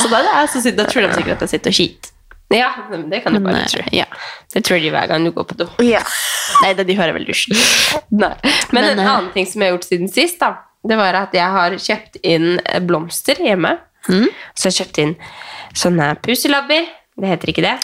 så 0.00 0.08
da 0.10 0.18
er 0.18 0.26
det 0.26 0.34
jeg 0.34 0.48
som 0.50 0.60
sitter 0.64 0.78
Da 0.82 0.88
tror 0.90 1.02
de 1.06 1.14
sikkert 1.14 1.36
at 1.38 1.44
jeg 1.46 1.52
sitter 1.54 1.70
og 1.70 1.76
skiter. 1.78 2.10
Ja, 2.52 2.68
det 3.10 3.22
kan 3.24 3.32
du 3.34 3.40
Men, 3.40 3.48
bare 3.48 3.62
eh, 3.64 3.70
tro. 3.72 3.82
ja. 3.92 4.04
Det 4.52 4.62
tror 4.66 4.78
de 4.82 4.90
hver 4.92 5.08
gang 5.10 5.24
du 5.24 5.32
går 5.34 5.46
på 5.48 5.56
do. 5.58 5.66
Nei, 5.80 6.74
det, 6.76 6.84
de 6.86 6.96
hører 6.98 7.16
vel 7.16 7.24
dusjen. 7.26 7.56
Men, 8.10 8.36
Men, 8.70 8.84
en 8.92 9.00
eh, 9.00 9.08
annen 9.08 9.32
ting 9.34 9.48
som 9.48 9.62
jeg 9.64 9.72
har 9.72 9.78
gjort 9.78 9.88
siden 9.88 10.12
sist, 10.12 10.38
da, 10.42 10.52
det 10.84 10.98
var 11.00 11.16
at 11.18 11.34
jeg 11.34 11.48
har 11.56 11.74
kjøpt 11.80 12.20
inn 12.22 12.58
eh, 12.60 12.80
blomster 12.84 13.40
hjemme. 13.42 13.78
Mm. 14.06 14.28
Så 14.54 14.68
jeg 14.68 14.74
har 14.74 14.78
kjøpt 14.82 15.02
inn 15.06 15.14
sånne 15.74 16.12
puselabber. 16.22 16.86
Det 17.16 17.30
heter 17.32 17.54
ikke 17.54 17.64
det. 17.64 17.74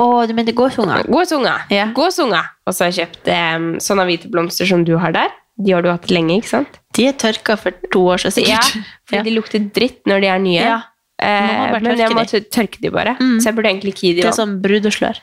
Å, 0.00 0.06
du 0.24 0.32
mener 0.38 0.54
gåsunger? 0.56 1.04
Gåsunger. 1.12 1.66
Ja. 1.74 1.90
Gåsunger. 1.96 2.46
Og 2.64 2.72
så 2.72 2.86
har 2.86 2.92
jeg 2.94 3.02
kjøpt 3.02 3.28
um, 3.34 3.66
sånne 3.82 4.06
hvite 4.08 4.30
blomster 4.32 4.68
som 4.68 4.86
du 4.86 4.94
har 5.02 5.12
der. 5.12 5.34
De 5.60 5.74
har 5.74 5.84
du 5.84 5.90
hatt 5.90 6.06
lenge, 6.08 6.38
ikke 6.40 6.48
sant? 6.54 6.78
De 6.96 7.04
er 7.10 7.18
tørka 7.20 7.58
for 7.60 7.74
to 7.92 8.06
år 8.14 8.22
siden, 8.22 8.46
Ja, 8.48 8.62
for 9.04 9.18
ja. 9.18 9.24
de 9.26 9.34
lukter 9.34 9.60
dritt 9.76 10.06
når 10.08 10.22
de 10.24 10.30
er 10.32 10.40
nye. 10.40 10.62
Ja. 10.62 10.78
Eh, 11.20 11.72
bare 11.72 11.80
men 11.84 11.98
jeg 11.98 12.10
må 12.16 12.24
de. 12.30 12.40
tørke 12.50 12.80
de 12.80 12.90
bare. 12.90 13.16
Mm. 13.20 13.36
Så 13.40 13.50
jeg 13.50 13.54
burde 13.58 13.68
egentlig 13.74 13.92
ikke 13.94 14.06
gi 14.08 14.14
de 14.14 14.22
Det 14.22 14.24
er 14.24 14.30
vann. 14.32 14.40
sånn 14.40 14.60
brudeslør. 14.64 15.20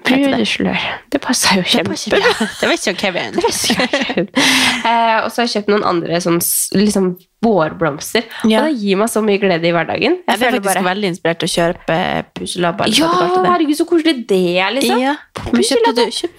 heter 0.00 0.16
det. 0.16 0.28
Brudeslør. 0.32 0.84
Det 1.12 1.20
passer 1.20 1.56
jo 1.60 1.62
kjempebra. 1.62 2.30
Det 2.60 2.68
vet 2.70 2.86
ikke 2.88 3.00
Kevin. 3.04 3.34
eh, 4.84 5.18
og 5.22 5.28
så 5.30 5.42
har 5.42 5.46
jeg 5.46 5.52
kjøpt 5.58 5.68
noen 5.74 5.84
andre 5.84 6.20
sånn, 6.24 6.38
liksom 6.74 7.10
vårblomster. 7.44 8.24
Ja. 8.48 8.62
Og 8.62 8.70
det 8.70 8.80
gir 8.80 8.96
meg 9.00 9.08
så 9.12 9.20
mye 9.24 9.38
glede 9.40 9.68
i 9.68 9.72
hverdagen. 9.76 10.16
Jeg 10.24 10.38
ble 10.40 10.46
føler 10.46 10.64
faktisk 10.64 10.86
veldig 10.88 11.10
inspirert 11.12 11.38
til 11.40 11.48
å 11.48 11.52
kjøpe 11.54 11.98
puselabber. 12.36 12.90
Ja, 12.96 13.10
herregud, 13.46 13.76
så 13.76 13.86
koselig 13.88 14.16
det 14.28 14.40
er, 14.60 14.72
liksom. 14.76 15.00
Ja. 15.04 15.14
Kjøpte 15.52 15.94
du, 15.96 16.02
kjøp, 16.16 16.32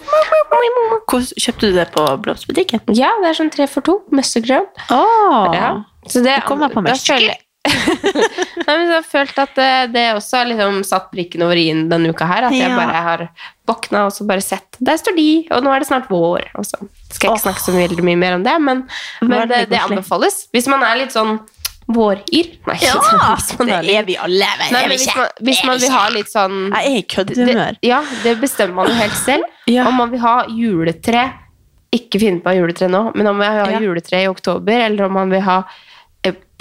kjøpte 1.45 1.69
du 1.71 1.77
det 1.77 1.88
på 1.95 2.06
blomsterbutikken? 2.25 2.84
Ja, 2.97 3.13
det 3.21 3.32
er 3.32 3.39
sånn 3.39 3.54
tre 3.54 3.67
for 3.71 3.86
to. 3.86 3.99
Møssegrønn. 4.12 4.67
Oh. 4.89 5.49
Ja. 5.56 5.71
Så 6.08 6.21
det, 6.25 6.36
Det 6.41 6.43
kommer 6.49 6.69
på 6.73 6.82
jeg- 6.88 7.38
Nei, 7.62 8.74
men 8.78 8.88
så 8.88 8.93
har 8.93 8.97
jeg 8.97 9.08
følt 9.12 9.39
at 9.41 9.56
det, 9.58 9.71
det 9.93 10.06
også 10.15 10.39
har 10.39 10.50
liksom 10.50 10.82
satt 10.88 11.12
prikken 11.13 11.43
over 11.45 11.60
i-en 11.60 11.86
denne 11.91 12.12
uka 12.12 12.28
her. 12.30 12.47
At 12.50 12.58
jeg 12.58 12.74
bare 12.74 13.04
har 13.06 13.26
våkna 13.69 14.06
og 14.08 14.15
så 14.15 14.26
bare 14.28 14.43
sett 14.43 14.80
Der 14.82 14.97
står 15.00 15.15
de, 15.17 15.30
og 15.54 15.63
nå 15.63 15.74
er 15.74 15.84
det 15.84 15.89
snart 15.91 16.10
vår. 16.12 16.50
Og 16.58 16.67
så 16.67 16.80
skal 17.12 17.28
jeg 17.28 17.32
ikke 17.32 17.38
oh. 17.38 17.45
snakke 17.45 17.65
så 17.65 17.76
veldig 17.76 18.06
mye 18.08 18.19
mer 18.19 18.38
om 18.39 18.45
det, 18.45 18.58
men, 18.63 18.86
men 19.21 19.50
det, 19.52 19.65
det 19.71 19.82
anbefales. 19.82 20.45
Hvis 20.56 20.69
man 20.71 20.86
er 20.88 21.04
litt 21.04 21.15
sånn 21.15 21.38
våryr 21.91 22.50
Nei, 22.67 22.78
ikke 22.78 23.36
sånn, 23.43 23.67
det 23.86 23.95
er 23.97 24.08
vi 24.08 24.17
alle. 24.19 24.47
Nei, 24.62 24.84
men 24.86 24.93
hvis 24.93 25.08
man, 25.15 25.30
hvis 25.43 25.62
man 25.67 25.82
vil 25.82 25.93
ha 25.93 26.04
litt 26.13 26.32
sånn 26.32 26.58
Jeg 26.69 26.82
er 26.82 26.97
i 26.97 27.06
køddehumør. 27.13 27.80
Ja, 27.86 28.02
det 28.26 28.36
bestemmer 28.41 28.82
man 28.82 28.91
jo 28.91 29.00
helt 29.02 29.17
selv. 29.21 29.47
Ja. 29.69 29.86
Om 29.88 30.00
man 30.02 30.10
vil 30.10 30.19
ha 30.19 30.36
juletre 30.50 31.21
Ikke 31.93 32.19
finne 32.19 32.41
på 32.43 32.52
juletre 32.58 32.89
nå, 32.91 33.04
men 33.15 33.30
om 33.30 33.38
man 33.38 33.45
vil 33.45 33.62
ha 33.62 33.67
Ja. 33.76 33.82
juletre 33.86 34.24
i 34.24 34.28
oktober, 34.28 34.88
eller 34.88 35.06
om 35.06 35.13
man 35.15 35.32
vil 35.32 35.43
ha 35.45 35.60
eh, 35.62 35.91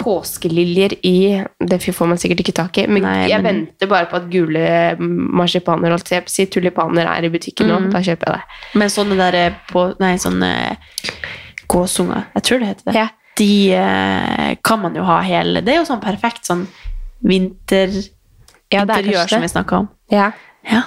påskeliljer 0.01 0.93
i 1.05 1.43
Det 1.59 1.77
får 1.83 2.07
man 2.09 2.19
sikkert 2.21 2.43
ikke 2.43 2.55
tak 2.57 2.77
i. 2.81 2.87
Men 2.87 3.05
Nei, 3.05 3.29
jeg 3.29 3.41
men- 3.43 3.61
venter 3.61 3.87
bare 3.91 4.09
på 4.09 4.17
at 4.19 4.29
gule 4.33 4.65
marsipaner 4.99 5.93
holdt 5.93 6.11
jeg 6.11 6.29
si, 6.29 6.45
tulipaner 6.45 7.05
er 7.07 7.23
i 7.27 7.29
butikken 7.33 7.67
nå. 7.69 7.79
Mm. 7.85 7.89
Da 7.93 8.01
kjøper 8.03 8.27
jeg 8.27 8.39
det. 8.39 8.61
Men 8.81 8.93
sånne 8.93 9.17
der 9.19 9.39
eh, 9.39 9.57
på, 9.71 9.85
Nei, 10.01 10.15
sånne 10.21 10.51
gåsunger, 11.71 12.25
jeg 12.35 12.43
tror 12.43 12.59
det 12.59 12.67
heter 12.71 12.91
det. 12.91 12.95
Ja. 12.99 13.07
De 13.39 13.51
eh, 13.73 14.55
kan 14.63 14.81
man 14.81 14.95
jo 14.95 15.03
ha 15.07 15.21
hele 15.23 15.61
Det 15.63 15.71
er 15.71 15.77
jo 15.79 15.85
sånn 15.87 16.01
perfekt 16.03 16.45
sånn 16.45 16.65
vinterinteriør 17.23 18.11
Ja, 18.73 18.83
er 18.83 19.27
som 19.31 19.41
vi 19.41 19.47
snakka 19.47 19.77
om. 19.83 19.87
Ja. 20.11 20.31
Ja. 20.67 20.83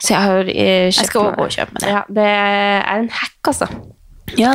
Så 0.00 0.14
jeg 0.14 0.22
har 0.24 0.48
eh, 0.48 0.88
kjøpt 0.90 1.02
Jeg 1.02 1.10
skal 1.10 1.20
også 1.26 1.36
gå 1.36 1.44
og 1.44 1.54
kjøpe 1.54 1.76
med 1.76 1.84
det. 1.84 1.92
Ja, 1.92 2.00
det 2.08 2.24
er 2.24 2.98
en 2.98 3.10
hack, 3.20 3.52
altså. 3.52 3.68
Ja, 4.40 4.54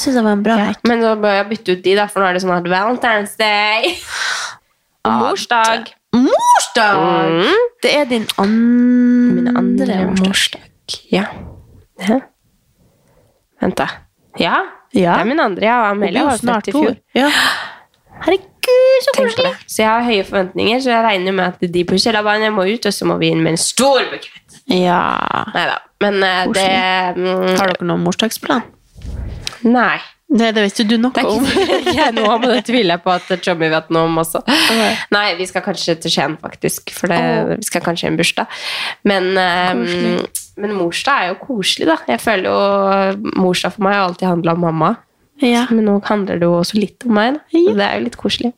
Syns 0.00 0.16
jeg 0.16 0.24
var 0.24 0.32
en 0.38 0.42
bra 0.44 0.56
hack. 0.56 0.80
Men 0.88 1.02
da 1.04 1.14
bør 1.20 1.34
jeg 1.36 1.48
bytte 1.50 1.74
ut 1.76 1.82
de, 1.84 1.94
da, 1.98 2.06
for 2.08 2.22
nå 2.22 2.30
er 2.30 2.36
det 2.38 2.42
sånn 2.44 2.54
at 2.56 2.68
Valentine's 2.72 3.34
Day 3.40 3.90
og 5.06 5.16
morsdag. 5.26 5.90
Morsdag! 6.16 7.00
Mm. 7.44 7.66
Det 7.84 7.92
er 7.96 8.08
din 8.10 8.24
Min 8.40 9.50
andre, 9.52 9.98
andre 10.00 10.14
morsdag. 10.18 10.96
Ja. 11.12 11.26
Hæ? 12.00 12.20
Vent, 13.60 13.76
da. 13.78 13.86
Ja, 14.40 14.56
Ja. 14.94 15.12
det 15.14 15.20
er 15.20 15.28
min 15.28 15.40
andre. 15.40 15.64
Ja, 15.66 15.90
Amelia 15.90 16.24
var 16.24 16.36
snart 16.40 16.68
i 16.68 16.72
fjor. 16.72 16.96
Ja. 17.14 17.28
Herregud, 18.24 19.04
så 19.04 19.14
koselig. 19.16 19.52
Så 19.66 19.82
jeg 19.82 19.88
har 19.90 20.02
høye 20.04 20.24
forventninger, 20.24 20.80
så 20.80 20.90
jeg 20.90 21.04
regner 21.04 21.32
med 21.36 21.44
at 21.54 21.72
de 21.74 21.84
på 21.84 21.96
Kjellerbanen 22.00 22.52
må 22.56 22.66
ut, 22.68 22.86
og 22.88 22.92
så 22.96 23.06
må 23.08 23.16
vi 23.20 23.30
inn 23.32 23.44
med 23.44 23.54
en 23.54 23.60
stor 23.60 24.02
bukett. 24.10 24.58
Ja. 24.66 25.00
Neida. 25.54 25.78
Men 26.00 26.20
uh, 26.24 26.52
det 26.56 26.66
um, 27.16 27.48
Har 27.58 27.70
dere 27.70 27.86
noen 27.86 28.04
morsdagsplan? 28.04 28.64
Nei. 29.66 29.98
Det, 30.30 30.52
det 30.54 30.62
visste 30.62 30.84
du 30.86 30.94
nok 31.00 31.16
om. 31.26 31.46
jeg 31.90 32.14
nå, 32.14 32.22
om, 32.30 32.44
det 32.46 32.62
tviler 32.68 32.94
jeg 32.94 33.02
på 33.02 33.10
at 33.10 33.30
Chummy 33.42 33.66
vet 33.72 33.88
noe 33.90 34.06
om 34.06 34.20
også. 34.22 34.44
Nei, 35.10 35.24
vi 35.40 35.48
skal 35.50 35.64
kanskje 35.64 35.96
til 35.98 36.14
Skien, 36.14 36.36
faktisk. 36.38 36.92
For 36.94 37.10
det, 37.10 37.18
oh. 37.18 37.52
vi 37.58 37.66
skal 37.66 37.82
kanskje 37.82 38.06
i 38.06 38.12
en 38.12 38.18
bursdag. 38.20 38.60
Men, 39.10 39.32
eh, 39.34 40.22
men 40.60 40.76
morsdag 40.78 41.24
er 41.24 41.32
jo 41.32 41.40
koselig, 41.42 41.90
da. 41.90 41.98
Jeg 42.12 42.22
føler 42.22 42.46
jo 42.46 43.30
Morsdag 43.42 43.74
for 43.74 43.88
meg 43.88 43.98
har 43.98 44.06
alltid 44.06 44.28
handla 44.30 44.54
om 44.54 44.68
mamma. 44.68 44.94
Ja, 45.40 45.64
Men 45.72 45.86
nå 45.88 45.96
handler 46.04 46.38
det 46.38 46.46
jo 46.46 46.58
også 46.58 46.78
litt 46.78 47.06
om 47.08 47.16
meg. 47.16 47.38
Da. 47.40 47.60
Det 47.72 47.86
er 47.86 47.98
jo 47.98 48.06
litt 48.06 48.18
koselig. 48.20 48.52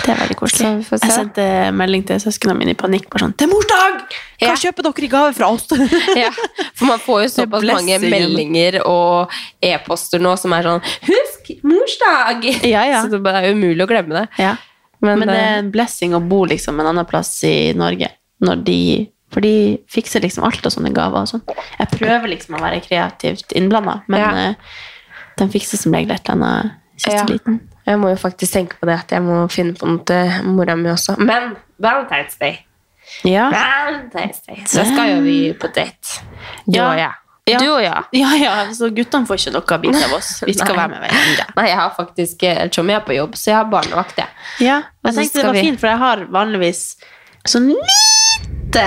Det 0.00 0.12
er 0.14 0.18
veldig 0.22 0.36
koselig. 0.40 0.70
Jeg 0.90 1.12
sendte 1.12 1.44
melding 1.76 2.04
til 2.08 2.20
søsknene 2.22 2.56
mine 2.58 2.72
i 2.74 2.78
panikk. 2.78 3.08
Bare 3.12 3.26
sånn, 3.26 3.34
det 3.36 3.46
er 3.46 3.50
morsdag! 3.52 4.00
Hva 4.40 4.48
Ja. 4.48 4.54
kjøper 4.56 4.86
dere 4.88 5.04
i 5.04 5.10
gave 5.12 5.34
fra 5.36 5.48
oss? 5.52 5.66
Ja, 6.24 6.30
for 6.74 6.86
man 6.88 6.98
får 7.04 7.22
jo 7.24 7.28
såpass 7.34 7.66
mange 7.68 7.98
meldinger 8.00 8.80
og 8.86 9.30
e-poster 9.62 10.18
nå 10.22 10.32
som 10.40 10.52
er 10.56 10.62
sånn 10.64 10.80
'Husk 11.04 11.52
morsdag!' 11.62 12.64
Ja, 12.64 12.84
ja. 12.88 13.02
Så 13.04 13.10
det 13.20 13.34
er 13.34 13.52
umulig 13.52 13.84
å 13.84 13.88
glemme 13.90 14.14
det. 14.22 14.28
ja. 14.38 14.56
Men, 15.02 15.18
Men 15.18 15.28
det 15.28 15.36
eh, 15.36 15.44
er 15.54 15.58
en 15.62 15.70
blessing 15.72 16.12
å 16.12 16.20
bo 16.20 16.42
liksom 16.44 16.80
en 16.80 16.86
annen 16.90 17.06
plass 17.08 17.30
i 17.48 17.72
Norge. 17.72 18.10
De, 18.64 19.08
for 19.32 19.40
de 19.40 19.78
fikser 19.88 20.20
liksom 20.20 20.44
alt 20.44 20.66
av 20.66 20.72
sånne 20.74 20.92
gaver 20.92 21.22
og 21.24 21.28
sånn. 21.30 21.42
Jeg 21.78 21.88
prøver 21.94 22.28
liksom 22.28 22.56
å 22.58 22.60
være 22.60 22.82
kreativt 22.84 23.52
innblanda, 23.56 24.02
men 24.08 24.20
Ja. 24.20 24.30
eh, 24.50 24.54
de 25.38 25.48
fikser 25.48 25.78
som 25.80 25.92
regel 25.96 26.12
et 26.12 26.28
eller 26.28 26.36
annet 26.36 26.72
Ja. 27.08 27.24
liten. 27.28 27.60
jeg 27.86 27.98
må 27.98 28.08
jo 28.10 28.16
faktisk 28.16 28.52
tenke 28.52 28.76
på 28.80 28.86
det 28.86 28.98
at 29.00 29.10
jeg 29.10 29.22
må 29.22 29.48
finne 29.50 29.72
på 29.74 29.86
noe 29.86 30.04
til 30.04 30.44
mora 30.44 30.76
mi 30.76 30.88
også. 30.90 31.16
Men 31.18 31.56
Valentine's 31.82 32.36
Day. 32.40 32.58
Ja. 33.24 33.50
Valentine's 33.50 34.42
Day. 34.46 34.62
Så 34.66 34.84
skal 34.84 35.16
jo 35.16 35.20
vi 35.24 35.52
på 35.52 35.66
date. 35.74 36.20
Du 36.66 36.76
Ja. 36.78 36.90
og 36.90 36.96
jeg. 36.98 37.12
Ja. 37.48 37.58
Du 37.58 37.70
og 37.72 37.82
jeg. 37.82 38.02
ja, 38.12 38.28
ja, 38.38 38.50
så 38.72 38.90
guttene 38.94 39.26
får 39.26 39.34
ikke 39.40 39.52
noe 39.56 39.78
bit 39.82 39.96
av 40.04 40.12
oss. 40.12 40.42
Vi 40.46 40.52
skal 40.54 40.74
Nei. 40.76 40.82
være 40.82 40.88
med 40.88 40.98
hverandre. 41.00 41.46
Nei, 41.56 41.66
jeg 41.68 41.76
har 41.80 41.94
faktisk 41.96 42.42
eh, 42.42 42.68
Chommy 42.70 42.92
er 42.94 43.00
på 43.00 43.16
jobb, 43.16 43.34
så 43.34 43.50
jeg 43.50 43.56
har 43.56 43.64
barnevakt, 43.72 44.16
jeg. 44.18 44.28
Ja, 44.60 44.82
jeg 45.04 45.14
tenkte 45.16 45.40
det 45.40 45.46
var 45.46 45.52
vi- 45.56 45.60
fint, 45.60 45.80
for 45.80 45.88
jeg 45.88 45.98
har 45.98 46.26
vanligvis 46.30 46.84
sånn 47.48 47.72
lite 47.72 48.86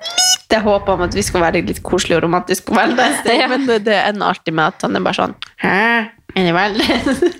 lite 0.00 0.60
håp 0.64 0.88
om 0.88 1.02
at 1.04 1.14
vi 1.14 1.22
skal 1.22 1.40
være 1.44 1.60
litt 1.66 1.82
koselige 1.84 2.16
og 2.18 2.24
romantiske 2.24 2.66
på 2.66 2.74
Valentine's 2.74 3.22
Day, 3.24 3.46
men 3.52 3.66
det, 3.68 3.84
det 3.86 3.98
ender 4.08 4.26
alltid 4.32 4.54
med 4.56 4.66
at 4.74 4.82
han 4.86 4.96
er 4.96 5.04
bare 5.04 5.14
sånn 5.20 5.34
Hæ? 5.62 6.10
Er 6.36 6.74
det? 6.74 6.86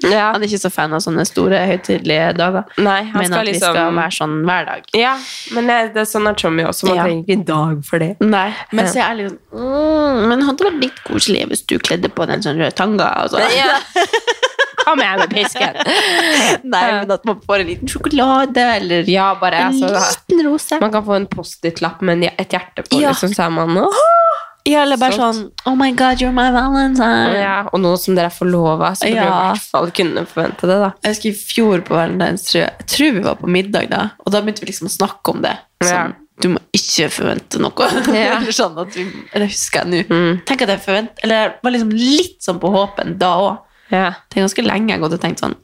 Ja. 0.11 0.33
Han 0.33 0.43
er 0.43 0.49
ikke 0.49 0.59
så 0.63 0.71
fan 0.73 0.93
av 0.97 1.03
sånne 1.05 1.23
store, 1.29 1.59
høytidelige 1.69 2.31
dager. 2.39 2.65
Nei, 2.81 3.03
han 3.13 3.21
Men 3.21 3.27
skal 3.29 3.39
at 3.39 3.47
vi 3.47 3.53
liksom 3.53 3.75
skal 3.77 3.95
være 3.99 4.15
sånn 4.17 4.37
hver 4.49 4.65
dag. 4.71 4.89
Ja, 4.97 5.13
men 5.55 5.69
det, 5.71 5.77
er 6.03 6.09
sånn 6.09 6.27
er 6.31 6.39
Tommy 6.41 6.65
også. 6.67 6.89
Man 6.89 6.97
Ja. 6.97 7.05
trenger 7.07 7.23
ikke 7.27 7.37
en 7.39 7.45
dag 7.51 7.85
for 7.87 7.99
det. 8.03 8.11
Nei, 8.25 8.49
men 8.73 8.89
så 8.91 8.99
er 8.99 9.05
jeg 9.15 9.19
litt 9.21 9.37
sånn 9.53 9.61
mm, 9.61 10.29
Men 10.33 10.43
hadde 10.49 10.67
vært 10.71 10.81
litt 10.83 11.01
koselig 11.07 11.47
hvis 11.53 11.63
du 11.71 11.77
kledde 11.79 12.11
på 12.11 12.27
den 12.31 12.43
sånn 12.43 12.59
røde 12.59 12.75
tanga. 12.75 13.11
Altså. 13.23 13.39
Ja. 13.55 13.77
Kom 14.85 14.99
igjen 15.05 15.19
med 15.21 15.31
pisken. 15.35 15.77
Nei, 16.73 16.85
men 16.97 17.11
at 17.13 17.25
man 17.29 17.41
får 17.45 17.63
en 17.63 17.69
liten 17.69 17.91
sjokolade, 17.93 18.65
eller 18.81 19.09
Ja, 19.13 19.35
bare 19.39 19.61
en 19.67 19.75
altså, 19.75 19.93
liten 19.93 20.47
rose. 20.49 20.79
Man 20.81 20.93
kan 20.95 21.05
få 21.07 21.19
en 21.21 21.27
Post-It-lapp 21.31 22.01
med 22.09 22.25
et 22.33 22.49
hjerte 22.57 22.87
på, 22.89 23.01
Ja. 23.03 23.13
liksom, 23.13 23.35
så 23.37 23.47
er 23.47 23.51
man 23.55 23.77
åh! 23.85 24.47
Ja, 24.71 24.85
eller 24.87 25.01
bare 25.01 25.17
sånn 25.19 25.41
Oh 25.67 25.75
my 25.79 25.91
god, 25.99 26.21
you're 26.23 26.33
my 26.35 26.49
valentine. 26.55 27.35
ja, 27.41 27.57
Og 27.73 27.81
nå 27.83 27.93
som 27.99 28.15
dere 28.19 28.31
er 28.31 28.35
forlova, 28.37 28.93
så 28.97 29.09
burde 29.09 29.21
du 29.21 29.27
i 29.27 29.51
hvert 29.51 29.69
fall 29.75 29.91
kunne 30.01 30.25
forvente 30.31 30.71
det. 30.71 30.79
da 30.85 30.91
Jeg 31.03 31.15
husker 31.17 31.31
i 31.33 31.37
fjor 31.39 31.85
på 31.87 31.97
Valentine's, 31.99 32.47
tror 32.51 32.61
jeg, 32.63 32.75
jeg 32.85 32.91
tror 32.95 33.15
vi 33.19 33.25
var 33.29 33.39
på 33.43 33.51
middag 33.59 33.89
da, 33.93 34.03
og 34.25 34.33
da 34.35 34.43
begynte 34.45 34.65
vi 34.65 34.71
liksom 34.73 34.91
å 34.91 34.97
snakke 34.97 35.35
om 35.35 35.43
det. 35.47 35.57
Sånn, 35.85 36.15
du 36.41 36.49
må 36.55 36.61
ikke 36.77 37.09
forvente 37.13 37.59
noe. 37.61 37.89
Ja. 38.17 38.37
eller 38.39 38.53
sånn 38.57 38.79
at 38.81 38.95
vi, 38.97 39.05
det 39.35 39.49
husker 39.51 39.83
jeg 39.85 39.91
nå. 39.93 40.05
Mm. 40.09 40.39
Tenk 40.49 40.63
at 40.65 40.73
jeg 40.77 40.85
forvent, 40.87 41.19
eller 41.25 41.43
jeg 41.45 41.53
var 41.67 41.75
liksom 41.77 41.91
litt 41.97 42.39
sånn 42.47 42.61
på 42.63 42.71
håpen 42.73 43.19
da 43.21 43.35
også. 43.41 43.59
Ja. 43.91 44.07
Det 44.31 44.39
er 44.39 44.45
ganske 44.47 44.63
lenge 44.63 44.93
jeg 44.93 45.01
har 45.01 45.03
gått 45.09 45.17
og 45.17 45.23
tenkt 45.25 45.41
sånn, 45.43 45.57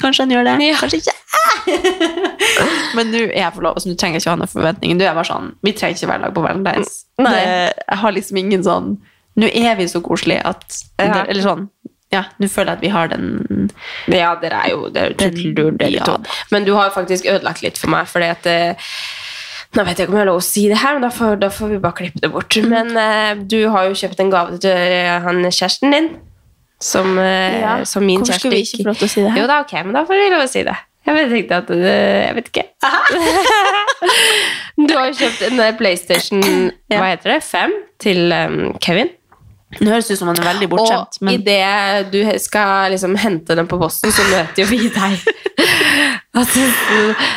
kanskje 0.00 0.24
han 0.24 0.34
gjør 0.34 0.44
det, 0.48 0.54
Ja. 0.68 0.76
kanskje 0.80 1.00
ikke. 1.02 1.14
Men 2.96 3.10
nå 3.10 3.22
er 3.24 3.40
jeg 3.40 3.54
forlova, 3.56 3.80
så 3.80 3.90
nå 3.90 3.96
trenger 3.98 4.18
jeg 4.18 4.24
ikke 4.24 4.34
ha 4.34 4.40
noen 4.42 4.52
forventninger. 4.52 4.98
Nå 4.98 5.04
er 5.04 5.10
jeg 5.10 5.18
bare 5.18 5.30
sånn, 5.30 5.48
vi 5.64 5.72
trenger 5.72 5.98
ikke 5.98 6.10
hverdag 6.12 6.34
på 6.36 6.44
Valentine's. 6.44 6.94
Nei. 7.24 7.34
Jeg 7.40 7.98
har 8.04 8.14
liksom 8.18 8.40
ingen 8.42 8.66
sånn, 8.66 8.92
nå 9.40 9.50
er 9.50 9.74
vi 9.80 9.88
så 9.90 10.02
koselige 10.04 10.44
at, 10.46 10.82
Ja. 11.00 11.24
eller 11.24 11.42
sånn, 11.42 11.68
ja, 12.14 12.24
nå 12.38 12.48
føler 12.52 12.74
jeg 12.74 12.78
at 12.78 12.84
vi 12.84 12.92
har 12.94 13.08
den 13.10 13.70
ja, 14.12 14.34
dere 14.38 14.60
er 14.64 14.70
jo 14.70 14.88
det 14.92 15.02
er 15.18 15.32
jo 15.34 15.90
Ja, 15.90 16.16
Men 16.52 16.66
du 16.66 16.74
har 16.76 16.90
jo 16.90 16.94
faktisk 16.94 17.26
ødelagt 17.26 17.64
litt 17.64 17.80
for 17.80 17.90
meg, 17.90 18.06
fordi 18.06 18.28
at 18.30 18.46
eh, 18.46 18.90
Nå 19.74 19.82
vet 19.82 19.98
jeg 19.98 20.06
ikke 20.06 20.12
om 20.12 20.18
jeg 20.20 20.22
har 20.22 20.28
lov 20.30 20.38
å 20.38 20.44
si 20.46 20.68
det 20.70 20.78
her, 20.78 20.94
men 20.94 21.02
da 21.02 21.10
får, 21.10 21.32
da 21.42 21.48
får 21.50 21.72
vi 21.72 21.78
bare 21.82 21.98
klippe 21.98 22.20
det 22.22 22.28
bort. 22.30 22.54
Men 22.62 22.92
uh, 22.94 23.32
du 23.42 23.56
har 23.74 23.88
jo 23.88 23.96
kjøpt 23.98 24.20
en 24.22 24.30
gave 24.30 24.58
til 24.62 24.70
eh, 24.70 25.16
han 25.24 25.40
kjæresten 25.48 25.90
din. 25.90 26.06
Som, 26.80 27.18
eh, 27.18 27.60
Ja, 27.60 27.84
som 27.84 28.04
min 28.06 28.18
hvorfor 28.20 28.32
kjæreste 28.34 28.40
skulle 28.40 28.56
vi 28.56 28.62
ikke 28.66 28.82
få 28.82 28.88
lov 28.90 28.96
til 28.98 29.08
å 29.08 29.10
si 29.10 29.20
det 29.22 29.30
her? 29.32 29.38
Jo 29.40 29.46
da, 29.46 29.60
ok, 29.64 29.72
men 29.84 29.92
da 29.94 30.04
får 30.04 30.14
vi 30.20 30.30
lov 30.34 30.42
å 30.44 30.48
si 30.50 30.62
det. 30.66 30.76
Jeg 31.06 31.14
vet- 31.14 31.30
tenkte 31.30 31.56
at 31.56 31.66
det, 31.68 32.26
Jeg 32.26 32.34
vet 32.34 32.48
ikke. 32.48 32.64
du 34.88 34.94
har 34.96 35.06
jo 35.10 35.14
kjøpt 35.18 35.42
en 35.50 35.60
eh, 35.60 35.74
PlayStation 35.78 36.42
Ja. 36.92 36.98
hva 37.00 37.10
heter 37.14 37.34
det, 37.34 37.42
5 37.46 37.74
til 38.04 38.32
um, 38.32 38.56
Kevin. 38.82 39.08
Nå 39.80 39.90
høres 39.90 40.10
ut 40.12 40.18
som 40.20 40.28
han 40.30 40.38
er 40.38 40.44
veldig 40.52 40.68
bortskjemt, 40.70 41.16
Og 41.18 41.24
men 41.26 41.40
idet 41.40 42.10
du 42.12 42.20
skal 42.38 42.92
liksom 42.94 43.16
hente 43.18 43.56
den 43.58 43.66
på 43.66 43.78
posten, 43.80 44.12
så 44.14 44.22
møter 44.30 44.62
jo 44.62 44.66
vi 44.70 44.78
deg. 44.94 45.16
altså, 46.36 46.60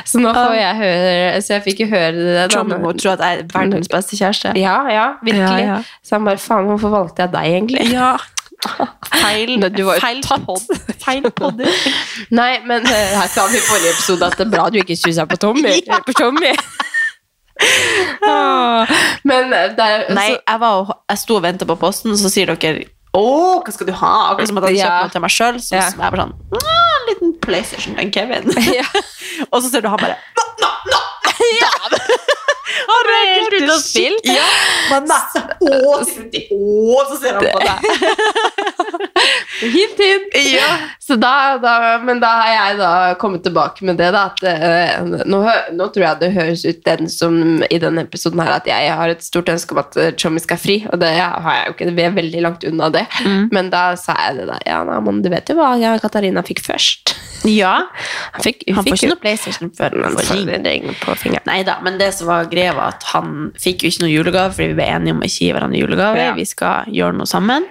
så, 0.05 0.19
nå 0.21 0.33
får 0.35 0.53
jeg 0.57 0.75
høre 0.81 1.41
Så 1.41 1.53
jeg 1.55 1.63
fikk 1.65 1.79
jo 1.85 1.87
høre 1.95 2.11
det. 2.13 2.45
da, 2.53 2.61
må 2.67 2.91
tro 2.97 3.09
at 3.15 3.23
jeg 3.25 3.39
er 3.39 3.43
verdens 3.55 3.89
beste 3.89 4.19
kjæreste. 4.19 4.53
Ja, 4.59 4.75
ja, 4.93 5.07
virkelig. 5.25 5.63
Ja, 5.65 5.77
ja. 5.77 5.79
Så 6.05 6.17
han 6.19 6.25
bare 6.29 6.37
Faen, 6.41 6.69
hvorfor 6.69 6.93
valgte 6.93 7.25
jeg 7.25 7.33
deg, 7.33 7.45
egentlig? 7.57 7.87
Ja. 7.95 8.11
Feil, 9.17 9.59
du 9.73 9.83
var 9.85 9.99
feil 10.01 10.21
pod. 10.25 10.61
Feil 11.03 11.27
podder. 11.37 11.69
Nei, 12.33 12.59
men 12.65 12.85
eh, 12.89 13.13
her 13.19 13.29
sa 13.29 13.45
vi 13.51 13.59
i 13.59 13.63
forrige 13.63 13.91
episode 13.93 14.25
at 14.31 14.37
det 14.39 14.47
er 14.47 14.51
bra 14.55 14.65
du 14.73 14.79
ikke 14.81 14.97
kyssa 14.97 15.25
på 15.29 15.37
Tommy. 15.41 15.75
På 16.07 16.15
Tommy. 16.17 16.53
Men 19.27 19.49
der, 19.51 19.77
er 19.77 20.13
Nei, 20.13 20.27
så, 20.33 20.39
jeg, 20.47 20.59
var, 20.61 20.91
jeg 21.09 21.21
sto 21.23 21.37
og 21.39 21.43
ventet 21.45 21.69
på 21.69 21.77
posten, 21.81 22.17
så 22.19 22.29
sier 22.33 22.49
dere 22.53 22.85
Å, 23.17 23.23
hva 23.65 23.73
skal 23.73 23.87
du 23.89 23.93
ha? 23.97 24.11
Akkurat 24.33 24.51
som 24.51 24.59
at 24.61 24.67
jeg 24.67 24.77
hadde 24.77 24.81
Ja. 24.83 24.89
kjøpt 24.89 25.07
noe 25.07 25.15
til 25.15 25.23
meg 25.25 25.33
sjøl. 25.33 25.57
Så 25.63 25.75
Ja. 25.77 25.85
så 25.89 25.97
jeg 25.97 26.11
bare 26.13 26.27
sånn 26.27 26.35
En 26.61 27.07
liten 27.09 27.33
PlayStation 27.41 27.95
til 27.97 28.11
Kevin. 28.13 28.51
Ja. 28.77 28.85
og 29.51 29.61
så 29.63 29.71
ser 29.71 29.81
du 29.85 29.89
han 29.89 30.01
bare 30.01 30.17
Nå, 30.61 30.69
nå, 32.87 32.97
nå! 33.07 33.17
helt 33.47 33.55
ute 33.57 33.73
av 33.73 33.81
spille. 33.81 34.35
Ja, 34.37 34.47
man 34.91 35.11
er 35.11 35.25
så 35.33 35.43
Å, 35.67 35.97
Å, 35.97 37.05
så 37.09 37.19
ser 37.21 37.37
han 37.37 37.45
på 37.45 37.59
deg. 37.63 37.77
Hint, 39.57 39.97
hint. 39.97 40.35
Ja. 40.53 40.67
Så 41.01 41.15
da, 41.19 41.57
da, 41.61 41.73
men 42.03 42.19
da 42.21 42.29
har 42.39 42.51
jeg 42.51 42.77
da 42.79 42.91
kommet 43.19 43.41
tilbake 43.45 43.85
med 43.87 43.97
det, 43.99 44.11
da. 44.13 44.27
At, 44.29 44.43
eh, 44.45 45.23
nå, 45.25 45.39
nå 45.73 45.87
tror 45.93 46.05
jeg 46.05 46.21
det 46.21 46.29
høres 46.35 46.65
ut 46.67 46.83
den 46.85 47.09
som 47.11 47.63
i 47.65 47.79
denne 47.81 48.05
episoden 48.05 48.43
her 48.43 48.53
at 48.59 48.69
jeg 48.69 48.93
har 48.99 49.11
et 49.11 49.25
stort 49.25 49.49
ønske 49.51 49.73
om 49.73 49.81
at 49.81 49.97
Chommy 50.21 50.43
skal 50.43 50.61
fri, 50.61 50.77
og 50.91 51.01
det 51.01 51.09
har 51.17 51.57
jeg 51.57 51.71
jo 51.71 51.75
ikke. 51.75 51.89
Vi 51.97 52.05
er 52.05 52.17
veldig 52.19 52.45
langt 52.45 52.67
unna 52.69 52.91
det. 52.93 53.07
Mm. 53.25 53.47
Men 53.55 53.73
da 53.73 53.83
sa 53.99 54.15
jeg 54.27 54.41
det 54.41 54.49
da. 54.53 54.61
Ja, 54.67 54.83
nei, 54.87 54.99
men 55.09 55.23
du 55.25 55.31
vet 55.33 55.49
jo 55.49 55.57
hva 55.59 55.73
Katarina 56.03 56.45
fikk 56.45 56.63
først. 56.67 57.16
Ja. 57.45 57.73
Han 58.33 58.41
fikk, 58.43 58.63
Han 58.73 58.83
fikk 58.83 58.93
ikke 58.95 59.03
jo- 59.07 59.09
noe 59.13 59.21
PlayStation 59.21 59.69
før 59.77 59.93
han 60.03 60.15
får 60.17 60.63
ring. 60.65 60.87
på 61.01 61.15
fingeren. 61.17 61.45
Nei 61.45 61.63
da, 61.63 61.77
men 61.81 61.97
det 61.99 62.13
som 62.13 62.27
var 62.27 62.45
greia, 62.45 62.73
var 62.75 62.95
at 62.95 63.03
han 63.13 63.51
fikk 63.59 63.83
jo 63.83 63.89
ikke 63.89 64.01
noe 64.05 64.09
julegave, 64.15 64.51
fordi 64.55 64.67
vi 64.73 64.73
ble 64.79 64.87
enige 64.89 65.11
om 65.15 65.21
å 65.21 65.27
ikke 65.29 65.39
gi 65.45 65.51
hverandre 65.53 65.81
julegave. 65.81 66.17
Ja. 66.17 66.33
Vi 66.33 66.45
skal 66.45 66.85
gjøre 66.91 67.13
noe 67.17 67.25
sammen. 67.29 67.67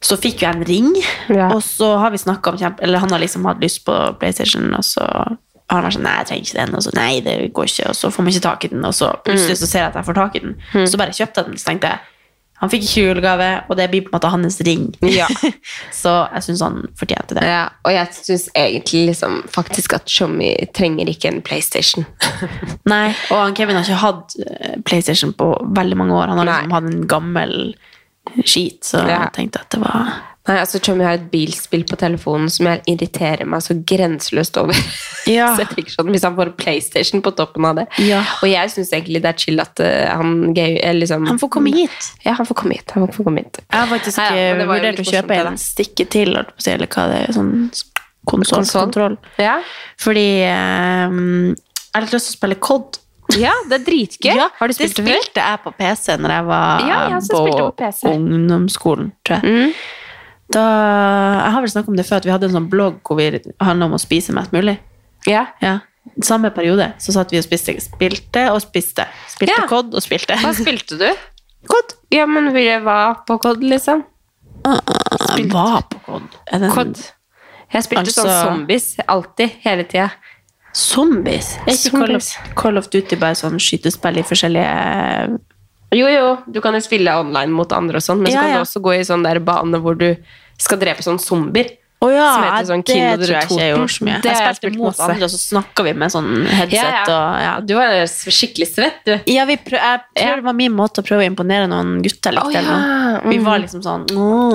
Så 0.00 0.16
fikk 0.16 0.40
jeg 0.46 0.54
en 0.54 0.64
ring, 0.64 0.94
Ja. 1.28 1.48
og 1.50 1.60
så 1.62 1.98
har 1.98 2.10
vi 2.10 2.18
snakket 2.18 2.52
om 2.52 2.58
kjempe... 2.58 2.82
Eller 2.82 2.98
han 3.02 3.10
har 3.10 3.18
liksom 3.18 3.44
hatt 3.46 3.60
lyst 3.60 3.84
på 3.84 4.18
PlayStation, 4.20 4.72
og 4.74 4.84
så 4.86 5.02
har 5.02 5.36
han 5.82 5.82
vært 5.84 5.96
sånn, 5.98 6.02
nei, 6.06 6.16
jeg 6.18 6.26
trenger 6.28 6.44
ikke 6.46 6.66
den, 6.66 6.74
og 6.78 6.82
så 6.82 6.92
nei, 6.94 7.20
det 7.20 7.52
går 7.52 7.64
ikke, 7.66 7.88
og 7.90 7.96
så 7.98 8.10
får 8.14 8.22
man 8.24 8.32
ikke 8.32 8.42
tak 8.46 8.64
i 8.64 8.68
den, 8.68 8.84
og 8.84 8.94
så 8.94 9.10
plutselig 9.26 9.58
så 9.58 9.66
ser 9.66 9.78
jeg 9.82 9.88
at 9.90 9.94
jeg 9.98 10.06
får 10.06 10.14
tak 10.14 10.36
i 10.36 10.38
den. 10.46 10.54
Så 10.86 10.96
bare 10.96 11.10
kjøpte 11.12 11.42
jeg 11.42 11.44
den, 11.50 11.58
så 11.58 11.66
tenkte 11.72 11.90
jeg, 11.90 11.98
han 12.58 12.70
fikk 12.72 12.86
julegave, 12.98 13.48
og 13.68 13.76
det 13.78 13.86
blir 13.92 14.02
på 14.02 14.10
en 14.10 14.16
måte 14.16 14.30
hans 14.32 14.56
ring. 14.66 14.88
Ja. 15.06 15.28
så 16.02 16.14
jeg 16.34 16.46
synes 16.48 16.62
han 16.66 16.80
fortjente 16.98 17.36
det. 17.38 17.44
Ja, 17.46 17.68
og 17.86 17.94
jeg 17.94 18.10
syns 18.16 18.48
egentlig 18.58 19.04
liksom 19.12 19.40
faktisk 19.54 19.94
at 19.98 20.08
Tjommi 20.10 20.50
trenger 20.74 21.10
ikke 21.10 21.30
en 21.30 21.42
PlayStation. 21.46 22.06
Nei, 22.92 23.12
og 23.30 23.36
han 23.44 23.54
Kevin 23.58 23.78
har 23.78 23.86
ikke 23.86 24.02
hatt 24.02 24.34
eh, 24.42 24.74
PlayStation 24.88 25.34
på 25.38 25.52
veldig 25.78 26.00
mange 26.00 26.18
år. 26.18 26.32
Han 26.34 26.42
har 26.42 26.50
liksom 26.50 26.74
hatt 26.78 26.90
en 26.90 27.06
gammel 27.14 27.54
skit, 28.44 28.82
så 28.84 29.04
Ja. 29.06 29.22
jeg 29.24 29.32
tenkte 29.38 29.62
at 29.62 29.70
det 29.72 29.80
var 29.80 30.10
Nei, 30.48 30.56
altså 30.62 30.80
Tjommi 30.80 31.04
har 31.04 31.18
et 31.18 31.26
bilspill 31.28 31.82
på 31.88 31.98
telefonen 32.00 32.48
som 32.52 32.70
jeg 32.70 32.80
irriterer 32.94 33.44
meg 33.48 33.60
så 33.64 33.76
grenseløst 33.76 34.58
over. 34.60 34.78
Ja. 35.28 35.50
så 35.52 35.60
jeg 35.60 35.74
tenker 35.74 35.92
sånn, 35.92 36.08
Hvis 36.14 36.22
han 36.24 36.36
får 36.38 36.54
PlayStation 36.56 37.20
på 37.20 37.34
toppen 37.36 37.66
av 37.68 37.74
det 37.76 37.82
Ja. 38.00 38.22
Og 38.40 38.48
jeg 38.48 38.70
syns 38.72 38.94
egentlig 38.96 39.20
det 39.20 39.28
er 39.28 39.42
chill 39.42 39.60
at 39.60 39.82
eh, 39.84 40.06
han 40.08 40.54
gay, 40.56 40.78
eh, 40.80 40.94
liksom, 40.96 41.26
Han 41.28 41.40
får 41.42 41.50
komme 41.52 41.72
hit. 41.74 42.06
Ja, 42.24 42.32
han 42.38 42.48
får 42.48 42.56
komme 42.62 42.78
hit. 42.78 42.94
Han 42.96 43.04
får 43.12 43.26
komme 43.26 43.42
hit. 43.44 43.60
Jeg 43.66 43.76
har 43.76 43.90
faktisk 43.90 44.22
ikke 44.22 44.46
ja, 44.46 44.68
vurdert 44.70 45.02
å 45.02 45.06
kjøpe 45.10 45.38
en 45.42 45.60
stikke 45.60 46.08
til, 46.08 46.32
eller 46.32 46.88
hva 46.88 47.04
det 47.12 47.20
er, 47.26 47.34
sånn 47.36 47.52
konsol, 48.28 48.64
Konsol? 48.64 49.18
Ja. 49.40 49.58
Fordi 50.00 50.26
um, 50.48 51.52
jeg 51.52 51.92
har 51.92 52.04
litt 52.06 52.16
lyst 52.16 52.30
til 52.30 52.36
å 52.36 52.38
spille 52.38 52.60
COD. 52.64 52.98
ja, 53.36 53.52
det 53.68 53.82
er 53.82 53.84
dritgøy. 53.84 54.32
Ja, 54.32 54.48
har 54.56 54.68
du 54.70 54.76
spilt 54.76 54.96
det, 54.96 55.04
det 55.04 55.20
spilte 55.20 55.44
jeg 55.44 55.64
på 55.64 55.76
PC 55.76 56.16
når 56.24 56.38
jeg 56.38 56.48
var 56.48 56.84
Ja, 56.88 56.98
jeg 57.18 57.30
på, 57.36 57.46
på 57.76 58.12
ungdomsskolen, 58.16 59.12
tror 59.28 59.42
jeg. 59.42 59.58
Mm. 59.58 59.97
Da, 60.54 60.62
jeg 61.44 61.52
har 61.52 61.60
vel 61.60 61.70
snakket 61.70 61.92
om 61.92 61.96
det 61.98 62.06
før, 62.08 62.16
at 62.22 62.24
vi 62.24 62.32
hadde 62.32 62.48
en 62.48 62.54
sånn 62.56 62.68
blogg 62.72 63.00
hvor 63.04 63.18
vi 63.20 63.26
handlet 63.60 63.84
om 63.90 63.96
å 63.96 64.00
spise 64.00 64.32
mest 64.32 64.54
mulig. 64.56 64.78
Ja. 65.28 65.46
Ja. 65.60 65.78
Samme 66.24 66.48
periode 66.56 66.94
så 67.04 67.12
satt 67.12 67.30
vi 67.34 67.38
og 67.40 67.44
spiste, 67.44 67.74
spilte 67.84 68.46
og 68.54 68.62
spiste. 68.64 69.04
Spilte 69.28 69.58
Ja. 69.58 69.66
COD 69.68 69.92
og 69.98 70.02
spilte. 70.02 70.38
Hva 70.40 70.54
spilte 70.56 70.96
du? 71.00 71.08
COD. 71.70 71.92
Ja, 72.16 72.24
men 72.26 72.48
vi 72.54 72.64
var 72.80 73.20
på 73.28 73.36
COD, 73.42 73.62
liksom. 73.74 74.04
Jeg 74.64 75.50
var 75.52 75.84
på 75.92 76.18
det 76.58 76.72
COD. 76.72 76.96
Jeg 77.74 77.84
spilte 77.84 78.12
sånn 78.14 78.24
Altså- 78.30 78.48
zombies 78.48 78.88
alltid, 79.06 79.50
hele 79.66 79.84
tida. 79.84 80.08
Zombies? 80.72 81.56
Er 81.66 81.72
ikke 81.74 81.90
Call 81.98 82.16
of, 82.16 82.26
Call 82.56 82.78
of 82.80 82.88
Duty 82.92 83.16
bare 83.20 83.36
sånn 83.36 83.58
skytespill 83.60 84.18
i 84.20 84.24
forskjellige 84.24 85.38
Jo, 85.96 86.04
jo, 86.12 86.36
du 86.52 86.60
kan 86.60 86.74
jo 86.76 86.80
spille 86.84 87.14
online 87.16 87.52
mot 87.56 87.70
andre 87.72 87.96
og 87.96 88.04
sånn, 88.04 88.20
men 88.20 88.32
så 88.32 88.40
kan 88.42 88.50
ja. 88.50 88.56
du 88.60 88.64
også 88.66 88.80
gå 88.84 88.92
i 88.98 89.04
sånn 89.08 89.22
der 89.24 89.38
bane 89.40 89.78
hvor 89.80 89.96
du 89.96 90.10
skal 90.60 90.80
drepe 90.82 91.04
sånn 91.06 91.20
zombier. 91.22 91.70
Oh, 91.98 92.12
ja, 92.14 92.26
Som 92.30 92.44
heter 92.44 92.66
sånn 92.68 92.82
King 92.86 93.00
of 93.08 93.22
the 93.24 93.38
ikke 93.40 93.56
jeg 93.58 93.72
gjorde 93.72 93.90
så 93.90 94.04
mye. 94.06 94.18
Det 94.22 94.30
Jeg 94.30 94.38
spilte 94.38 94.58
spilt 94.60 94.76
mot 94.78 94.86
masse. 94.92 95.06
andre, 95.08 95.24
og 95.26 95.32
så 95.32 95.38
snakka 95.42 95.82
vi 95.88 95.94
med 95.98 96.12
sånn 96.14 96.28
headset 96.46 97.08
og 97.10 97.40
ja. 97.42 97.54
Du 97.66 97.72
var 97.74 97.94
skikkelig 98.06 98.68
svett, 98.70 99.00
du. 99.08 99.14
Ja, 99.32 99.46
jeg 99.48 99.64
tror 99.66 100.36
det 100.38 100.44
var 100.46 100.54
min 100.60 100.76
måte 100.78 101.02
å 101.02 101.06
prøve 101.08 101.24
å 101.24 101.30
imponere 101.32 101.66
noen 101.72 101.96
gutter 102.04 102.36
litt. 102.36 102.46
Å, 102.46 102.52
eller 102.54 102.70
noe. 102.70 103.32
Vi 103.32 103.38
Mm. 103.40 103.48
var 103.48 103.58
liksom 103.64 103.82
sånn 103.82 104.04
oh. 104.14 104.54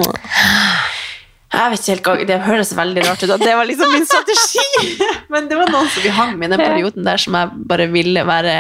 Jeg 1.53 1.69
vet 1.73 1.83
ikke 1.83 1.91
helt 1.91 2.07
hva, 2.07 2.25
Det 2.31 2.37
høres 2.47 2.71
veldig 2.77 3.03
rart 3.09 3.23
ut 3.25 3.33
at 3.35 3.43
det 3.43 3.55
var 3.59 3.67
liksom 3.67 3.91
min 3.91 4.05
strategi. 4.07 4.95
Men 5.33 5.49
det 5.51 5.57
var 5.59 5.67
noen 5.73 5.89
som 5.91 6.05
vi 6.05 6.09
hang 6.15 6.37
med 6.39 6.47
i 6.47 6.55
den 6.55 6.63
perioden 6.63 7.03
der 7.03 7.17
som 7.21 7.35
jeg 7.37 7.51
bare 7.69 7.89
ville 7.91 8.23
være 8.25 8.55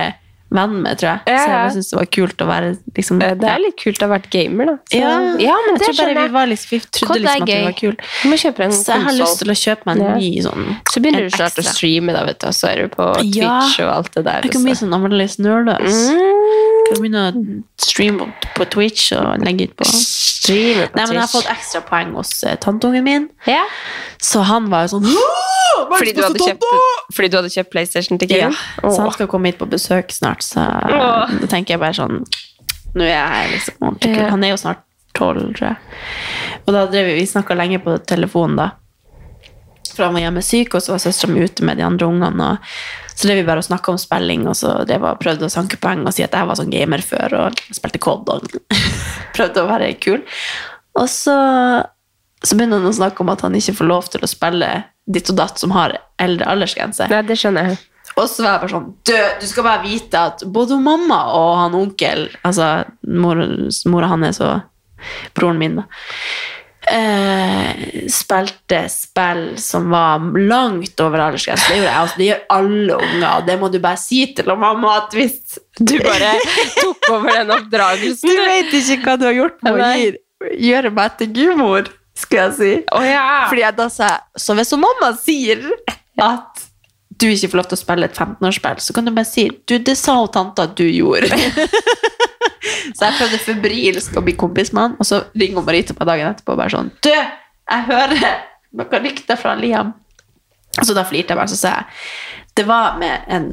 venn 0.53 0.75
med, 0.83 0.97
tror 1.01 1.09
jeg. 1.09 1.19
Så 1.27 1.49
jeg 1.53 1.71
syntes 1.75 1.89
det 1.93 1.97
var 1.99 2.09
kult 2.17 2.43
å 2.43 2.47
være 2.49 2.69
liksom 2.97 3.21
Eh, 3.23 3.33
Det 3.39 3.49
er 3.49 3.59
litt 3.63 3.77
kult 3.79 4.01
å 4.03 4.07
ha 4.07 4.11
vært 4.17 4.29
gamer, 4.33 4.65
da. 4.65 4.75
Så- 4.91 4.99
ja, 4.99 5.11
ja, 5.41 5.55
men 5.65 5.77
jeg 5.79 5.95
tror 5.95 5.97
bare 6.13 6.27
vi, 6.27 6.33
var 6.33 6.45
liksom, 6.51 6.69
vi 6.69 6.79
trodde 6.99 7.19
liksom 7.23 7.41
at 7.43 7.49
vi 7.49 7.63
var 7.63 7.77
kule. 7.79 7.97
Så 8.73 8.93
jeg 8.93 9.01
har 9.07 9.13
lyst 9.17 9.39
til 9.39 9.53
å 9.53 9.57
kjøpe 9.63 9.85
meg 9.85 10.01
en 10.01 10.17
ny 10.19 10.29
sånn 10.45 10.65
Så 10.91 11.01
begynner 11.01 11.23
du 11.29 11.29
snart 11.35 11.57
å 11.57 11.63
streame, 11.65 12.13
da, 12.13 12.23
vet 12.25 12.39
du, 12.39 12.47
og 12.47 12.53
så 12.53 12.69
er 12.71 12.83
du 12.83 12.87
på 12.95 13.09
Twitch 13.21 13.79
og 13.79 13.89
alt 13.97 14.11
det 14.13 14.23
der. 14.25 14.41
Jeg 14.43 14.51
kan 14.51 14.63
bli 14.63 14.75
sånn 14.77 14.93
annerledes 14.93 15.37
nerdløs. 15.39 16.09
Mm. 16.13 16.33
Kan 16.89 17.01
begynne 17.01 17.23
å 17.31 17.63
streame 17.79 18.33
på, 18.55 18.65
Twitch 18.69 19.11
og 19.17 19.39
legge 19.45 19.69
ut 19.69 19.75
på 19.79 19.85
Streamer 19.87 20.89
på 20.91 20.97
Nei, 20.99 21.05
men 21.07 21.15
jeg 21.15 21.23
har 21.23 21.31
fått 21.31 21.47
ekstra 21.49 21.81
poeng 21.87 22.11
hos 22.17 22.43
uh, 22.43 22.55
tanteungen 22.59 23.03
min, 23.05 23.29
Ja. 23.47 23.63
så 24.21 24.43
han 24.43 24.69
var 24.69 24.87
jo 24.87 24.97
sånn 24.99 25.07
Fordi 25.97 26.11
du, 26.13 26.21
kjøpt, 26.21 26.65
fordi 27.15 27.29
du 27.31 27.37
hadde 27.39 27.49
kjøpt 27.53 27.71
PlayStation 27.71 28.19
til 28.19 28.29
Ja, 28.35 28.49
så 28.83 28.99
han 29.01 29.11
skal 29.15 29.27
komme 29.31 29.49
hit 29.49 29.57
på 29.57 29.65
besøk 29.69 30.11
snart, 30.13 30.42
så 30.43 30.63
Åh. 30.63 31.35
da 31.41 31.49
tenker 31.49 31.75
jeg 31.75 31.81
bare 31.83 31.97
sånn 31.97 32.23
Nå 32.93 33.05
er 33.07 33.15
jeg 33.15 33.53
liksom 33.55 33.87
ordentlig 33.87 34.11
kul. 34.13 34.27
Han 34.29 34.43
er 34.45 34.51
jo 34.51 34.57
snart 34.61 34.83
tolv, 35.17 35.47
tror 35.57 35.71
jeg. 35.71 36.01
Og 36.67 36.75
da 36.75 36.83
drev 36.91 37.07
vi, 37.09 37.23
snakka 37.25 37.55
lenge 37.57 37.79
på 37.81 37.95
telefonen, 38.05 38.59
da. 38.59 38.67
For 39.93 40.05
han 40.05 40.13
var 40.13 40.23
hjemme 40.25 40.43
syk, 40.45 40.75
og 40.77 40.83
så 40.85 40.93
var 40.93 41.01
søstera 41.01 41.33
mi 41.33 41.41
ute 41.41 41.65
med 41.65 41.79
de 41.81 41.85
andre 41.87 42.05
ungene. 42.09 42.49
Og 42.53 43.15
så 43.15 43.29
drev 43.29 43.41
vi 43.41 43.47
bare 43.47 43.63
og 43.63 43.67
snakka 43.67 43.93
om 43.93 43.99
spilling, 44.01 44.45
og 44.49 44.57
så 44.57 44.75
drev 44.85 44.99
jeg 44.99 45.09
og 45.09 45.21
prøvde 45.21 45.49
å 45.49 45.53
sanke 45.53 45.79
poeng 45.81 46.05
og 46.05 46.15
si 46.15 46.25
at 46.25 46.33
jeg 46.37 46.49
var 46.49 46.59
sånn 46.59 46.73
gamer 46.73 47.03
før 47.05 47.37
og 47.43 47.63
spilte 47.73 48.01
COD 48.01 48.31
og 48.33 48.47
prøvde 49.37 49.63
å 49.63 49.69
være 49.69 49.91
kul. 50.01 50.21
Og 50.97 51.09
så, 51.09 51.37
så 52.41 52.57
begynner 52.57 52.81
han 52.81 52.89
å 52.89 52.97
snakke 52.97 53.25
om 53.25 53.33
at 53.33 53.45
han 53.45 53.57
ikke 53.57 53.77
får 53.81 53.89
lov 53.89 54.09
til 54.13 54.25
å 54.25 54.29
spille 54.29 54.71
ditt 55.05 55.29
og 55.33 55.37
datt 55.41 55.61
som 55.61 55.73
har 55.75 55.97
eldre 56.21 56.47
aldersgrense. 56.49 57.09
Nei, 57.11 57.21
det 57.27 57.37
skjønner 57.41 57.73
jeg. 57.73 57.81
Og 58.15 58.27
så 58.29 58.43
var 58.43 58.51
jeg 58.51 58.61
bare 58.63 58.73
sånn 58.73 58.89
Du, 59.09 59.13
du 59.41 59.47
skal 59.49 59.65
bare 59.67 59.83
vite 59.85 60.19
at 60.29 60.43
både 60.53 60.77
mamma 60.81 61.19
og 61.33 61.51
han 61.63 61.77
onkel 61.77 62.27
Altså 62.45 62.67
mor, 63.09 63.41
mora 63.89 64.11
hans 64.11 64.41
og 64.43 64.61
broren 65.35 65.57
min, 65.59 65.81
da. 65.81 65.83
Eh, 66.83 68.03
spilte 68.11 68.81
spill 68.91 69.57
som 69.59 69.89
var 69.91 70.19
langt 70.37 70.99
over 70.99 71.21
aldersgrensen. 71.25 71.69
Det 71.71 71.77
gjorde 71.79 71.89
jeg. 71.89 71.99
Altså, 72.01 72.19
det 72.19 72.27
gjør 72.27 72.41
alle 72.57 72.97
unger. 72.97 73.27
og 73.29 73.45
Det 73.47 73.57
må 73.59 73.69
du 73.71 73.77
bare 73.83 73.99
si 74.01 74.19
til 74.35 74.51
mamma 74.51 74.97
at 75.01 75.15
hvis 75.15 75.57
Du 75.79 75.95
bare 76.03 76.33
tok 76.75 77.09
over 77.09 77.29
den 77.39 77.53
oppdragelsen. 77.55 78.29
Du 78.29 78.47
vet 78.47 78.75
ikke 78.79 78.99
hva 79.05 79.17
du 79.19 79.27
har 79.29 79.37
gjort 79.37 79.63
med 79.63 79.79
å 79.79 80.51
gjøre 80.59 80.91
meg 80.93 81.17
til 81.19 81.31
gudmor, 81.37 81.87
skulle 82.19 82.49
jeg 82.49 82.55
si. 82.59 82.73
Oh, 82.91 83.05
ja. 83.07 83.23
Fordi 83.47 83.63
jeg 83.63 83.77
da 83.79 83.87
sa 83.89 84.09
Så 84.35 84.55
hvis 84.59 84.75
mamma 84.75 85.13
sier 85.17 85.63
at 86.21 86.52
du 87.23 87.29
ikke 87.31 87.49
får 87.53 87.61
lov 87.61 87.69
til 87.71 87.77
å 87.77 87.81
spille 87.81 88.07
et 88.09 88.19
15-årsspill, 88.19 88.81
så 88.83 88.95
kan 88.95 89.07
du 89.07 89.13
bare 89.15 89.29
si 89.29 89.47
du, 89.49 89.77
det 89.79 89.95
sa 89.99 90.17
hun 90.19 90.31
tante 90.33 90.65
at 90.67 90.75
du 90.77 90.83
gjorde. 90.85 91.31
så 92.95 93.07
jeg 93.07 93.17
prøvde 93.17 93.41
febrilsk 93.45 94.19
å 94.19 94.25
bli 94.25 94.35
kompis 94.39 94.73
med 94.75 94.83
han, 94.83 94.95
og 94.99 95.07
så 95.07 95.23
ringer 95.31 95.61
hun 95.61 95.67
Marita 95.67 95.95
på 95.97 96.07
dagen 96.09 96.29
etterpå 96.29 96.55
og 96.55 96.61
bare 96.63 96.75
sånn 96.75 96.93
Du, 97.03 97.11
jeg 97.13 97.87
hører 97.89 98.25
noen 98.73 99.05
rykter 99.07 99.39
fra 99.39 99.55
Liam. 99.59 99.93
Og 100.79 100.87
så 100.89 100.95
da 100.97 101.03
flirte 101.05 101.33
jeg 101.33 101.39
bare, 101.39 101.51
så 101.53 101.59
sa 101.59 101.73
jeg 101.75 102.55
Det 102.57 102.63
var 102.65 102.95
med 102.97 103.27
en, 103.29 103.51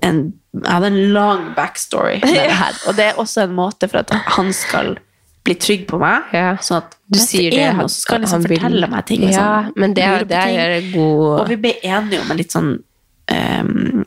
en 0.00 0.20
Jeg 0.56 0.70
hadde 0.70 0.88
en 0.88 1.00
lang 1.12 1.50
backstory 1.56 2.22
med 2.24 2.36
det 2.38 2.60
her, 2.60 2.78
og 2.88 2.96
det 2.98 3.10
er 3.10 3.20
også 3.20 3.44
en 3.44 3.58
måte 3.58 3.90
for 3.90 4.00
at 4.00 4.14
han 4.38 4.52
skal 4.56 4.96
bli 5.44 5.54
trygg 5.60 5.86
på 5.90 6.00
meg. 6.00 6.32
Ja. 6.32 6.54
Sånn 6.64 6.80
at 6.82 6.98
Du 7.04 7.20
sier 7.20 7.52
det 7.52 7.70
noe, 7.76 7.88
så 7.92 8.00
skal 8.00 8.18
han 8.18 8.24
liksom 8.24 8.44
han 8.44 8.50
fortelle 8.50 8.90
meg 8.90 9.06
ting. 9.10 9.24
Ja, 9.28 9.48
Liksom. 9.64 9.80
men 9.80 9.96
det, 9.96 10.10
det 10.30 10.40
er 10.40 10.76
god 10.94 11.40
Og 11.42 11.48
vi 11.52 11.58
ble 11.66 11.74
enige 11.84 12.22
om 12.24 12.30
en 12.32 12.40
litt 12.40 12.54
sånn 12.54 12.70
um, 12.80 14.04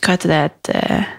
Hva 0.00 0.14
heter 0.16 0.32
det 0.32 0.38
et 0.48 0.72
uh, 0.72 1.10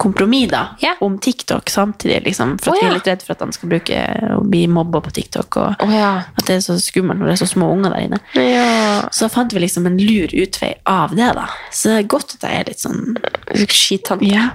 kompromiss, 0.00 0.48
da. 0.48 0.62
Ja. 0.80 0.94
Om 1.04 1.18
TikTok 1.20 1.68
samtidig, 1.70 2.22
liksom. 2.24 2.54
For 2.62 2.72
Å, 2.72 2.78
vi 2.78 2.86
ja. 2.86 2.88
er 2.88 2.96
litt 2.96 3.10
redd 3.10 3.24
for 3.26 3.34
at 3.34 3.42
han 3.44 3.52
skal 3.52 3.68
bruke 3.74 3.98
og 4.38 4.46
bli 4.48 4.62
mobba 4.72 5.02
på 5.04 5.12
TikTok. 5.18 5.58
Og 5.60 5.84
oh, 5.84 5.92
ja. 5.92 6.12
at 6.32 6.46
det 6.48 6.56
er 6.56 6.62
så 6.64 6.78
skummelt 6.80 7.20
når 7.20 7.28
det 7.28 7.34
er 7.34 7.42
så 7.42 7.50
små 7.50 7.68
unger 7.74 7.92
der 7.92 8.06
inne. 8.06 8.22
ja. 8.38 8.70
Så 9.12 9.28
fant 9.32 9.52
vi 9.52 9.60
liksom 9.60 9.90
en 9.90 9.98
lur 10.00 10.32
utvei 10.32 10.72
av 10.88 11.12
det, 11.18 11.28
da. 11.36 11.50
Så 11.68 11.92
det 11.92 11.98
er 11.98 12.08
godt 12.16 12.38
at 12.38 12.48
jeg 12.48 12.62
er 12.62 12.72
litt 12.72 12.80
sånn 12.80 13.18
Skittante. 13.68 14.30
Ja. 14.30 14.48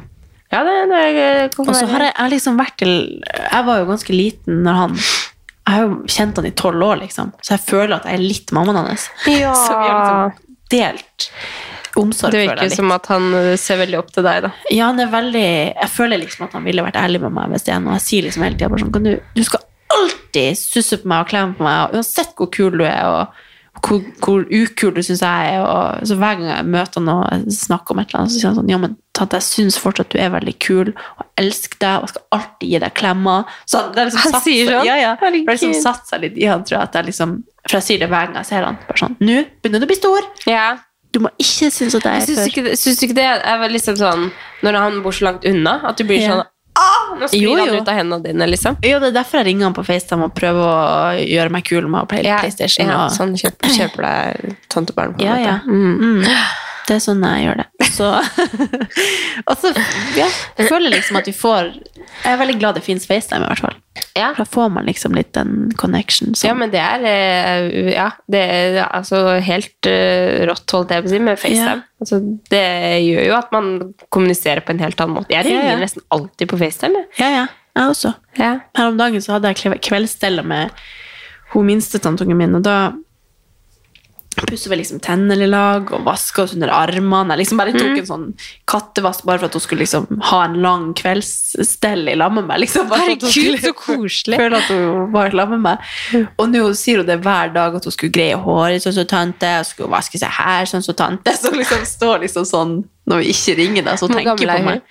Ja, 0.53 0.61
det, 0.63 0.73
det 0.91 1.55
kan 1.55 1.67
Og 1.67 1.75
så 1.75 1.87
har 1.89 2.05
jeg, 2.05 2.13
jeg 2.13 2.31
liksom 2.35 2.57
vært 2.59 2.75
til 2.77 2.91
Jeg 3.25 3.65
var 3.65 3.79
jo 3.81 3.87
ganske 3.89 4.13
liten 4.13 4.59
når 4.65 4.77
han 4.77 4.97
Jeg 4.99 5.71
har 5.73 5.85
jo 5.87 5.95
kjent 6.15 6.41
han 6.41 6.47
i 6.47 6.53
tolv 6.55 6.85
år, 6.85 6.99
liksom. 7.01 7.31
Så 7.41 7.55
jeg 7.55 7.63
føler 7.65 7.95
at 7.97 8.05
jeg 8.05 8.19
er 8.19 8.25
litt 8.25 8.53
mammaen 8.55 8.83
hans. 8.83 9.07
Ja. 9.31 9.55
Så 9.57 9.73
vi 9.73 9.87
har 9.89 10.01
liksom 10.03 10.51
delt 10.75 11.29
omsorg. 11.95 12.35
Det 12.35 12.41
deg 12.43 12.49
litt. 12.49 12.57
Det 12.59 12.67
virker 12.67 12.75
som 12.75 12.93
at 12.95 13.09
han 13.13 13.27
eh, 13.39 13.51
ser 13.59 13.79
veldig 13.81 13.97
opp 14.01 14.11
til 14.13 14.25
deg, 14.27 14.43
da. 14.45 14.51
Ja, 14.69 14.89
han 14.91 15.01
er 15.01 15.09
veldig 15.13 15.45
Jeg 15.47 15.91
føler 15.93 16.21
liksom 16.21 16.45
at 16.47 16.57
han 16.57 16.67
ville 16.67 16.85
vært 16.85 16.99
ærlig 17.01 17.23
med 17.25 17.33
meg 17.37 17.55
hvis 17.55 17.65
det 17.67 17.73
er 17.75 17.81
noe. 17.83 17.97
Jeg 17.97 18.05
sier 18.09 18.27
liksom 18.27 18.45
hele 18.45 18.59
tida 18.59 18.69
bare 18.73 18.85
sånn 18.85 18.93
kan 18.95 19.07
du, 19.07 19.15
du 19.35 19.43
skal 19.47 19.65
alltid 19.95 20.59
susse 20.59 20.99
på 21.01 21.09
meg 21.09 21.25
og 21.25 21.31
klemme 21.31 21.57
på 21.57 21.65
meg, 21.65 21.81
og 21.87 21.99
uansett 21.99 22.33
hvor 22.37 22.49
kul 22.53 22.77
du 22.77 22.85
er, 22.85 23.03
og 23.07 23.44
hvor, 23.83 24.01
hvor 24.23 24.45
ukul 24.49 24.93
du 24.95 25.01
syns 25.03 25.21
jeg 25.21 25.55
er. 25.55 25.63
Og, 25.65 26.05
så 26.07 26.15
hver 26.19 26.37
gang 26.39 26.47
jeg 26.49 26.67
møter 26.71 27.01
han 27.01 27.09
og 27.11 27.49
snakker 27.53 27.95
om 27.95 27.99
et 28.01 28.09
eller 28.09 28.21
annet, 28.23 28.31
så 28.33 28.39
sier 28.39 28.49
han 28.51 28.57
sånn 28.59 28.71
Ja, 28.71 28.79
men 28.81 28.95
tante, 29.15 29.39
jeg 29.41 29.47
syns 29.49 29.77
fortsatt 29.81 30.09
du 30.13 30.17
er 30.21 30.31
veldig 30.33 30.55
kul, 30.63 30.93
og 30.95 31.21
jeg 31.25 31.45
elsker 31.45 31.81
deg, 31.83 32.05
og 32.05 32.09
skal 32.11 32.25
alltid 32.39 32.71
gi 32.71 32.81
deg 32.85 32.95
klemmer. 32.97 33.53
Så 33.69 33.83
det 33.95 34.01
er 34.01 34.09
liksom 34.09 34.23
Han 34.25 34.35
satt 34.37 34.47
sier 34.47 34.71
sånn? 34.71 34.87
Ja, 34.89 34.97
ja. 35.01 35.13
Det 35.19 35.27
har 35.29 35.37
liksom 35.53 35.77
satt 35.83 36.09
seg 36.09 36.25
litt 36.25 36.39
i 36.41 36.49
han, 36.49 36.65
tror 36.67 36.79
jeg, 36.79 36.89
at 36.89 36.99
jeg 36.99 37.09
liksom 37.11 37.37
For 37.67 37.77
jeg 37.79 37.87
sier 37.89 38.03
det 38.03 38.09
hver 38.11 38.27
gang 38.31 38.41
jeg 38.41 38.51
ser 38.51 38.67
han. 38.67 38.79
Bare 38.87 39.01
sånn 39.05 39.15
Nå 39.19 39.37
begynner 39.61 39.83
du 39.83 39.87
å 39.87 39.91
bli 39.93 39.99
stor. 39.99 40.27
Ja. 40.49 40.65
Du 41.15 41.21
må 41.23 41.29
ikke 41.39 41.69
synes 41.71 41.95
at 41.95 42.03
jeg 42.03 42.19
Jeg 42.19 42.23
er 42.23 42.27
syns 42.27 42.41
for 42.41 42.51
ikke, 42.51 42.75
syns 42.81 43.03
ikke 43.05 43.15
det 43.15 43.29
er 43.37 43.69
liksom 43.71 43.95
sånn 43.99 44.25
når 44.65 44.79
han 44.81 44.97
bor 45.05 45.15
så 45.15 45.29
langt 45.29 45.45
unna, 45.47 45.77
at 45.87 45.95
du 45.99 46.03
blir 46.07 46.19
Ja. 46.19 46.33
sånn 46.33 46.43
ah, 46.79 47.15
Nå 47.19 47.27
sklir 47.31 47.57
han 47.59 47.69
ut 47.75 47.87
av 47.87 47.95
hendene 47.95 48.23
dine, 48.23 48.47
liksom. 48.51 48.77
Jo, 48.83 48.99
det 48.99 49.11
er 49.13 49.17
derfor 49.21 49.39
jeg 49.41 49.47
ringer 49.51 49.69
han 49.69 49.73
på 49.77 49.85
FaceTime 49.87 50.27
og 50.27 50.33
prøver 50.35 50.61
å 50.67 51.23
gjøre 51.23 51.49
meg 51.55 51.63
kul 51.67 51.87
med 51.87 52.01
å 52.03 52.09
play 52.11 52.23
Ja, 52.27 52.39
PlayStation. 52.43 52.87
ja, 52.91 53.05
og, 53.05 53.11
sånn 53.15 53.35
kjøper, 53.39 53.69
kjøper 53.77 54.07
deg 54.09 54.55
tantebarn. 54.69 55.15
på 55.15 55.21
en 55.21 55.27
Ja, 55.27 55.35
måte. 55.35 55.45
ja. 55.47 55.59
Mm. 55.65 56.23
Det 56.85 56.95
er 56.97 57.01
sånn 57.01 57.23
jeg 57.25 57.45
gjør 57.47 57.61
det. 57.63 57.67
Så, 57.95 58.09
og 59.49 59.57
så 59.61 59.71
ja, 60.17 60.27
jeg 60.59 60.67
føler 60.69 60.93
liksom 60.93 61.17
at 61.19 61.27
vi 61.29 61.33
får 61.35 61.71
Jeg 61.71 62.29
er 62.33 62.37
veldig 62.41 62.57
glad 62.61 62.77
det 62.77 62.83
fins 62.85 63.07
FaceTime, 63.09 63.45
i 63.45 63.49
hvert 63.49 63.63
fall. 63.63 63.77
Ja. 64.15 64.29
Da 64.37 64.45
får 64.47 64.69
man 64.75 64.85
liksom 64.87 65.15
litt 65.17 65.31
den 65.35 65.71
connection. 65.79 66.35
som- 66.35 66.47
Ja, 66.49 66.53
men 66.55 66.71
det 66.71 66.81
er 66.83 67.05
eh, 67.09 67.93
Ja, 67.95 68.09
det 68.31 68.41
er 68.41 68.79
altså 68.85 69.39
helt 69.43 69.89
eh, 69.89 70.45
rått, 70.49 70.65
holdt 70.71 70.93
jeg 70.93 71.03
på 71.05 71.09
å 71.09 71.13
si, 71.15 71.19
med 71.19 71.39
FaceTime. 71.41 71.83
Altså, 72.03 72.19
det 72.53 72.65
gjør 73.07 73.25
jo 73.31 73.37
at 73.39 73.51
man 73.55 73.71
kommuniserer 74.13 74.61
på 74.65 74.75
en 74.75 74.83
helt 74.83 75.01
annen 75.01 75.17
måte. 75.21 75.33
Jeg 75.35 75.47
ringer 75.49 75.71
ja. 75.73 75.79
nesten 75.81 76.05
alltid 76.11 76.51
på 76.51 76.59
FaceTime. 76.61 77.05
Ja, 77.19 77.31
ja. 77.39 77.45
Jeg 77.75 77.91
også. 77.91 78.13
Ja. 78.39 78.53
Her 78.77 78.91
om 78.91 78.97
dagen 78.99 79.23
så 79.23 79.35
hadde 79.35 79.51
jeg 79.51 79.57
kve- 79.81 80.43
med 80.45 80.71
hun 81.51 81.65
minste 81.65 81.99
tantungen 81.99 82.37
min, 82.37 82.55
og 82.55 82.63
da 82.63 82.93
pusset 84.35 84.69
vel 84.71 84.79
liksom 84.81 84.99
tennene 85.01 85.43
i 85.45 85.47
lag 85.49 85.91
og 85.95 86.03
vasker 86.05 86.43
oss 86.43 86.53
under 86.55 86.69
armene. 86.73 87.33
Jeg 87.35 87.39
liksom 87.45 87.57
bare 87.61 87.73
tok 87.73 87.87
Mm. 87.95 87.97
en 87.99 88.05
sånn 88.05 88.25
kattevask 88.67 89.23
bare 89.25 89.39
for 89.39 89.45
at 89.45 89.53
hun 89.53 89.61
skulle 89.61 89.79
liksom 89.85 90.07
ha 90.31 90.43
en 90.45 90.61
lang 90.61 90.93
kveldsstell 90.93 92.09
i 92.09 92.15
lag 92.15 92.31
med 92.33 92.45
meg. 92.47 92.59
Liksom, 92.65 92.89
Herregud, 92.91 93.59
så 93.61 93.73
koselig. 93.73 94.37
Føle 94.37 94.57
at 94.57 94.69
hun 94.69 95.11
var 95.13 95.27
i 95.27 95.35
lag 95.35 95.49
med 95.49 95.61
meg. 95.61 95.77
Og 96.37 96.49
nå 96.49 96.65
sier 96.75 96.97
hun 96.97 97.05
det 97.07 97.21
hver 97.23 97.53
dag 97.53 97.75
at 97.75 97.83
hun 97.83 97.91
skulle 97.91 98.11
greie 98.11 98.35
håret 98.35 98.81
sånn 98.83 98.93
som 98.93 99.05
tante, 99.07 99.51
og 99.59 99.65
skulle 99.65 99.89
vaske 99.95 100.19
seg 100.19 100.29
her 100.29 100.65
sånn 100.65 100.83
som 100.83 100.95
tante. 100.95 101.31
Så 101.37 101.51
liksom 101.55 101.85
står 101.85 102.19
liksom 102.27 102.45
sånn 102.45 102.75
når 103.07 103.21
vi 103.21 103.33
ikke 103.35 103.57
ringer, 103.57 103.83
da, 103.85 103.93
så 103.95 104.07
hun 104.07 104.17
tenker 104.17 104.49
er 104.49 104.57
på 104.57 104.63
meg. 104.65 104.81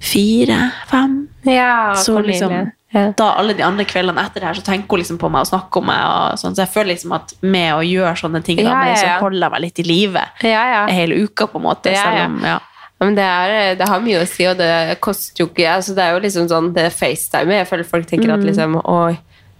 Fire, 0.00 0.72
fem. 0.88 1.28
Ja, 1.44 1.94
Så 1.94 2.14
Cornelie. 2.14 2.32
liksom, 2.40 2.72
ja. 2.94 3.04
da 3.16 3.28
alle 3.38 3.54
de 3.54 3.64
andre 3.66 3.86
kveldene 3.88 4.22
etter 4.26 4.42
det 4.42 4.48
her, 4.48 4.58
så 4.58 4.64
tenker 4.66 4.90
hun 4.90 5.02
liksom 5.02 5.20
på 5.22 5.30
meg 5.32 5.46
og 5.46 5.50
snakker 5.52 5.82
om 5.82 5.88
meg. 5.90 6.38
Sånn. 6.40 6.56
Så 6.56 6.64
jeg 6.64 6.72
føler 6.74 6.92
liksom 6.94 7.14
at 7.18 7.36
med 7.42 7.70
å 7.76 7.84
gjøre 7.86 8.16
sånne 8.18 8.42
ting, 8.46 8.58
da, 8.62 8.74
med, 8.74 8.94
ja, 8.94 8.98
så 9.00 9.20
holder 9.26 9.46
jeg 9.46 9.54
meg 9.54 9.64
litt 9.66 9.78
i 9.78 9.86
live 9.86 10.26
Ja, 10.46 10.64
ja. 10.74 10.82
hele 10.90 11.22
uka, 11.24 11.46
på 11.50 11.60
en 11.60 11.66
måte. 11.68 11.94
Ja, 11.94 12.10
om, 12.26 12.40
ja. 12.44 12.58
Ja, 13.00 13.06
men 13.06 13.16
det, 13.16 13.24
er, 13.24 13.74
det 13.80 13.86
har 13.88 14.02
mye 14.04 14.20
å 14.20 14.28
si, 14.28 14.44
og 14.50 14.58
det 14.60 14.98
koster 15.00 15.40
jo 15.40 15.46
ikke 15.48 15.70
altså 15.72 15.94
Det 15.96 16.04
er 16.04 16.12
jo 16.12 16.20
liksom 16.20 16.50
sånn 16.50 16.66
det 16.76 16.90
FaceTime 16.92 17.54
Jeg 17.56 17.68
føler 17.70 17.86
folk 17.88 18.10
tenker 18.10 18.34
at 18.34 18.44
liksom 18.44 18.76
Oi, 18.82 19.14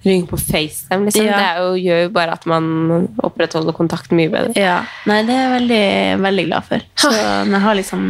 ringe 0.04 0.28
på 0.28 0.36
FaceTime, 0.36 1.06
liksom. 1.06 1.24
Mm. 1.24 1.30
Ja. 1.30 1.38
Det 1.38 1.46
er 1.46 1.62
jo, 1.62 1.70
gjør 1.80 2.02
jo 2.02 2.10
bare 2.18 2.34
at 2.36 2.44
man 2.48 3.08
opprettholder 3.24 3.76
kontakten 3.76 4.20
mye 4.20 4.32
bedre. 4.32 4.52
Ja. 4.56 4.82
Nei, 5.08 5.22
det 5.28 5.34
er 5.36 5.42
jeg 5.42 5.54
veldig, 5.54 5.88
veldig 6.26 6.44
glad 6.50 6.68
for. 6.68 6.86
Så 7.00 7.10
jeg 7.16 7.64
har 7.64 7.76
liksom 7.76 8.06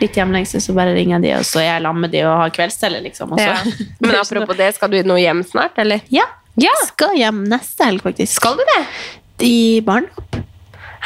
litt 0.00 0.16
hjemlengsel, 0.18 0.60
så 0.60 0.74
bare 0.76 0.94
ringer 0.96 1.22
de, 1.24 1.32
og 1.38 1.46
så 1.48 1.62
er 1.62 1.68
jeg 1.70 1.84
sammen 1.86 2.04
med 2.06 2.12
de 2.12 2.24
og 2.26 2.34
har 2.42 2.52
kveldsstelle, 2.56 3.00
liksom. 3.06 3.36
Ja. 3.40 3.54
Men 4.00 4.18
apropos 4.22 4.58
det, 4.58 4.72
skal 4.76 4.92
du 4.92 4.98
nå 5.06 5.18
hjem 5.20 5.44
snart, 5.48 5.78
eller? 5.82 6.04
Ja. 6.12 6.26
Ja. 6.60 6.72
Skal 6.88 7.16
hjem 7.18 7.44
neste 7.50 7.88
helg, 7.88 8.04
faktisk. 8.04 8.32
Skal 8.38 8.56
du 8.60 8.64
det? 8.74 8.82
I 9.46 9.80
barndom. 9.84 10.44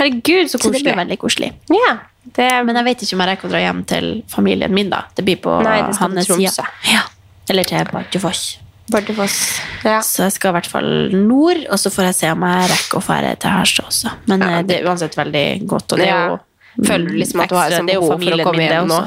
Herregud, 0.01 0.51
så 0.51 0.59
Så 0.59 0.70
det 0.72 0.80
blir 0.82 0.97
veldig 0.97 1.18
koselig. 1.20 1.53
Ja, 1.68 1.99
det, 2.22 2.49
Men 2.64 2.76
jeg 2.76 2.84
vet 2.84 3.03
ikke 3.05 3.16
om 3.16 3.22
jeg 3.24 3.30
rekker 3.34 3.49
å 3.49 3.53
dra 3.53 3.61
hjem 3.61 3.84
til 3.91 4.11
familien 4.30 4.72
min, 4.72 4.91
da. 4.93 5.05
Det 5.14 5.24
blir 5.26 5.41
på 5.43 5.59
Nei, 5.66 5.80
det 5.82 5.99
hans 6.01 6.26
side. 6.30 6.66
Ja. 6.88 7.03
Eller 7.51 7.66
til 7.68 7.88
Bardufoss. 7.93 8.45
Bardufoss. 8.91 9.36
Ja. 9.84 10.01
Så 10.07 10.24
jeg 10.26 10.36
skal 10.36 10.53
i 10.53 10.57
hvert 10.59 10.70
fall 10.70 10.91
nord, 11.14 11.62
og 11.70 11.78
så 11.78 11.93
får 11.95 12.11
jeg 12.11 12.18
se 12.20 12.30
om 12.34 12.47
jeg 12.47 12.70
rekker 12.72 13.01
å 13.01 13.05
dra 13.07 13.34
til 13.43 13.55
Harstad 13.55 13.91
også. 13.91 14.14
Men 14.30 14.47
Ja, 14.47 14.51
det... 14.61 14.68
det 14.70 14.78
er 14.80 14.88
uansett 14.91 15.18
veldig 15.18 15.47
godt, 15.66 15.93
og 15.93 16.03
det 16.03 16.09
er 16.11 16.32
jo 16.32 16.38
Føler 16.79 17.09
du 17.11 17.16
liksom 17.18 17.41
at 17.45 17.51
du 17.51 17.57
har 17.59 17.71
et 17.71 17.81
sånt 17.81 17.91
behov 17.91 18.12
for 18.21 18.37
å 18.37 18.45
komme 18.47 18.66
hjem 18.68 18.91
nå? 18.91 19.01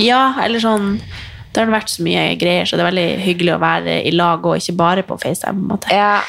Ja, 0.00 0.20
eller 0.44 0.62
sånn 0.62 1.00
Det 1.50 1.58
har 1.64 1.72
vært 1.72 1.90
så 1.90 2.04
mye 2.06 2.36
greier, 2.38 2.68
så 2.68 2.76
det 2.78 2.84
er 2.84 2.90
veldig 2.92 3.06
hyggelig 3.24 3.54
å 3.56 3.58
være 3.58 3.96
i 4.06 4.12
lag 4.14 4.44
og 4.46 4.60
ikke 4.60 4.76
bare 4.78 5.02
på 5.02 5.16
FaceTime. 5.18 5.56
på 5.58 5.64
en 5.64 5.70
måte. 5.72 5.90
Ja. 5.90 6.20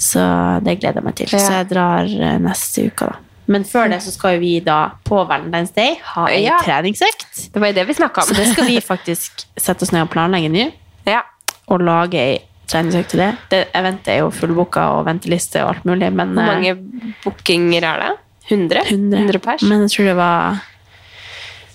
Så 0.00 0.22
det 0.64 0.78
gleder 0.80 1.02
jeg 1.02 1.04
meg 1.04 1.16
til. 1.20 1.28
Ja. 1.28 1.42
Så 1.44 1.58
jeg 1.58 1.68
drar 1.68 2.08
eh, 2.08 2.38
neste 2.40 2.86
uke, 2.88 3.10
da. 3.10 3.18
Men 3.52 3.66
før 3.68 3.90
det 3.92 3.98
så 4.04 4.14
skal 4.14 4.38
vi 4.40 4.54
da 4.64 4.78
på 5.04 5.18
Valentine's 5.28 5.74
Day 5.76 5.98
ha 6.14 6.24
en 6.30 6.42
Ja. 6.42 6.56
treningsøkt. 6.64 7.52
Det 7.52 7.60
var 7.60 7.68
jo 7.68 7.74
det 7.74 7.86
vi 7.90 7.98
om. 8.02 8.08
Så 8.24 8.34
det 8.34 8.46
skal 8.54 8.64
vi 8.70 8.80
faktisk 8.80 9.44
sette 9.58 9.82
oss 9.82 9.92
ned 9.92 10.06
og 10.06 10.10
planlegge 10.14 10.48
nå. 10.48 10.72
ja. 11.06 11.20
Og 11.68 11.80
lage 11.80 12.18
ei 12.18 12.40
treningsøkt 12.66 13.10
til 13.10 13.20
det. 13.20 13.30
det. 13.50 13.60
Eventet 13.74 14.08
er 14.08 14.18
jo 14.22 14.30
fullbooka 14.30 14.88
og 14.96 15.04
venteliste 15.06 15.62
og 15.62 15.74
alt 15.76 15.84
mulig, 15.84 16.12
men 16.12 16.32
Hvor 16.34 16.42
eh, 16.42 16.46
mange 16.46 17.12
bookinger 17.24 17.84
er 17.84 18.00
det? 18.00 18.12
100? 18.52 18.84
100. 18.92 19.40
pers? 19.44 19.64
Men 19.66 19.86
jeg 19.86 19.94
tror 19.96 20.10
det 20.10 20.18
var 20.18 20.60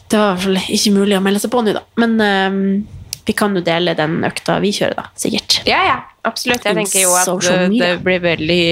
Det 0.08 0.20
var 0.22 0.30
i 0.30 0.36
hvert 0.36 0.46
fall 0.46 0.76
ikke 0.78 0.94
mulig 0.96 1.18
å 1.18 1.24
melde 1.26 1.42
seg 1.44 1.52
på 1.52 1.64
nå, 1.66 1.74
da. 1.76 1.84
Men 2.00 2.16
um, 2.22 2.62
vi 3.28 3.36
kan 3.36 3.58
jo 3.58 3.64
dele 3.66 3.96
den 3.98 4.22
økta 4.24 4.60
vi 4.64 4.72
kjører, 4.72 4.96
da. 5.02 5.10
Sikkert. 5.20 5.60
Ja, 5.68 5.82
ja, 5.84 5.98
absolutt. 6.28 6.64
Jeg 6.64 6.78
tenker 6.80 7.04
jo 7.04 7.16
at 7.18 7.44
det, 7.44 7.58
det 7.82 7.92
blir 8.06 8.22
veldig 8.24 8.68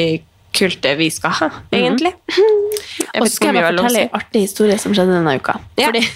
kult 0.56 0.80
det 0.86 0.94
vi 1.00 1.10
skal 1.12 1.34
ha, 1.42 1.50
egentlig. 1.76 2.14
Jeg 2.32 3.20
Og 3.22 3.28
så 3.28 3.34
skal 3.36 3.52
jeg 3.52 3.60
bare 3.60 3.74
fortelle 3.76 4.06
en 4.08 4.16
artig 4.16 4.46
historie 4.46 4.78
som 4.80 4.96
skjedde 4.96 5.18
denne 5.18 5.36
uka. 5.36 5.58
Ja. 5.80 5.90
Fordi 5.90 6.06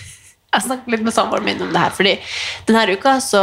Jeg 0.49 0.65
snakket 0.65 0.89
litt 0.89 1.03
med 1.05 1.13
samboeren 1.13 1.45
min 1.45 1.59
om 1.61 1.69
det 1.69 1.81
her. 1.83 1.91
Fordi 1.93 2.15
denne 2.65 2.95
uka 2.97 3.11
så 3.21 3.41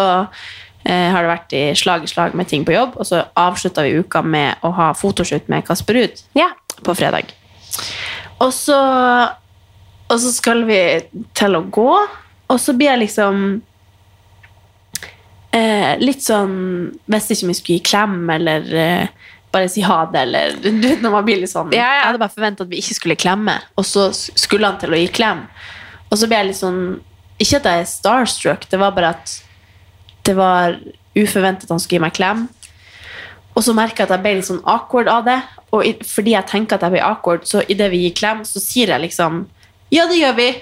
eh, 0.82 1.12
har 1.14 1.22
det 1.22 1.30
vært 1.30 1.54
i 1.54 1.60
slag 1.78 2.02
i 2.02 2.10
slag 2.10 2.34
med 2.34 2.48
ting 2.50 2.64
på 2.66 2.74
jobb, 2.74 2.96
og 2.98 3.06
så 3.06 3.20
avslutta 3.38 3.84
vi 3.86 4.00
uka 4.00 4.24
med 4.26 4.64
å 4.66 4.72
ha 4.74 4.88
fotoshoot 4.98 5.46
med 5.52 5.66
Kasper 5.68 6.00
Ruud 6.00 6.24
Ja. 6.34 6.48
på 6.82 6.96
fredag. 6.98 7.30
Og 8.44 8.52
så, 8.52 8.78
og 10.06 10.18
så 10.20 10.32
skal 10.34 10.64
vi 10.68 10.80
til 11.36 11.56
å 11.56 11.64
gå, 11.72 11.92
og 12.46 12.58
så 12.60 12.74
blir 12.76 12.92
jeg 12.92 13.02
liksom 13.06 13.46
eh, 15.56 15.94
litt 16.02 16.22
sånn 16.22 16.52
Visste 17.10 17.34
ikke 17.34 17.46
om 17.46 17.52
jeg 17.52 17.58
skulle 17.60 17.78
gi 17.78 17.86
klem 17.88 18.18
eller 18.36 18.68
eh, 18.76 19.32
bare 19.54 19.70
si 19.72 19.82
ha 19.86 20.02
det, 20.12 20.26
eller 20.26 20.58
du 20.60 20.88
når 21.00 21.14
man 21.14 21.26
blir 21.26 21.40
litt 21.40 21.52
sånn 21.52 21.72
Ja, 21.74 21.80
ja. 21.80 21.96
Jeg 22.02 22.06
hadde 22.10 22.22
bare 22.22 22.34
forventa 22.34 22.66
at 22.66 22.72
vi 22.72 22.82
ikke 22.82 22.98
skulle 22.98 23.18
klemme, 23.18 23.56
og 23.78 23.88
så 23.88 24.10
skulle 24.12 24.68
han 24.68 24.78
til 24.82 24.92
å 24.92 25.00
gi 25.00 25.08
klem. 25.16 25.46
Og 26.10 26.20
så 26.20 26.28
ble 26.28 26.42
jeg 26.42 26.50
litt 26.50 26.60
sånn 26.60 26.80
Ikke 27.42 27.60
at 27.60 27.68
jeg 27.70 27.82
er 27.82 27.90
starstruck, 27.90 28.68
det 28.70 28.80
var 28.82 28.94
bare 28.96 29.14
at 29.16 29.34
det 30.26 30.34
var 30.34 30.76
uforventet 31.16 31.68
at 31.68 31.72
han 31.72 31.80
skulle 31.80 32.00
gi 32.00 32.02
meg 32.02 32.14
klem. 32.16 32.46
Og 33.56 33.62
så 33.64 33.72
merka 33.76 34.02
jeg 34.02 34.08
at 34.08 34.14
jeg 34.16 34.24
ble 34.24 34.32
litt 34.38 34.48
sånn 34.48 34.64
awkward 34.68 35.08
av 35.08 35.22
det. 35.28 35.36
Og 35.74 36.02
fordi 36.06 36.34
jeg 36.34 36.46
tenker 36.50 36.76
at 36.76 36.84
jeg 36.86 36.94
blir 36.94 37.04
awkward, 37.04 37.46
så 37.48 37.62
idet 37.68 37.90
vi 37.92 38.04
gir 38.04 38.14
klem, 38.16 38.44
så 38.46 38.62
sier 38.62 38.94
jeg 38.94 39.00
liksom 39.08 39.46
Ja, 39.94 40.06
det 40.10 40.18
gjør 40.18 40.34
vi! 40.38 40.48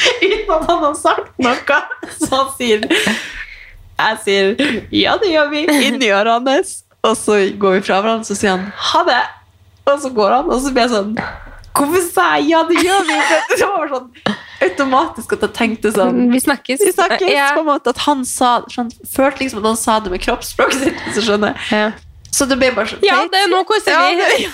Uten 0.00 0.52
at 0.54 0.64
han 0.64 0.78
har 0.84 0.94
sagt 0.96 1.34
noe. 1.42 1.80
Så 2.16 2.28
han 2.32 2.48
sier 2.56 2.86
Jeg 2.88 4.20
sier 4.24 4.44
ja, 4.94 5.16
det 5.20 5.28
gjør 5.34 5.50
vi, 5.52 5.66
inni 5.86 6.08
ørene 6.14 6.56
hans. 6.56 6.80
Og 7.04 7.16
så 7.16 7.38
går 7.60 7.78
vi 7.78 7.84
fra 7.84 8.00
hverandre, 8.00 8.26
så 8.28 8.36
sier 8.36 8.56
han 8.56 8.68
ha 8.90 9.02
det. 9.08 9.22
Og 9.90 9.96
så 10.02 10.10
går 10.14 10.36
han, 10.38 10.50
og 10.52 10.60
så 10.62 10.72
blir 10.74 10.86
jeg 10.86 10.92
sånn 10.94 11.14
Hvorfor 11.70 12.02
sa 12.04 12.24
jeg 12.36 12.50
ja, 12.50 12.60
det 12.68 12.82
gjør 12.82 13.04
vi? 13.08 13.18
Det 13.54 13.66
var 13.66 13.92
sånn 13.94 14.08
automatisk 14.62 15.32
at 15.36 15.40
jeg 15.46 15.52
tenkte 15.56 15.92
sånn 15.94 16.30
Vi 16.32 16.40
snakkes. 16.40 16.80
vi 16.84 16.92
snakkes 16.92 17.30
Ja. 17.32 17.48
på 17.56 17.60
en 17.64 17.66
måte 17.70 17.88
at 17.94 17.98
han 18.06 18.24
sa 18.24 18.60
sånn, 18.68 18.90
Følte 19.14 19.38
liksom 19.44 19.58
at 19.62 19.68
han 19.72 19.76
sa 19.76 19.98
det 20.00 20.10
med 20.10 20.20
kroppsspråket 20.20 20.80
sitt. 20.84 20.98
Så 21.14 21.22
skjønner 21.26 21.54
skjønner. 21.56 21.56
Ja. 21.70 21.92
Så 22.30 22.46
det 22.48 22.58
ble 22.60 22.70
bare 22.76 22.86
så 22.86 22.98
Ja, 23.02 23.22
det 23.26 23.32
det, 23.32 23.46
nå 23.50 23.64
koser 23.66 23.90
vi. 23.90 24.46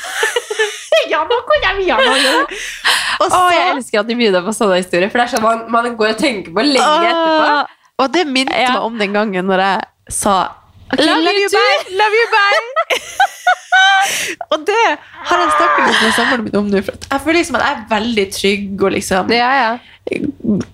ja, 1.11 1.25
nå 1.29 1.37
jeg 1.63 1.77
vi 1.77 1.91
noe. 2.25 2.47
Og 3.21 3.31
Å, 3.33 3.41
jeg 3.53 3.77
elsker 3.77 4.01
at 4.01 4.07
du 4.09 4.15
begynner 4.15 4.43
på 4.45 4.53
sånne 4.57 4.77
historier, 4.81 5.09
for 5.11 5.19
det 5.19 5.27
er 5.27 5.37
sånn 5.37 5.43
man, 5.45 5.71
man 5.71 5.97
går 5.97 6.15
og 6.15 6.19
tenker 6.21 6.53
på 6.53 6.65
lenge 6.65 7.11
etterpå. 7.11 7.67
Og 7.99 8.13
det 8.13 8.27
minte 8.29 8.53
Ja. 8.57 8.73
meg 8.77 8.83
om 8.83 8.99
den 8.99 9.13
gangen 9.13 9.47
når 9.47 9.59
jeg 9.65 9.81
sa 10.13 10.37
okay, 10.93 11.07
Love 11.07 11.33
you, 11.35 11.49
too. 11.49 11.59
bye. 11.59 11.97
Love 11.97 12.13
you, 12.21 12.27
bye. 12.33 13.27
og 14.51 14.65
det 14.69 14.77
har 15.31 15.43
jeg 15.43 15.53
snakket 15.57 15.87
litt 15.89 16.03
med 16.03 16.15
samboeren 16.17 16.45
min 16.47 16.59
om 16.61 16.69
nå. 16.73 16.83
For 16.87 17.07
jeg 17.11 17.23
føler 17.25 17.39
liksom 17.41 17.59
at 17.59 17.65
jeg 17.67 17.77
er 17.77 17.87
veldig 17.91 18.27
trygg 18.37 18.85
og 18.87 18.95
liksom 18.97 19.33
Ja, 19.37 19.51
ja. 19.61 19.71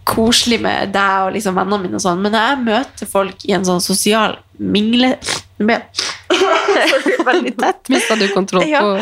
koselig 0.08 0.58
med 0.64 0.92
deg 0.94 1.26
og 1.26 1.32
liksom 1.36 1.56
vennene 1.56 1.82
mine 1.86 1.98
og 2.00 2.04
sånn. 2.04 2.20
Men 2.24 2.34
når 2.36 2.48
jeg 2.50 2.62
møter 2.66 3.10
folk 3.10 3.46
i 3.48 3.54
en 3.56 3.64
sånn 3.68 3.80
sosial 3.84 4.38
mingle... 4.58 5.14
Veldig 7.22 7.52
tett. 7.60 7.88
Mista 7.92 8.16
du 8.18 8.26
kontroll 8.34 8.66
Ja. 8.68 8.80
på 8.82 8.94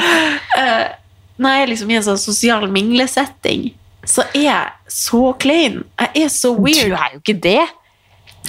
Eh, 0.61 0.87
når 1.41 1.55
jeg 1.57 1.62
er 1.62 1.70
liksom 1.70 1.91
i 1.91 1.97
en 1.97 2.05
sånn 2.05 2.18
sosial 2.20 2.66
minglesetting, 2.68 3.70
så 4.05 4.24
er 4.35 4.43
jeg 4.45 4.93
så 4.93 5.20
klein. 5.41 5.78
Jeg 6.01 6.24
er 6.26 6.28
så 6.33 6.51
weird. 6.57 6.91
Du 6.91 6.97
er 6.97 7.14
jo 7.14 7.20
ikke 7.22 7.37
det. 7.41 7.62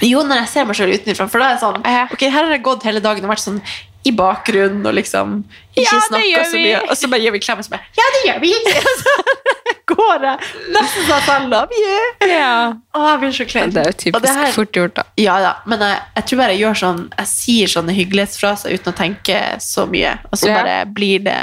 Jo, 0.02 0.22
når 0.26 0.42
jeg 0.42 0.48
ser 0.52 0.64
meg 0.68 0.76
selv 0.76 0.92
utenfra, 0.96 1.26
for 1.30 1.38
da 1.40 1.46
er 1.50 1.54
jeg 1.56 1.62
sånn 1.62 1.82
Ok, 2.12 2.22
her 2.26 2.44
har 2.46 2.52
jeg 2.54 2.62
gått 2.64 2.84
hele 2.88 3.00
dagen 3.04 3.24
og 3.26 3.32
vært 3.32 3.42
sånn 3.44 3.58
i 4.04 4.10
bakgrunnen 4.18 4.86
og 4.88 4.94
liksom 4.98 5.44
ikke 5.76 5.84
Ja, 5.86 5.98
det 6.10 6.46
så 6.50 6.58
mye. 6.58 6.80
Og 6.90 6.96
så 6.98 7.08
bare 7.12 7.20
gir 7.22 7.32
vi 7.36 7.38
klemmer 7.44 7.62
som 7.66 7.76
er 7.78 7.84
Ja, 7.98 8.06
det 8.16 8.22
gjør 8.28 8.40
vi! 8.42 8.52
Og 8.82 8.96
så 9.02 9.14
går 9.92 10.18
det 10.22 10.32
nesten 10.74 11.06
sånn 11.08 11.46
I 11.46 11.48
love 11.52 11.78
you. 11.78 12.28
Ja. 12.30 12.50
Å, 12.96 13.02
jeg 13.10 13.20
blir 13.22 13.34
så 13.36 13.46
klein. 13.50 13.72
Det 13.74 13.82
er 13.82 13.90
jo 13.92 13.96
typisk 14.04 14.24
det 14.26 14.34
her- 14.38 14.52
fort 14.56 14.78
gjort, 14.78 14.94
da. 14.98 15.04
Ja 15.20 15.36
da, 15.44 15.52
men 15.68 15.82
jeg, 15.86 15.98
jeg 16.16 16.26
tror 16.30 16.40
bare 16.42 16.54
jeg 16.56 16.62
gjør 16.64 16.78
sånn 16.82 17.02
Jeg 17.18 17.30
sier 17.32 17.72
sånne 17.76 17.96
hyggelighetsfraser 17.98 18.74
uten 18.78 18.92
å 18.92 18.96
tenke 19.02 19.40
så 19.62 19.86
mye, 19.90 20.16
og 20.30 20.38
så 20.40 20.48
Ja. 20.50 20.56
bare 20.62 20.78
blir 20.98 21.22
det 21.26 21.38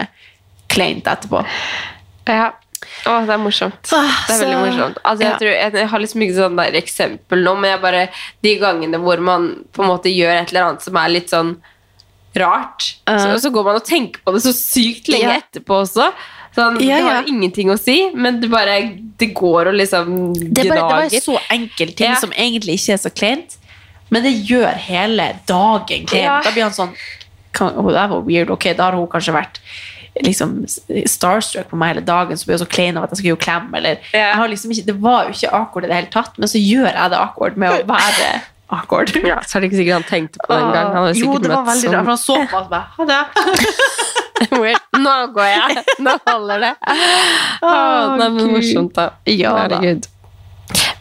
kleint 0.70 1.08
etterpå. 1.10 1.46
Ja. 2.30 2.52
Å, 3.10 3.14
det 3.28 3.34
er 3.36 3.42
morsomt. 3.42 3.80
Det 3.90 3.98
er 4.36 4.40
veldig 4.44 4.60
morsomt. 4.66 5.00
Altså, 5.04 5.24
jeg, 5.24 5.32
Ja. 5.32 5.38
tror, 5.42 5.52
jeg, 5.56 5.74
jeg 5.80 5.88
har 5.92 6.00
liksom 6.04 6.22
ikke 6.26 6.36
sånn 6.38 6.56
der 6.60 6.78
eksempel 6.80 7.44
nå, 7.44 7.56
men 7.60 7.72
jeg 7.74 7.82
bare 7.84 8.04
De 8.46 8.54
gangene 8.62 9.00
hvor 9.04 9.20
man 9.24 9.50
på 9.76 9.84
en 9.84 9.90
måte 9.92 10.12
gjør 10.14 10.36
et 10.42 10.50
eller 10.54 10.68
annet 10.70 10.82
som 10.86 10.96
er 11.02 11.10
litt 11.14 11.30
sånn 11.34 11.56
rart, 12.38 12.96
så, 13.08 13.40
så 13.42 13.50
går 13.50 13.64
man 13.66 13.76
og 13.80 13.86
tenker 13.88 14.22
på 14.26 14.34
det 14.36 14.42
så 14.46 14.54
sykt 14.54 15.10
lenge 15.10 15.32
Ja. 15.32 15.40
etterpå 15.42 15.80
også. 15.84 16.12
Sånn, 16.56 16.80
Ja, 16.82 16.98
Det 16.98 17.04
har 17.06 17.24
jo 17.24 17.34
ingenting 17.34 17.70
å 17.70 17.78
si, 17.80 18.10
men 18.14 18.40
det 18.42 18.50
bare 18.50 18.80
Det 19.20 19.34
går 19.38 19.68
og 19.70 19.74
liksom 19.78 20.34
Det, 20.34 20.66
er 20.66 20.70
bare, 20.70 20.76
det 20.76 20.82
var 20.82 21.02
en 21.04 21.10
så 21.22 21.38
enkel 21.54 21.94
ting 21.96 22.10
Ja. 22.10 22.16
som 22.20 22.32
egentlig 22.32 22.80
ikke 22.80 22.94
er 22.94 22.98
så 22.98 23.10
kleint, 23.14 23.58
men 24.10 24.24
det 24.24 24.34
gjør 24.50 24.74
hele 24.78 25.40
dagen 25.48 26.06
kleint. 26.06 26.24
Ja. 26.26 26.42
Da 26.42 26.52
blir 26.52 26.64
han 26.64 26.72
sånn 26.74 26.94
kan, 27.54 27.74
oh, 27.78 27.88
Det 27.92 28.10
var 28.10 28.22
weird. 28.22 28.50
Ok, 28.50 28.74
da 28.78 28.84
har 28.90 28.98
hun 28.98 29.08
kanskje 29.08 29.34
vært 29.34 29.60
liksom 30.24 30.66
starstruck 31.08 31.70
på 31.70 31.78
meg 31.78 31.94
hele 31.96 32.06
dagen, 32.06 32.36
så 32.38 32.46
blir 32.46 32.58
hun 32.58 32.66
så 32.66 32.70
klein 32.70 32.98
av 32.98 33.04
at 33.06 33.12
jeg 33.14 33.18
skal 33.22 33.30
gi 33.32 33.36
klem. 33.46 33.74
Eller, 33.76 33.98
har 34.14 34.48
liksom 34.52 34.72
ikke, 34.74 34.86
det 34.86 34.96
var 35.02 35.26
jo 35.30 35.36
ikke 35.38 35.54
awkward 35.54 35.86
i 35.86 35.88
det 35.88 35.96
hele 35.96 36.12
tatt, 36.14 36.38
men 36.38 36.48
så 36.50 36.60
gjør 36.62 36.90
jeg 36.94 37.10
det 37.14 37.20
awkward 37.20 37.58
med 37.58 37.72
å 37.72 37.86
være 37.96 38.42
awkward. 38.70 39.12
Ja, 39.26 39.40
så 39.48 39.58
er 39.58 39.62
det 39.66 39.72
ikke 39.72 39.80
sikkert 39.82 39.98
han 40.00 40.08
tenkte 40.10 40.42
på 40.46 40.54
det 40.54 40.62
engang. 40.62 40.92
Han 40.94 41.08
hadde 41.08 41.20
jo, 41.20 41.34
det 41.42 41.52
var 41.52 41.66
veldig 41.68 41.90
sånn- 41.90 41.98
rart. 41.98 42.06
For 42.06 42.14
han 42.14 42.22
så 42.24 42.38
på 42.52 42.62
bare 42.70 42.86
Ha 42.98 43.10
det. 43.10 43.24
Nå 45.00 45.16
går 45.36 45.50
jeg! 45.52 45.84
Nå 46.06 46.14
holder 46.26 46.64
det. 46.64 46.72
Å, 47.68 47.74
det 48.20 48.26
er 48.30 48.38
morsomt, 48.54 48.94
da. 48.96 49.10
Ja. 49.28 49.56
Herregud. 49.64 50.08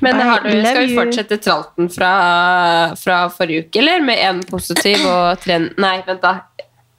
Men 0.00 0.20
har 0.22 0.42
du, 0.46 0.50
skal 0.64 0.86
vi 0.86 0.96
fortsette 0.96 1.38
tralten 1.42 1.88
fra, 1.92 2.10
fra 2.98 3.18
forrige 3.34 3.66
uke, 3.66 3.80
eller? 3.82 4.02
Med 4.06 4.20
én 4.22 4.40
positiv 4.48 5.02
og 5.10 5.40
tre 5.42 5.58
Nei, 5.68 5.96
vent, 6.06 6.22
da. 6.22 6.32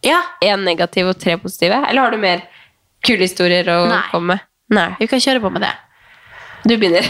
Ja. 0.05 0.19
Én 0.45 0.63
negativ 0.67 1.09
og 1.11 1.19
tre 1.19 1.35
positive? 1.41 1.79
Eller 1.89 2.05
har 2.05 2.15
du 2.15 2.19
mer 2.21 2.43
kule 3.03 3.23
historier 3.25 3.67
å 3.73 3.81
Nei. 3.89 4.01
komme 4.11 4.35
med? 4.35 4.45
Nei. 4.75 4.89
Vi 4.99 5.07
kan 5.11 5.23
kjøre 5.23 5.41
på 5.43 5.51
med 5.55 5.63
det. 5.65 5.73
Du 6.67 6.75
begynner. 6.75 7.05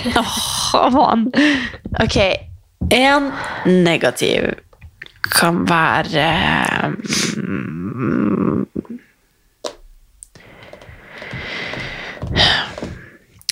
Ok, 1.99 2.18
en 2.91 3.31
negativ 3.65 4.43
kan 5.31 5.69
være 5.69 6.25
mm, 7.37 8.65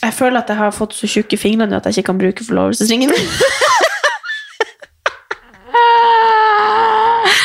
Jeg 0.04 0.14
føler 0.14 0.40
at 0.40 0.50
jeg 0.50 0.58
har 0.58 0.72
fått 0.72 0.94
så 0.96 1.08
tjukke 1.10 1.38
fingre 1.38 1.68
nå 1.68 1.76
at 1.78 1.86
jeg 1.90 1.98
ikke 1.98 2.08
kan 2.12 2.20
bruke 2.22 2.46
forlovelsesringen. 2.46 3.10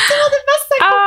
det 0.08 0.16
var 0.20 0.30
det 0.34 0.42
beste 0.50 0.78
jeg 0.78 0.84
kom 0.84 1.00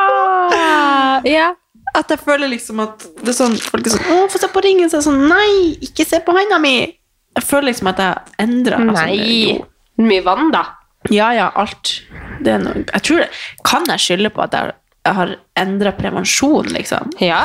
på! 0.51 1.29
ja. 1.29 1.47
At 1.95 2.11
jeg 2.11 2.19
føler 2.19 2.51
liksom 2.51 2.81
at 2.83 3.05
det 3.21 3.31
er 3.31 3.38
sånn, 3.38 3.55
folk 3.61 3.88
er 3.88 3.93
sånn 3.93 4.03
'Å, 4.09 4.25
få 4.33 4.41
se 4.41 4.49
på 4.51 4.65
ringen.' 4.65 4.89
Så 4.89 4.97
er 4.97 4.99
jeg 4.99 5.07
sånn 5.07 5.23
'Nei, 5.29 5.77
ikke 5.88 6.03
se 6.05 6.19
på 6.19 6.36
handa 6.36 6.59
mi'. 6.59 6.91
Jeg 7.38 7.43
føler 7.43 7.71
liksom 7.71 7.88
at 7.93 8.03
jeg 8.03 8.15
endrer 8.43 8.83
Nei. 8.83 9.61
Mye 10.02 10.24
vann, 10.26 10.50
da. 10.52 10.66
Ja, 11.14 11.30
ja, 11.36 11.52
alt. 11.56 12.02
Det 12.41 12.56
er 12.56 12.64
noe, 12.64 12.82
jeg 12.88 13.04
tror 13.06 13.22
det. 13.24 13.30
Kan 13.68 13.86
jeg 13.91 14.02
skylde 14.02 14.32
på 14.34 14.43
at 14.46 14.56
jeg, 14.58 14.74
jeg 15.06 15.18
har 15.20 15.36
endra 15.62 15.93
prevensjon, 15.96 16.72
liksom? 16.74 17.14
Ja. 17.22 17.43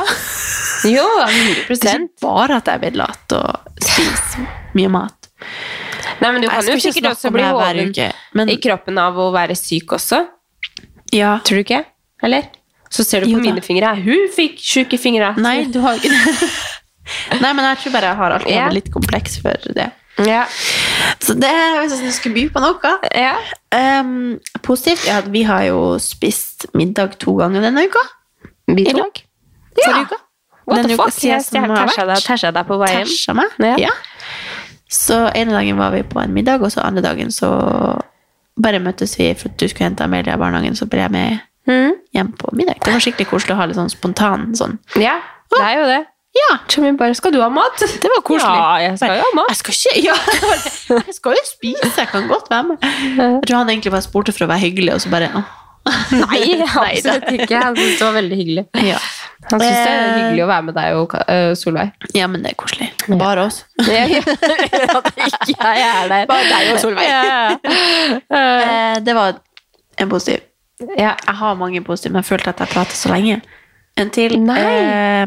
Jo, 0.89 1.05
Det 1.69 1.77
er 1.77 2.01
ikke 2.01 2.23
bare 2.23 2.57
at 2.61 2.71
jeg 2.71 2.81
vil 2.81 2.97
late 3.03 3.37
lat 3.37 3.37
og 3.37 3.83
spise 3.85 4.47
mye 4.77 4.89
mat. 4.91 5.29
Nei, 6.21 6.31
men 6.31 6.41
du 6.43 6.49
kan 6.49 6.65
jo 6.65 6.77
ikke 6.77 6.93
sikkert 6.93 7.15
også 7.15 7.31
bli 7.33 7.45
hoven 7.45 7.93
men- 8.37 8.49
i 8.49 8.57
kroppen 8.61 8.97
av 9.01 9.17
å 9.17 9.31
være 9.33 9.55
syk 9.57 9.93
også. 9.97 10.25
Ja. 11.13 11.39
Tror 11.45 11.61
du 11.61 11.63
ikke? 11.65 11.83
Eller? 12.23 12.49
Så 12.91 13.05
ser 13.07 13.21
du 13.23 13.27
på 13.31 13.37
jo, 13.37 13.45
mine 13.45 13.61
fingre. 13.63 13.93
Hun 14.03 14.27
fikk 14.35 14.59
sjuke 14.59 14.99
fingre. 14.99 15.33
Nei, 15.39 15.63
du 15.71 15.79
har 15.83 15.95
ikke 15.95 16.11
det. 16.11 16.49
Nei, 17.43 17.51
men 17.53 17.65
jeg 17.65 17.79
tror 17.83 17.93
bare 17.95 18.11
jeg 18.11 18.19
har 18.19 18.35
alltid 18.35 18.57
hatt 18.59 18.75
litt 18.75 18.91
kompleks 18.93 19.39
for 19.41 19.71
det. 19.77 19.87
Ja. 20.27 20.43
Så 21.19 21.33
det 21.37 21.49
er 21.49 21.79
hvis 21.81 22.01
jeg 22.01 22.13
skulle 22.13 22.35
by 22.35 22.45
på 22.53 22.63
noe. 22.63 22.93
ja. 23.15 23.35
um, 24.01 24.39
positivt 24.63 25.07
er 25.09 25.21
at 25.21 25.29
vi 25.33 25.43
har 25.47 25.63
jo 25.69 25.97
spist 25.99 26.67
middag 26.73 27.17
to 27.19 27.35
ganger 27.39 27.61
denne 27.61 27.85
uka. 27.87 28.03
Vi 28.67 28.85
to? 28.85 29.05
Forrige 29.77 30.05
uka. 30.07 30.19
What 30.67 30.77
Denne 30.77 30.89
the 30.89 30.97
fuck? 30.97 31.23
Jeg 31.23 31.41
tæsja 32.21 32.51
deg, 32.53 32.65
på 32.67 32.77
veien. 32.77 33.07
Tæsja 33.07 33.33
meg. 33.35 33.55
Ja. 33.59 33.75
Ja. 33.87 33.93
Så 34.91 35.31
ene 35.35 35.55
dagen 35.55 35.77
var 35.79 35.91
vi 35.95 36.03
på 36.03 36.19
en 36.21 36.33
middag, 36.35 36.61
og 36.61 36.71
så 36.71 36.83
andre 36.85 37.01
dagen 37.01 37.31
så 37.31 37.49
bare 38.61 38.79
møttes 38.83 39.15
vi 39.19 39.31
for 39.39 39.49
at 39.49 39.57
du 39.59 39.67
skulle 39.67 39.87
hente 39.89 40.03
Amelia 40.03 40.35
i 40.35 40.41
barnehagen, 40.41 40.75
så 40.75 40.85
ble 40.85 40.99
jeg 41.05 41.11
med 41.11 41.39
Mhm. 41.67 41.91
hjem 42.13 42.31
på 42.37 42.49
middag. 42.57 42.79
Det 42.83 42.93
var 42.93 42.99
skikkelig 42.99 43.27
koselig 43.29 43.53
å 43.53 43.59
ha 43.59 43.65
litt 43.65 43.77
sånn 43.77 43.89
spontan 43.89 44.55
sånn. 44.57 44.79
Ja, 44.97 45.19
det 45.53 45.61
er 45.61 45.77
jo 45.77 45.85
det. 45.85 46.05
Ja, 46.35 46.57
Tommy 46.69 46.91
bare 46.97 47.13
'Skal 47.15 47.33
du 47.33 47.41
ha 47.41 47.49
mat?' 47.49 47.79
det 47.79 48.09
var 48.15 48.21
koselig. 48.23 48.55
Ja, 48.55 48.75
jeg 48.87 48.97
skal 48.97 49.17
jo 49.17 49.23
ha 49.23 49.31
mat. 49.35 49.49
Jeg 49.49 49.57
skal 49.57 49.73
ikke, 49.73 50.03
ja, 50.05 50.15
jeg 51.07 51.15
skal 51.15 51.31
jo 51.35 51.43
spise, 51.51 51.91
jeg 51.97 52.07
kan 52.07 52.27
godt 52.27 52.47
være 52.49 52.63
med. 52.63 52.77
Jeg 53.17 53.41
tror 53.47 53.57
han 53.57 53.69
egentlig 53.69 53.91
bare 53.91 54.01
spurte 54.05 54.31
for 54.31 54.45
å 54.45 54.47
være 54.47 54.59
hyggelig, 54.63 54.93
og 54.93 55.01
så 55.01 55.09
bare 55.11 55.27
åh. 55.35 55.49
Nei, 56.13 56.61
absolutt 56.61 57.31
ikke. 57.35 57.57
Han 57.57 57.75
syntes 57.75 57.97
det 57.99 58.05
var 58.05 58.13
veldig 58.13 58.37
hyggelig. 58.37 58.63
Ja. 58.85 58.97
Han 59.51 59.59
syntes 59.59 59.79
det 59.81 59.91
er 59.91 60.03
Eh. 60.07 60.17
hyggelig 60.21 60.43
å 60.43 60.47
være 60.47 60.63
med 60.67 60.75
deg 60.77 60.95
og 60.95 61.15
øh, 61.27 61.55
Solveig. 61.57 61.91
ja, 62.15 62.27
men 62.27 62.43
det 62.43 62.51
er 62.51 62.55
koselig. 62.55 62.91
Bare 63.19 63.45
oss. 63.47 63.65
Ja, 63.89 64.05
ja. 64.05 64.21
At 64.21 65.09
ikke 65.17 65.55
jeg 65.57 65.81
er 65.87 66.07
der. 66.07 66.25
Bare 66.29 66.45
deg 66.51 66.73
og 66.75 66.79
Solveig. 66.79 67.09
Ja. 67.09 67.57
Eh, 68.29 68.99
det 69.03 69.15
var 69.15 69.33
en 69.97 70.09
positiv. 70.09 70.39
ja. 70.97 71.15
Jeg 71.27 71.35
har 71.35 71.53
mange 71.55 71.81
positive, 71.83 72.13
men 72.13 72.23
jeg 72.23 72.29
følte 72.29 72.49
at 72.53 72.59
jeg 72.59 72.67
pratet 72.67 72.93
så 72.97 73.09
lenge. 73.09 73.41
En 73.99 74.09
til. 74.09 74.37
Nei, 74.39 74.59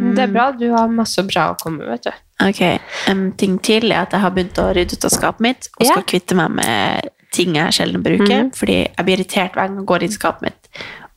um, 0.00 0.14
det 0.16 0.22
er 0.24 0.32
bra. 0.32 0.46
Du 0.56 0.70
har 0.72 0.88
masse 0.88 1.22
bra 1.28 1.50
å 1.52 1.58
komme 1.60 1.82
med, 1.84 1.88
vet 1.88 2.08
du. 2.08 2.22
Ok, 2.44 2.62
En 3.08 3.26
ting 3.38 3.58
til 3.62 3.92
er 3.92 4.00
at 4.06 4.14
jeg 4.16 4.20
har 4.24 4.32
begynt 4.34 4.58
å 4.58 4.70
rydde 4.74 4.96
ut 4.96 5.04
av 5.04 5.12
skapet 5.14 5.40
mitt 5.44 5.68
og 5.76 5.84
Ja. 5.86 5.92
skal 5.92 6.02
kvitte 6.10 6.34
meg 6.34 6.50
med 6.50 7.10
ting 7.34 7.54
jeg 7.54 7.72
sjelden 7.76 8.02
bruker. 8.02 8.50
Fordi 8.56 8.78
jeg 8.88 9.04
blir 9.06 9.18
irritert 9.18 9.54
hver 9.54 9.68
gang 9.68 9.76
jeg 9.76 9.86
går 9.86 10.02
inn 10.06 10.10
i 10.14 10.18
skapet 10.18 10.42
mitt 10.42 10.68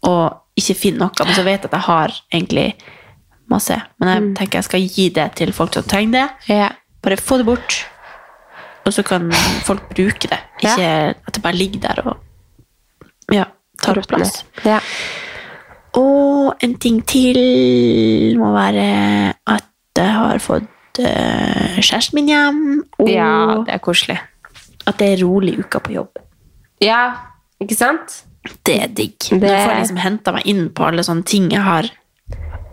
og 0.03 0.37
ikke 0.59 0.75
finner 0.77 0.99
noe. 1.07 1.25
Men 1.25 1.33
så 1.35 1.43
vet 1.45 1.61
jeg 1.61 1.71
at 1.71 1.77
jeg 1.77 1.85
har 1.87 2.13
egentlig 2.33 2.67
masse. 3.49 3.81
Men 3.99 4.09
jeg 4.13 4.35
tenker 4.41 4.59
jeg 4.59 4.67
skal 4.67 4.87
gi 4.87 5.09
det 5.09 5.27
til 5.35 5.53
folk 5.53 5.73
som 5.73 5.83
trenger 5.83 6.11
det. 6.19 6.55
Ja. 6.57 6.69
Bare 7.01 7.17
få 7.17 7.37
det 7.39 7.45
bort, 7.47 7.85
og 8.85 8.93
så 8.93 9.03
kan 9.05 9.31
folk 9.63 9.87
bruke 9.93 10.27
det. 10.27 10.39
Ikke 10.61 11.15
at 11.15 11.33
det 11.33 11.41
bare 11.43 11.55
ligger 11.55 11.79
der 11.87 12.01
og 12.07 12.17
ja, 13.33 13.45
tar 13.81 13.97
opp 13.99 14.07
plass. 14.07 14.43
Ja. 14.65 14.79
Og 15.97 16.53
en 16.63 16.75
ting 16.81 16.99
til 17.09 17.39
må 18.39 18.51
være 18.53 18.87
at 19.49 19.63
jeg 19.97 20.13
har 20.13 20.39
fått 20.43 20.99
uh, 21.01 21.77
kjæresten 21.81 22.19
min 22.19 22.27
hjem, 22.31 22.59
og 23.01 23.09
ja, 23.09 23.29
det 23.65 23.73
er 23.77 23.81
koselig. 23.83 24.19
at 24.87 24.97
det 25.01 25.07
er 25.15 25.23
rolig 25.25 25.57
uka 25.59 25.79
på 25.83 25.95
jobb. 25.97 26.19
Ja, 26.81 27.01
ikke 27.61 27.75
sant? 27.75 28.21
Det 28.63 28.75
er 28.83 28.87
digg. 28.87 29.17
Det- 29.19 29.41
Du 29.41 29.47
får 29.47 29.79
liksom 29.81 29.97
henta 29.97 30.31
meg 30.31 30.45
inn 30.47 30.69
på 30.69 30.85
alle 30.87 31.03
sånne 31.03 31.25
ting 31.25 31.49
jeg 31.51 31.61
har 31.65 31.89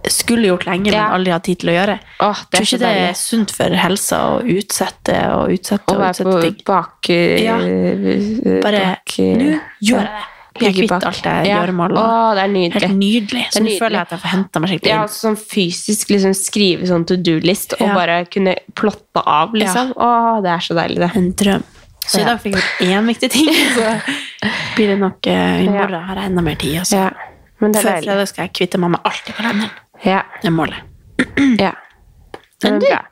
skulle 0.06 0.46
gjort 0.50 0.66
lenge, 0.66 0.92
Ja. 0.92 1.04
men 1.08 1.12
aldri 1.16 1.32
hatt 1.32 1.44
tid 1.44 1.58
til 1.60 1.70
å 1.70 1.72
gjøre. 1.78 1.98
Åh, 2.20 2.36
det 2.50 2.58
Tror 2.58 2.66
ikke 2.68 2.78
det 2.78 3.08
er 3.08 3.12
sunt 3.14 3.50
for 3.50 3.68
helsa 3.74 4.16
å 4.36 4.42
utsette 4.44 5.16
og 5.32 5.48
utsette 5.54 5.88
Å 5.88 5.94
og 5.94 6.00
være 6.02 6.10
utsette 6.10 6.30
på 6.30 6.42
ting. 6.42 6.58
bak... 6.66 7.08
Ja. 7.08 7.56
øh, 7.56 8.60
Bare 8.62 8.82
bak, 8.84 9.14
nå 9.16 9.58
gjør 9.80 10.04
jeg 10.04 10.12
det. 10.12 10.24
Blir 10.55 10.70
kvitt 10.76 10.92
alt 10.94 11.05
alt 11.09 11.24
jeg 11.26 11.46
Ja. 11.48 11.61
Å, 11.66 12.34
det 12.36 12.42
er 12.44 12.50
nydelig. 12.52 12.82
Helt 12.82 12.98
nydelig. 12.98 13.44
Så 13.50 13.62
nå 13.64 13.72
føler 13.78 13.98
jeg 13.98 14.07
at 14.07 14.11
jeg 14.14 14.20
får 14.22 14.32
henta 14.34 14.61
meg 14.62 14.70
skikkelig 14.70 14.90
Ja, 14.92 14.96
inn. 14.96 15.02
altså 15.09 15.26
sånn 15.28 15.38
fysisk 15.40 16.12
liksom 16.14 16.34
skrive 16.38 16.86
sånn 16.86 17.07
to 17.07 17.16
do-list 17.16 17.74
og 17.74 17.86
Ja. 17.88 17.94
bare 17.94 18.24
kunne 18.30 18.55
plotte 18.74 19.22
av, 19.26 19.52
liksom. 19.52 19.92
Å, 19.96 20.42
det 20.44 20.50
er 20.55 20.62
så 20.62 20.74
deilig, 20.78 20.98
det. 21.02 21.11
En 21.16 21.32
drøm. 21.32 21.64
Så 22.07 22.20
i 22.20 22.24
dag 22.24 22.38
fikk 22.40 22.55
jeg 22.55 22.90
én 22.92 23.07
viktig 23.09 23.30
ting, 23.32 23.48
så 23.76 24.00
blir 24.76 24.88
det 24.92 24.98
nok 25.00 25.26
uh, 25.26 25.62
I 25.64 25.68
morgen 25.72 26.02
har 26.05 26.16
jeg 26.20 26.30
enda 26.30 26.42
mer 26.44 26.55
tid. 26.61 26.78
Altså. 26.82 26.96
Ja. 26.96 27.11
Men 27.61 27.72
det 27.72 27.80
er 27.80 27.88
Før 27.88 28.02
fredag 28.05 28.28
skal 28.28 28.44
jeg 28.44 28.52
kvitte 28.61 28.78
meg 28.78 28.90
med 28.90 29.00
alt 29.09 29.30
i 29.30 29.32
kalenderen. 29.32 29.70
Ja. 30.05 30.22
Det 30.42 30.50
er 30.50 30.55
målet. 30.55 30.80
ja. 31.59 31.72
Men 32.62 32.78
du? 32.78 32.86
bra. 32.86 33.02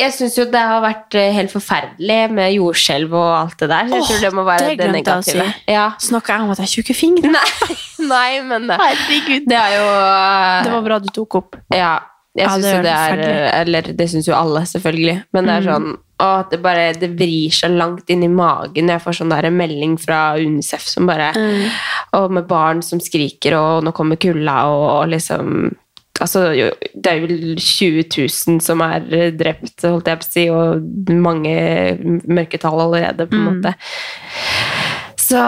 Jeg 0.00 0.14
syns 0.16 0.36
jo 0.38 0.44
det 0.48 0.60
har 0.70 0.80
vært 0.84 1.14
eh, 1.20 1.30
helt 1.36 1.52
forferdelig 1.52 2.18
med 2.32 2.54
jordskjelv 2.56 3.12
og 3.20 3.30
alt 3.36 3.56
det 3.60 3.68
der. 3.72 3.88
Så 3.90 3.96
jeg 3.98 4.02
Åh, 4.02 4.10
tror 4.10 4.20
det 4.24 4.32
må 4.38 4.44
være 4.48 4.68
det 4.68 4.76
det, 4.78 4.84
glemte 4.90 5.00
jeg 5.00 5.24
å 5.24 5.26
si. 5.26 5.38
negative. 5.38 5.74
Ja. 5.76 5.86
Snakka 6.00 6.36
jeg 6.36 6.46
om 6.46 6.52
at 6.54 6.62
jeg 6.62 6.68
har 6.68 6.74
tjukke 6.76 6.96
fingre? 6.96 7.32
Nei, 7.34 7.78
nei, 8.14 8.30
men 8.48 8.68
det, 8.70 8.78
Herregud. 8.80 9.48
det 9.50 9.58
er 9.60 9.74
jo 9.78 9.88
eh, 9.90 10.62
Det 10.68 10.72
var 10.78 10.86
bra 10.88 10.98
du 11.04 11.10
tok 11.20 11.38
opp. 11.42 11.58
Ja, 11.74 11.92
jeg 12.38 12.46
Ja, 12.46 12.52
syns 12.54 12.70
jo 12.70 12.82
det 12.86 12.94
er. 12.94 13.24
Eller 13.60 13.90
det 13.98 14.06
syns 14.12 14.28
jo 14.30 14.36
alle, 14.38 14.62
selvfølgelig. 14.70 15.16
Men 15.36 15.50
det 15.50 15.56
er 15.58 15.66
Mm. 15.66 15.72
sånn 15.74 15.98
å, 16.20 16.30
det 16.50 16.58
bare 16.62 16.82
det 17.00 17.08
vrir 17.16 17.50
seg 17.56 17.72
langt 17.80 18.10
inn 18.12 18.22
i 18.22 18.28
magen. 18.28 18.90
Jeg 18.92 19.00
får 19.00 19.16
sånn 19.20 19.30
der 19.32 19.48
melding 19.50 19.94
fra 20.00 20.34
Unicef 20.36 20.82
som 20.86 21.06
bare 21.08 21.30
Mm. 21.34 21.70
Og 22.18 22.30
med 22.30 22.46
barn 22.48 22.82
som 22.82 23.00
skriker, 23.00 23.54
og 23.56 23.84
nå 23.86 23.92
kommer 23.96 24.16
kulda, 24.20 24.64
og, 24.68 24.84
og 25.00 25.08
liksom 25.12 25.70
Altså, 26.20 26.40
det 26.94 27.06
er 27.06 27.20
jo 27.22 27.54
20 27.56 28.04
000 28.28 28.60
som 28.60 28.80
er 28.84 29.00
drept, 29.40 29.80
holdt 29.86 30.06
jeg 30.12 30.20
på 30.20 30.26
å 30.26 30.32
si, 30.32 30.48
og 30.50 30.82
mange 31.10 31.54
mørketall 32.28 32.80
allerede, 32.86 33.26
på 33.30 33.36
en 33.38 33.46
Mm. 33.46 33.54
måte. 33.62 33.74
Så 35.20 35.38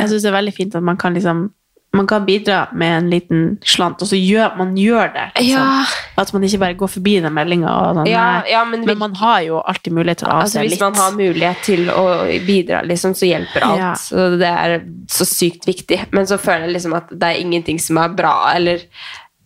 Jeg 0.00 0.08
syns 0.10 0.22
det 0.24 0.32
er 0.32 0.40
veldig 0.40 0.54
fint 0.56 0.74
at 0.74 0.82
man 0.82 0.96
kan 0.96 1.14
liksom 1.14 1.50
man 1.96 2.06
kan 2.06 2.26
bidra 2.26 2.68
med 2.76 2.98
en 2.98 3.06
liten 3.10 3.44
slant, 3.64 4.02
og 4.04 4.08
så 4.10 4.14
gjør 4.20 4.58
man 4.58 4.74
gjør 4.76 5.08
det. 5.14 5.22
Liksom. 5.38 5.56
Ja. 5.56 5.84
At 6.20 6.32
man 6.34 6.42
ikke 6.44 6.58
bare 6.60 6.74
går 6.76 6.86
forbi 6.92 7.14
den 7.24 7.32
meldinga. 7.32 7.72
Sånn, 7.96 8.06
Ja, 8.06 8.42
ja, 8.46 8.60
men 8.68 8.84
men 8.84 8.98
man 8.98 9.14
har 9.14 9.40
jo 9.46 9.62
alltid 9.64 9.92
mulighet 9.96 10.18
til 10.18 10.28
å 10.28 10.34
Altså, 10.42 10.60
litt. 10.60 10.72
hvis 10.72 10.80
man 10.84 10.94
har 10.94 11.12
mulighet 11.16 11.56
til 11.64 11.88
å 11.88 12.04
bidra, 12.46 12.82
liksom, 12.84 13.14
så 13.16 13.24
hjelper 13.26 13.64
alt. 13.64 13.98
Så 14.04 14.38
det 14.38 14.46
er 14.52 14.82
så 15.08 15.24
sykt 15.24 15.64
viktig. 15.66 16.12
Men 16.12 16.26
så 16.26 16.36
føler 16.38 16.66
jeg 16.68 16.74
liksom 16.76 16.94
at 16.94 17.08
det 17.08 17.22
er 17.22 17.40
ingenting 17.40 17.80
som 17.80 17.96
er 17.96 18.08
bra, 18.08 18.52
eller 18.54 18.80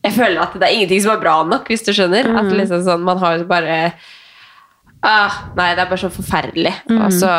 Jeg 0.05 0.13
føler 0.17 0.41
at 0.43 0.53
det 0.59 0.63
er 0.67 0.75
ingenting 0.75 1.03
som 1.05 1.13
er 1.17 1.21
bra 1.23 1.37
nok, 1.47 1.69
hvis 1.71 1.85
du 1.87 1.93
skjønner. 1.95 2.27
At 2.37 2.45
Mm. 2.49 2.57
liksom 2.59 2.83
sånn, 2.83 3.05
man 3.07 3.19
har 3.19 3.45
bare 3.45 3.93
ah, 5.05 5.31
Nei, 5.57 5.75
det 5.75 5.83
er 5.83 5.89
bare 5.91 5.99
så 5.99 6.11
forferdelig. 6.15 6.73
Mm. 6.91 6.99
Og, 7.05 7.13
så, 7.13 7.31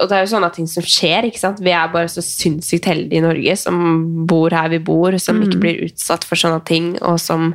og 0.00 0.08
det 0.08 0.16
er 0.16 0.24
jo 0.24 0.30
sånne 0.34 0.52
ting 0.54 0.66
som 0.66 0.82
skjer, 0.82 1.28
ikke 1.28 1.38
sant. 1.38 1.60
Vi 1.62 1.70
er 1.74 1.88
bare 1.92 2.08
så 2.10 2.22
sinnssykt 2.24 2.88
heldige 2.90 3.20
i 3.20 3.24
Norge 3.24 3.56
som 3.60 4.26
bor 4.26 4.50
her 4.50 4.68
vi 4.72 4.78
bor, 4.78 5.16
som 5.22 5.36
Mm. 5.40 5.44
ikke 5.46 5.60
blir 5.62 5.84
utsatt 5.86 6.24
for 6.24 6.34
sånne 6.36 6.64
ting, 6.66 6.96
og 7.02 7.20
som 7.20 7.54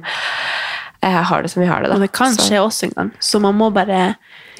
eh, 1.03 1.22
har 1.24 1.41
det 1.41 1.49
som 1.51 1.62
vi 1.64 1.68
har 1.68 1.82
det, 1.82 1.89
da. 1.89 1.95
Og 1.95 2.01
det 2.01 2.12
kan 2.14 2.32
Så- 2.34 2.47
skje 2.51 2.62
oss 2.64 2.84
en 2.84 2.91
gang. 2.95 3.12
Så 3.20 3.39
man 3.41 3.55
må 3.57 3.72
bare 3.74 4.16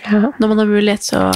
Når 0.10 0.48
man 0.50 0.58
har 0.58 0.66
mulighet, 0.66 1.04
så, 1.04 1.32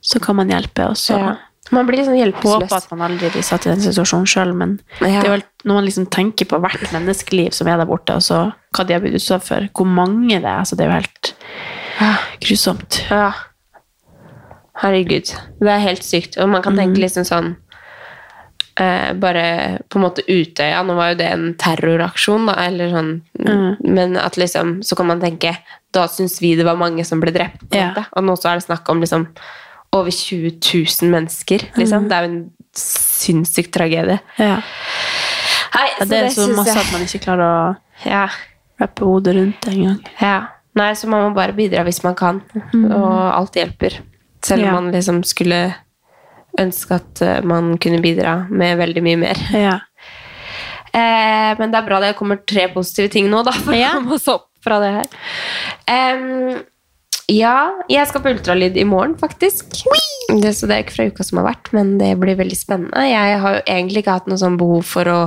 så 0.00 0.20
kan 0.22 0.36
man 0.36 0.48
hjelpe. 0.48 0.86
Og 0.88 0.94
så 0.96 1.18
Ja. 1.18 1.36
Man 1.72 1.86
blir 1.88 1.96
liksom 2.02 2.16
hjelpeløs. 2.18 2.66
Håper 2.66 2.76
at 2.76 2.90
man 2.92 3.06
aldri 3.06 3.30
blir 3.32 3.44
satt 3.46 3.64
i 3.64 3.70
den 3.72 3.80
situasjonen 3.80 4.28
sjøl. 4.28 4.52
Men 4.54 4.80
Ja. 5.00 5.22
det 5.22 5.28
er 5.30 5.36
vel 5.38 5.44
når 5.64 5.74
man 5.74 5.84
liksom 5.86 6.06
tenker 6.12 6.44
på 6.44 6.60
hvert 6.60 6.92
menneskeliv 6.92 7.54
som 7.56 7.68
er 7.68 7.78
der 7.80 7.88
borte, 7.88 8.14
og 8.14 8.22
så 8.22 8.52
hva 8.76 8.84
de 8.84 8.92
har 8.92 9.00
blitt 9.00 9.16
utsatt 9.16 9.44
for, 9.46 9.68
hvor 9.72 9.86
mange 9.88 10.28
det 10.28 10.44
er, 10.44 10.58
altså 10.60 10.76
det 10.76 10.84
er 10.84 10.90
jo 10.90 11.00
helt 11.00 11.34
grusomt. 12.44 13.00
Ja. 13.08 13.32
Herregud. 14.82 15.30
Det 15.60 15.70
er 15.70 15.78
helt 15.78 16.04
sykt. 16.04 16.36
Og 16.36 16.48
man 16.50 16.62
kan 16.62 16.76
tenke 16.76 16.94
tenke 16.94 17.04
liksom 17.06 17.24
sånn 17.24 17.56
eh, 18.80 19.12
Bare 19.14 19.78
på 19.88 20.00
en 20.00 20.02
måte 20.02 20.24
Utøya 20.26 20.82
Nå 20.82 20.96
var 20.98 21.12
jo 21.12 21.18
det 21.20 21.28
en 21.30 21.44
terroraksjon, 21.54 22.48
da, 22.50 22.56
eller 22.66 22.90
sånn 22.90 23.12
mm. 23.38 23.84
Men 23.94 24.16
at 24.18 24.34
liksom 24.40 24.80
Så 24.82 24.98
kan 24.98 25.06
man 25.06 25.22
tenke 25.22 25.54
Da 25.94 26.08
syns 26.10 26.40
vi 26.42 26.56
det 26.58 26.66
var 26.66 26.74
mange 26.80 27.04
som 27.06 27.22
ble 27.22 27.30
drept. 27.30 27.68
Ja. 27.70 27.92
Og 28.16 28.26
nå 28.26 28.34
så 28.34 28.50
er 28.50 28.58
det 28.58 28.66
snakk 28.66 28.90
om 28.90 29.04
liksom 29.04 29.28
over 29.94 30.10
20 30.10 30.56
000 30.60 31.10
mennesker. 31.12 31.64
Liksom. 31.78 32.04
Mm. 32.04 32.08
Det 32.10 32.16
er 32.16 32.24
jo 32.26 32.30
en 32.32 32.40
sinnssyk 32.74 33.70
tragedie. 33.74 34.18
Ja. 34.40 34.56
Hei, 35.74 35.86
Ja, 36.00 36.04
det 36.10 36.18
er 36.24 36.28
så 36.34 36.48
masse 36.54 36.74
jeg- 36.74 36.82
at 36.86 36.92
man 36.92 37.02
ikke 37.06 37.22
klarer 37.24 37.46
å 37.46 37.76
ja. 38.06 38.24
rappe 38.80 39.04
hodet 39.06 39.36
rundt 39.36 39.68
engang. 39.70 40.00
Ja. 40.20 40.36
Nei, 40.74 40.90
så 40.98 41.06
man 41.06 41.28
må 41.28 41.34
bare 41.36 41.54
bidra 41.54 41.84
hvis 41.86 42.02
man 42.02 42.14
kan. 42.18 42.42
Og 42.74 43.32
alt 43.38 43.54
hjelper. 43.54 44.00
Selv 44.42 44.62
om 44.62 44.66
Ja. 44.66 44.72
man 44.80 44.90
liksom 44.92 45.22
skulle 45.24 45.74
ønske 46.58 46.94
at 46.94 47.22
eh, 47.22 47.40
man 47.42 47.76
kunne 47.78 48.00
bidra 48.02 48.46
med 48.50 48.78
veldig 48.78 49.02
mye 49.02 49.16
mer. 49.18 49.34
Ja. 49.52 49.78
Eh, 50.94 51.54
men 51.58 51.70
det 51.72 51.78
er 51.80 51.86
bra 51.86 51.98
det 52.00 52.16
kommer 52.16 52.36
tre 52.46 52.68
positive 52.68 53.08
ting 53.10 53.28
nå, 53.30 53.42
da, 53.44 53.50
for 53.52 53.72
å 53.74 53.92
komme 53.96 54.12
oss 54.14 54.28
opp 54.30 54.46
fra 54.62 54.78
det 54.80 54.92
her. 54.94 55.06
Em, 55.90 56.60
ja, 57.32 57.58
jeg 57.88 58.08
skal 58.10 58.24
på 58.24 58.32
ultralyd 58.34 58.76
i 58.76 58.86
morgen, 58.88 59.14
faktisk. 59.20 59.78
Det, 60.28 60.54
så 60.56 60.68
det 60.68 60.76
er 60.76 60.84
ikke 60.84 60.96
fra 60.98 61.06
uka 61.08 61.24
som 61.26 61.40
har 61.40 61.52
vært, 61.52 61.70
men 61.76 61.96
det 62.00 62.14
blir 62.20 62.36
veldig 62.40 62.58
spennende. 62.58 63.06
Jeg 63.08 63.38
har 63.40 63.58
jo 63.58 63.62
egentlig 63.64 64.04
ikke 64.04 64.18
hatt 64.18 64.28
noe 64.28 64.40
sånn 64.40 64.58
behov 64.60 64.84
for 64.88 65.08
å 65.08 65.20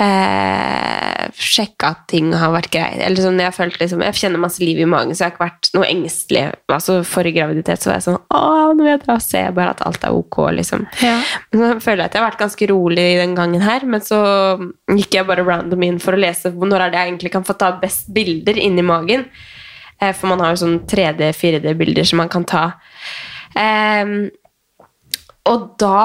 eh, 0.00 1.30
sjekke 1.38 1.90
at 1.92 2.02
ting 2.10 2.32
har 2.34 2.52
vært 2.54 2.72
greit. 2.74 2.98
Eller 2.98 3.22
sånn, 3.22 3.38
jeg, 3.38 3.50
har 3.50 3.56
følt 3.56 3.78
liksom, 3.80 4.02
jeg 4.06 4.18
kjenner 4.18 4.42
masse 4.42 4.62
liv 4.62 4.80
i 4.82 4.88
magen, 4.90 5.14
så 5.14 5.24
jeg 5.24 5.28
har 5.28 5.34
ikke 5.34 5.44
vært 5.44 5.70
noe 5.76 5.88
engstelig. 5.90 6.44
Altså, 6.74 6.98
Forrige 7.06 7.38
graviditet 7.38 7.84
så 7.84 7.92
var 7.92 8.00
jeg 8.00 8.06
sånn 8.08 8.20
Å, 8.34 8.42
nå 8.74 8.82
vil 8.82 8.92
jeg 8.94 9.02
dra 9.06 9.18
og 9.18 9.24
se 9.24 9.46
bare 9.54 9.74
at 9.76 9.86
alt 9.86 10.06
er 10.06 10.18
ok. 10.18 10.40
liksom. 10.58 10.86
Men 11.54 11.62
så 11.62 11.72
føler 11.84 12.04
jeg 12.04 12.10
at 12.10 12.18
jeg 12.18 12.24
har 12.24 12.30
vært 12.30 12.44
ganske 12.44 12.70
rolig 12.74 13.08
den 13.22 13.38
gangen 13.38 13.64
her, 13.64 13.86
men 13.86 14.04
så 14.04 14.20
gikk 14.90 15.20
jeg 15.20 15.30
bare 15.30 15.46
random 15.46 15.86
inn 15.86 16.02
for 16.02 16.16
å 16.16 16.22
lese 16.26 16.54
når 16.54 16.88
er 16.88 16.90
det 16.90 17.00
jeg 17.00 17.12
egentlig 17.12 17.34
kan 17.34 17.46
få 17.46 17.58
ta 17.60 17.74
best 17.78 18.10
bilder 18.14 18.58
inni 18.58 18.82
magen. 18.86 19.28
Eh, 20.04 20.14
For 20.16 20.30
man 20.32 20.42
har 20.44 20.54
jo 20.54 20.62
sånn 20.64 20.78
3D-4D-bilder 20.90 22.08
som 22.08 22.22
man 22.22 22.32
kan 22.32 22.46
ta. 22.48 22.64
Ehm, 23.58 24.30
og 25.48 25.66
da 25.80 26.00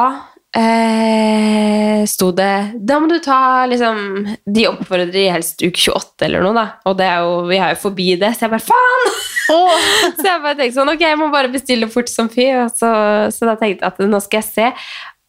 eh, 0.53 2.03
sto 2.09 2.27
det 2.35 2.75
Da 2.77 2.99
må 3.01 3.07
du 3.09 3.15
ta 3.23 3.63
liksom 3.65 4.27
De 4.45 4.65
oppfordrer 4.69 5.31
helst 5.33 5.63
uke 5.63 5.79
28 5.79 6.27
eller 6.27 6.45
noe, 6.45 6.53
da. 6.57 6.65
Og 6.89 6.97
det 6.99 7.07
er 7.09 7.23
jo, 7.25 7.35
vi 7.49 7.57
er 7.57 7.73
jo 7.73 7.83
forbi 7.87 8.09
det, 8.21 8.33
så 8.35 8.45
jeg 8.45 8.53
bare 8.53 8.67
faen! 8.67 9.07
så 10.19 10.25
jeg 10.27 10.43
bare 10.43 10.57
tenkte 10.59 10.75
sånn 10.77 10.93
Ok, 10.93 11.05
jeg 11.07 11.19
må 11.21 11.31
bare 11.33 11.53
bestille 11.53 11.89
fort 11.89 12.11
som 12.11 12.29
fy. 12.31 12.51
Så, 12.75 12.91
så 13.33 13.49
da 13.49 13.55
tenkte 13.57 13.81
jeg 13.81 13.87
at 13.89 14.03
nå 14.05 14.21
skal 14.25 14.43
jeg 14.43 14.49
se. 14.51 14.67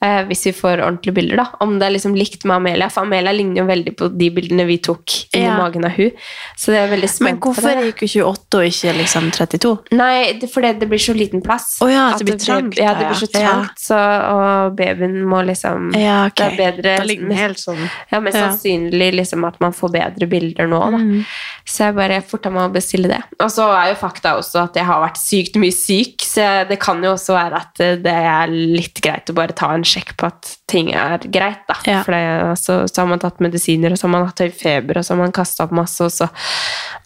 Eh, 0.02 0.22
hvis 0.28 0.46
vi 0.46 0.52
får 0.56 0.80
ordentlige 0.84 1.14
bilder, 1.14 1.36
da. 1.36 1.46
Om 1.60 1.78
det 1.78 1.86
er 1.88 1.94
liksom 1.96 2.14
likt 2.16 2.44
med 2.48 2.56
Amelia. 2.56 2.88
For 2.90 3.02
Amelia 3.06 3.32
ligner 3.32 3.60
jo 3.62 3.66
veldig 3.68 3.94
på 3.96 4.08
de 4.16 4.30
bildene 4.30 4.66
vi 4.66 4.78
tok 4.78 5.04
inni 5.34 5.44
Ja. 5.44 5.56
magen 5.58 5.84
av 5.84 5.90
hun. 5.96 6.10
Så 6.56 6.72
det 6.72 6.78
er 6.80 6.88
veldig 6.96 7.08
spent 7.10 7.30
Men 7.30 7.40
hvorfor 7.40 7.62
det. 7.68 7.94
gikk 7.94 8.00
hun 8.00 8.24
28 8.34 8.58
og 8.60 8.64
ikke 8.70 8.94
liksom 8.98 9.30
32? 9.30 9.74
Nei, 9.92 10.32
det, 10.40 10.50
fordi 10.52 10.72
det 10.80 10.88
blir 10.88 10.98
så 10.98 11.14
liten 11.16 11.42
plass. 11.42 11.78
Oh, 11.82 11.88
ja, 11.92 12.08
At 12.12 12.18
det 12.18 12.26
blir 12.26 12.38
trangt, 12.40 12.78
Ja, 12.78 12.94
det 12.94 13.06
blir 13.10 13.20
så 13.20 13.28
ja. 13.34 13.40
trangt, 13.50 13.78
så, 13.78 13.98
og 14.34 14.76
babyen 14.76 15.20
må 15.28 15.42
liksom 15.46 15.92
Ja, 15.96 16.26
okay. 16.26 16.56
Det 16.56 16.60
er 16.66 16.72
bedre 16.72 16.96
Da 16.98 17.04
ligger 17.04 17.28
den 17.28 17.36
helt 17.36 17.58
sånn. 17.58 17.90
Ja, 18.10 18.20
mest 18.20 18.36
Ja. 18.36 18.48
sannsynlig 18.50 19.12
liksom 19.14 19.44
at 19.46 19.60
man 19.60 19.72
får 19.72 19.92
bedre 19.92 20.26
bilder 20.28 20.66
nå, 20.66 20.80
da. 20.90 20.96
Mm. 20.98 21.24
Så 21.66 21.84
jeg 21.86 21.94
bare 21.94 22.20
forta 22.22 22.50
meg 22.50 22.70
å 22.70 22.72
bestille 22.72 23.08
det. 23.08 23.22
Og 23.40 23.50
så 23.50 23.68
er 23.70 23.90
jo 23.92 23.98
fakta 24.00 24.36
også 24.38 24.64
at 24.64 24.74
jeg 24.74 24.84
har 24.84 25.00
vært 25.02 25.18
sykt 25.20 25.56
mye 25.60 25.72
syk, 25.72 26.16
så 26.24 26.66
det 26.68 26.78
kan 26.80 27.02
jo 27.02 27.12
også 27.14 27.34
være 27.36 27.56
at 27.60 27.80
eh, 27.80 27.96
det 27.96 28.12
er 28.12 28.46
litt 28.48 29.00
greit 29.02 29.28
å 29.30 29.34
bare 29.34 29.52
ta 29.54 29.72
en 29.74 29.84
sjekk 29.90 30.14
på 30.20 30.28
at 30.30 30.52
ting 30.70 30.92
er 30.96 31.18
greit, 31.32 31.62
da. 31.68 31.76
Ja. 31.88 32.00
For 32.06 32.14
det, 32.14 32.22
altså, 32.50 32.78
så 32.90 33.02
har 33.02 33.10
man 33.10 33.22
tatt 33.22 33.42
medisiner, 33.44 33.92
og 33.92 34.00
så 34.00 34.06
har 34.06 34.14
man 34.14 34.28
hatt 34.28 34.42
høy 34.44 34.50
feber, 34.54 35.00
og 35.00 35.06
så 35.06 35.14
har 35.14 35.22
man 35.22 35.34
kasta 35.36 35.66
opp 35.66 35.74
masse, 35.76 36.06
og 36.06 36.14
så 36.14 36.30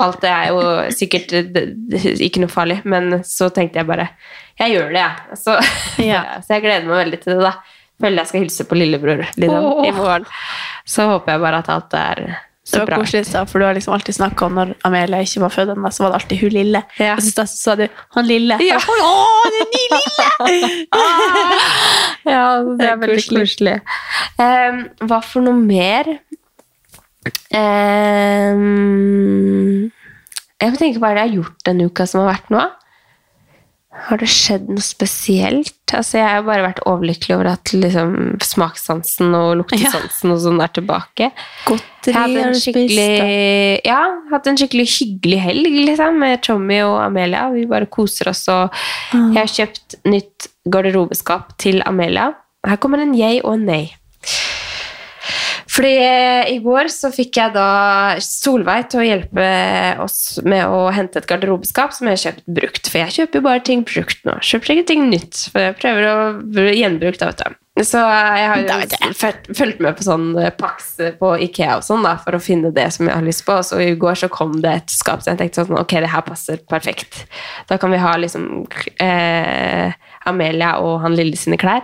Alt 0.02 0.24
det 0.24 0.30
er 0.32 0.48
jo 0.50 0.62
sikkert 0.90 1.32
eh, 1.36 1.44
det, 1.54 1.60
det, 1.92 2.00
ikke 2.26 2.42
noe 2.42 2.50
farlig, 2.50 2.80
men 2.88 3.20
så 3.26 3.46
tenkte 3.54 3.78
jeg 3.78 3.86
bare 3.86 4.08
Jeg 4.58 4.74
gjør 4.74 4.90
det, 4.90 5.04
jeg. 5.04 5.38
Så, 5.38 5.54
så 6.46 6.56
jeg 6.56 6.64
gleder 6.64 6.88
meg 6.88 7.00
veldig 7.04 7.20
til 7.22 7.36
det, 7.36 7.44
da. 7.46 7.54
Føler 8.02 8.24
jeg 8.24 8.30
skal 8.30 8.42
hilse 8.42 8.66
på 8.66 8.78
lillebror 8.78 9.22
liksom, 9.22 9.68
oh. 9.68 9.84
i 9.86 9.92
morgen. 9.94 10.26
Så 10.88 11.06
håper 11.12 11.36
jeg 11.36 11.44
bare 11.44 11.60
at 11.62 11.70
alt 11.72 11.94
er 11.94 12.20
Det 12.24 12.34
så 12.64 12.80
var 12.80 12.90
bra. 12.90 12.98
koselig, 13.02 13.28
for 13.50 13.60
du 13.60 13.66
har 13.66 13.76
liksom 13.76 13.94
alltid 13.94 14.16
snakka 14.16 14.46
om 14.48 14.58
når 14.58 14.72
Amelia 14.88 15.20
ikke 15.22 15.44
var 15.44 15.52
født 15.54 15.74
ennå, 15.76 15.90
så 15.92 16.04
var 16.04 16.14
det 16.14 16.18
alltid 16.18 16.42
hun 16.42 16.54
lille. 16.56 16.82
Og 17.12 17.22
så 17.22 17.46
sa 17.46 17.74
du 17.78 17.86
'han 17.86 18.26
lille'. 18.26 18.58
Ja. 18.64 18.80
Å, 18.80 19.12
den 19.54 19.68
nye 19.76 19.88
lille! 19.94 20.26
Ja, 20.58 21.50
det 22.78 22.88
er 22.90 23.00
veldig 23.02 23.24
koselig. 23.30 23.76
Um, 24.38 24.80
hva 25.08 25.20
for 25.24 25.40
noe 25.46 25.58
mer? 25.58 26.04
Um, 27.54 28.62
jeg 30.60 30.72
må 30.72 30.80
tenke 30.80 31.00
hva 31.02 31.12
er 31.12 31.18
det 31.18 31.22
jeg 31.22 31.30
har 31.30 31.38
gjort 31.40 31.68
denne 31.68 31.86
uka 31.90 32.08
som 32.08 32.24
har 32.24 32.34
vært 32.34 32.50
nå. 32.54 32.64
Har 34.08 34.18
det 34.18 34.26
skjedd 34.26 34.66
noe 34.74 34.82
spesielt? 34.82 35.70
Altså, 35.94 36.18
jeg 36.18 36.26
har 36.26 36.42
bare 36.42 36.64
vært 36.64 36.80
overlykkelig 36.90 37.36
over 37.36 37.48
at 37.52 37.70
liksom, 37.76 38.14
smakssansen 38.42 39.36
og 39.38 39.52
luktesansen 39.60 40.32
og 40.34 40.40
sånn 40.42 40.62
er 40.64 40.72
tilbake. 40.74 41.28
Jeg 41.70 42.16
har 42.16 42.32
du 42.34 42.58
spist, 42.58 42.98
da. 42.98 43.28
ja, 43.86 44.00
hatt 44.32 44.48
en 44.50 44.58
skikkelig 44.58 44.88
hyggelig 44.96 45.38
helg 45.44 45.78
liksom, 45.92 46.18
med 46.24 46.42
Tommy 46.44 46.80
og 46.84 46.98
Amelia. 47.04 47.46
Vi 47.54 47.68
bare 47.70 47.86
koser 47.86 48.32
oss. 48.32 48.42
Og 48.50 48.74
jeg 49.14 49.38
har 49.38 49.52
kjøpt 49.54 50.00
nytt 50.10 50.50
garderobeskap 50.74 51.54
til 51.62 51.78
Amelia. 51.86 52.32
Her 52.64 52.80
kommer 52.80 53.02
en 53.04 53.14
yay 53.16 53.40
og 53.44 53.54
en 53.58 53.66
nei. 53.68 53.82
Fordi 55.74 55.90
eh, 55.98 56.52
i 56.54 56.58
går 56.62 56.86
så 56.92 57.08
fikk 57.10 57.34
jeg 57.40 57.50
da 57.56 57.64
Solveig 58.22 58.84
til 58.92 59.00
å 59.02 59.06
hjelpe 59.08 59.46
oss 60.04 60.36
med 60.46 60.68
å 60.70 60.84
hente 60.94 61.18
et 61.18 61.26
garderobeskap 61.26 61.90
som 61.96 62.06
jeg 62.06 62.14
har 62.14 62.22
kjøpt 62.28 62.44
brukt. 62.60 62.90
For 62.92 63.00
jeg 63.02 63.14
kjøper 63.16 63.40
jo 63.40 63.44
bare 63.48 63.64
ting 63.66 63.82
brukt 63.88 64.20
nå. 64.28 64.36
Kjøper 64.44 64.74
ikke 64.76 64.86
ting 64.92 65.08
nytt. 65.10 65.48
For 65.50 65.64
jeg 65.66 65.76
prøver 65.80 66.06
å 66.12 66.68
gjenbruke 66.78 67.18
det, 67.18 67.26
da, 67.26 67.32
vet 67.32 67.42
du. 67.56 67.60
Så 67.82 67.98
jeg 67.98 68.44
har 68.46 68.60
jo 68.62 69.08
fulgt- 69.58 69.80
med 69.82 69.96
på 69.98 70.04
sånn 70.06 70.28
eh, 70.38 70.52
Pax 70.54 70.92
på 71.18 71.32
Ikea 71.48 71.80
og 71.80 71.82
sånn 71.88 72.06
da, 72.06 72.12
for 72.22 72.38
å 72.38 72.42
finne 72.44 72.70
det 72.76 72.86
som 72.94 73.08
jeg 73.10 73.16
har 73.18 73.26
lyst 73.26 73.42
på. 73.48 73.56
Og 73.58 73.66
så 73.66 73.80
i 73.82 73.96
går 73.98 74.20
så 74.20 74.28
kom 74.30 74.54
det 74.62 74.76
et 74.78 74.94
skap, 74.94 75.24
så 75.24 75.32
jeg 75.32 75.40
tenkte 75.42 75.64
sånn, 75.64 75.80
ok, 75.80 75.96
det 76.04 76.12
her 76.14 76.22
passer 76.28 76.62
perfekt. 76.70 77.24
Da 77.66 77.80
kan 77.82 77.90
vi 77.90 77.98
ha 77.98 78.14
liksom 78.22 78.46
eh, 79.02 79.90
Amelia 80.30 80.76
og 80.86 81.00
han 81.02 81.18
Lille 81.18 81.34
sine 81.40 81.58
klær 81.58 81.82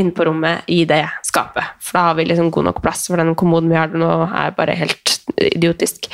inn 0.00 0.12
på 0.16 0.26
rommet 0.28 0.68
i 0.72 0.82
det 0.88 1.02
skapet. 1.26 1.76
For 1.84 1.98
da 1.98 2.08
har 2.08 2.18
vi 2.18 2.28
liksom 2.28 2.50
god 2.54 2.70
nok 2.70 2.82
plass, 2.84 3.06
for 3.10 3.20
den 3.20 3.36
kommoden 3.38 3.70
vi 3.72 3.78
har 3.78 3.92
nå 3.92 4.10
er 4.26 4.56
bare 4.56 4.78
helt 4.78 5.18
idiotisk. 5.36 6.10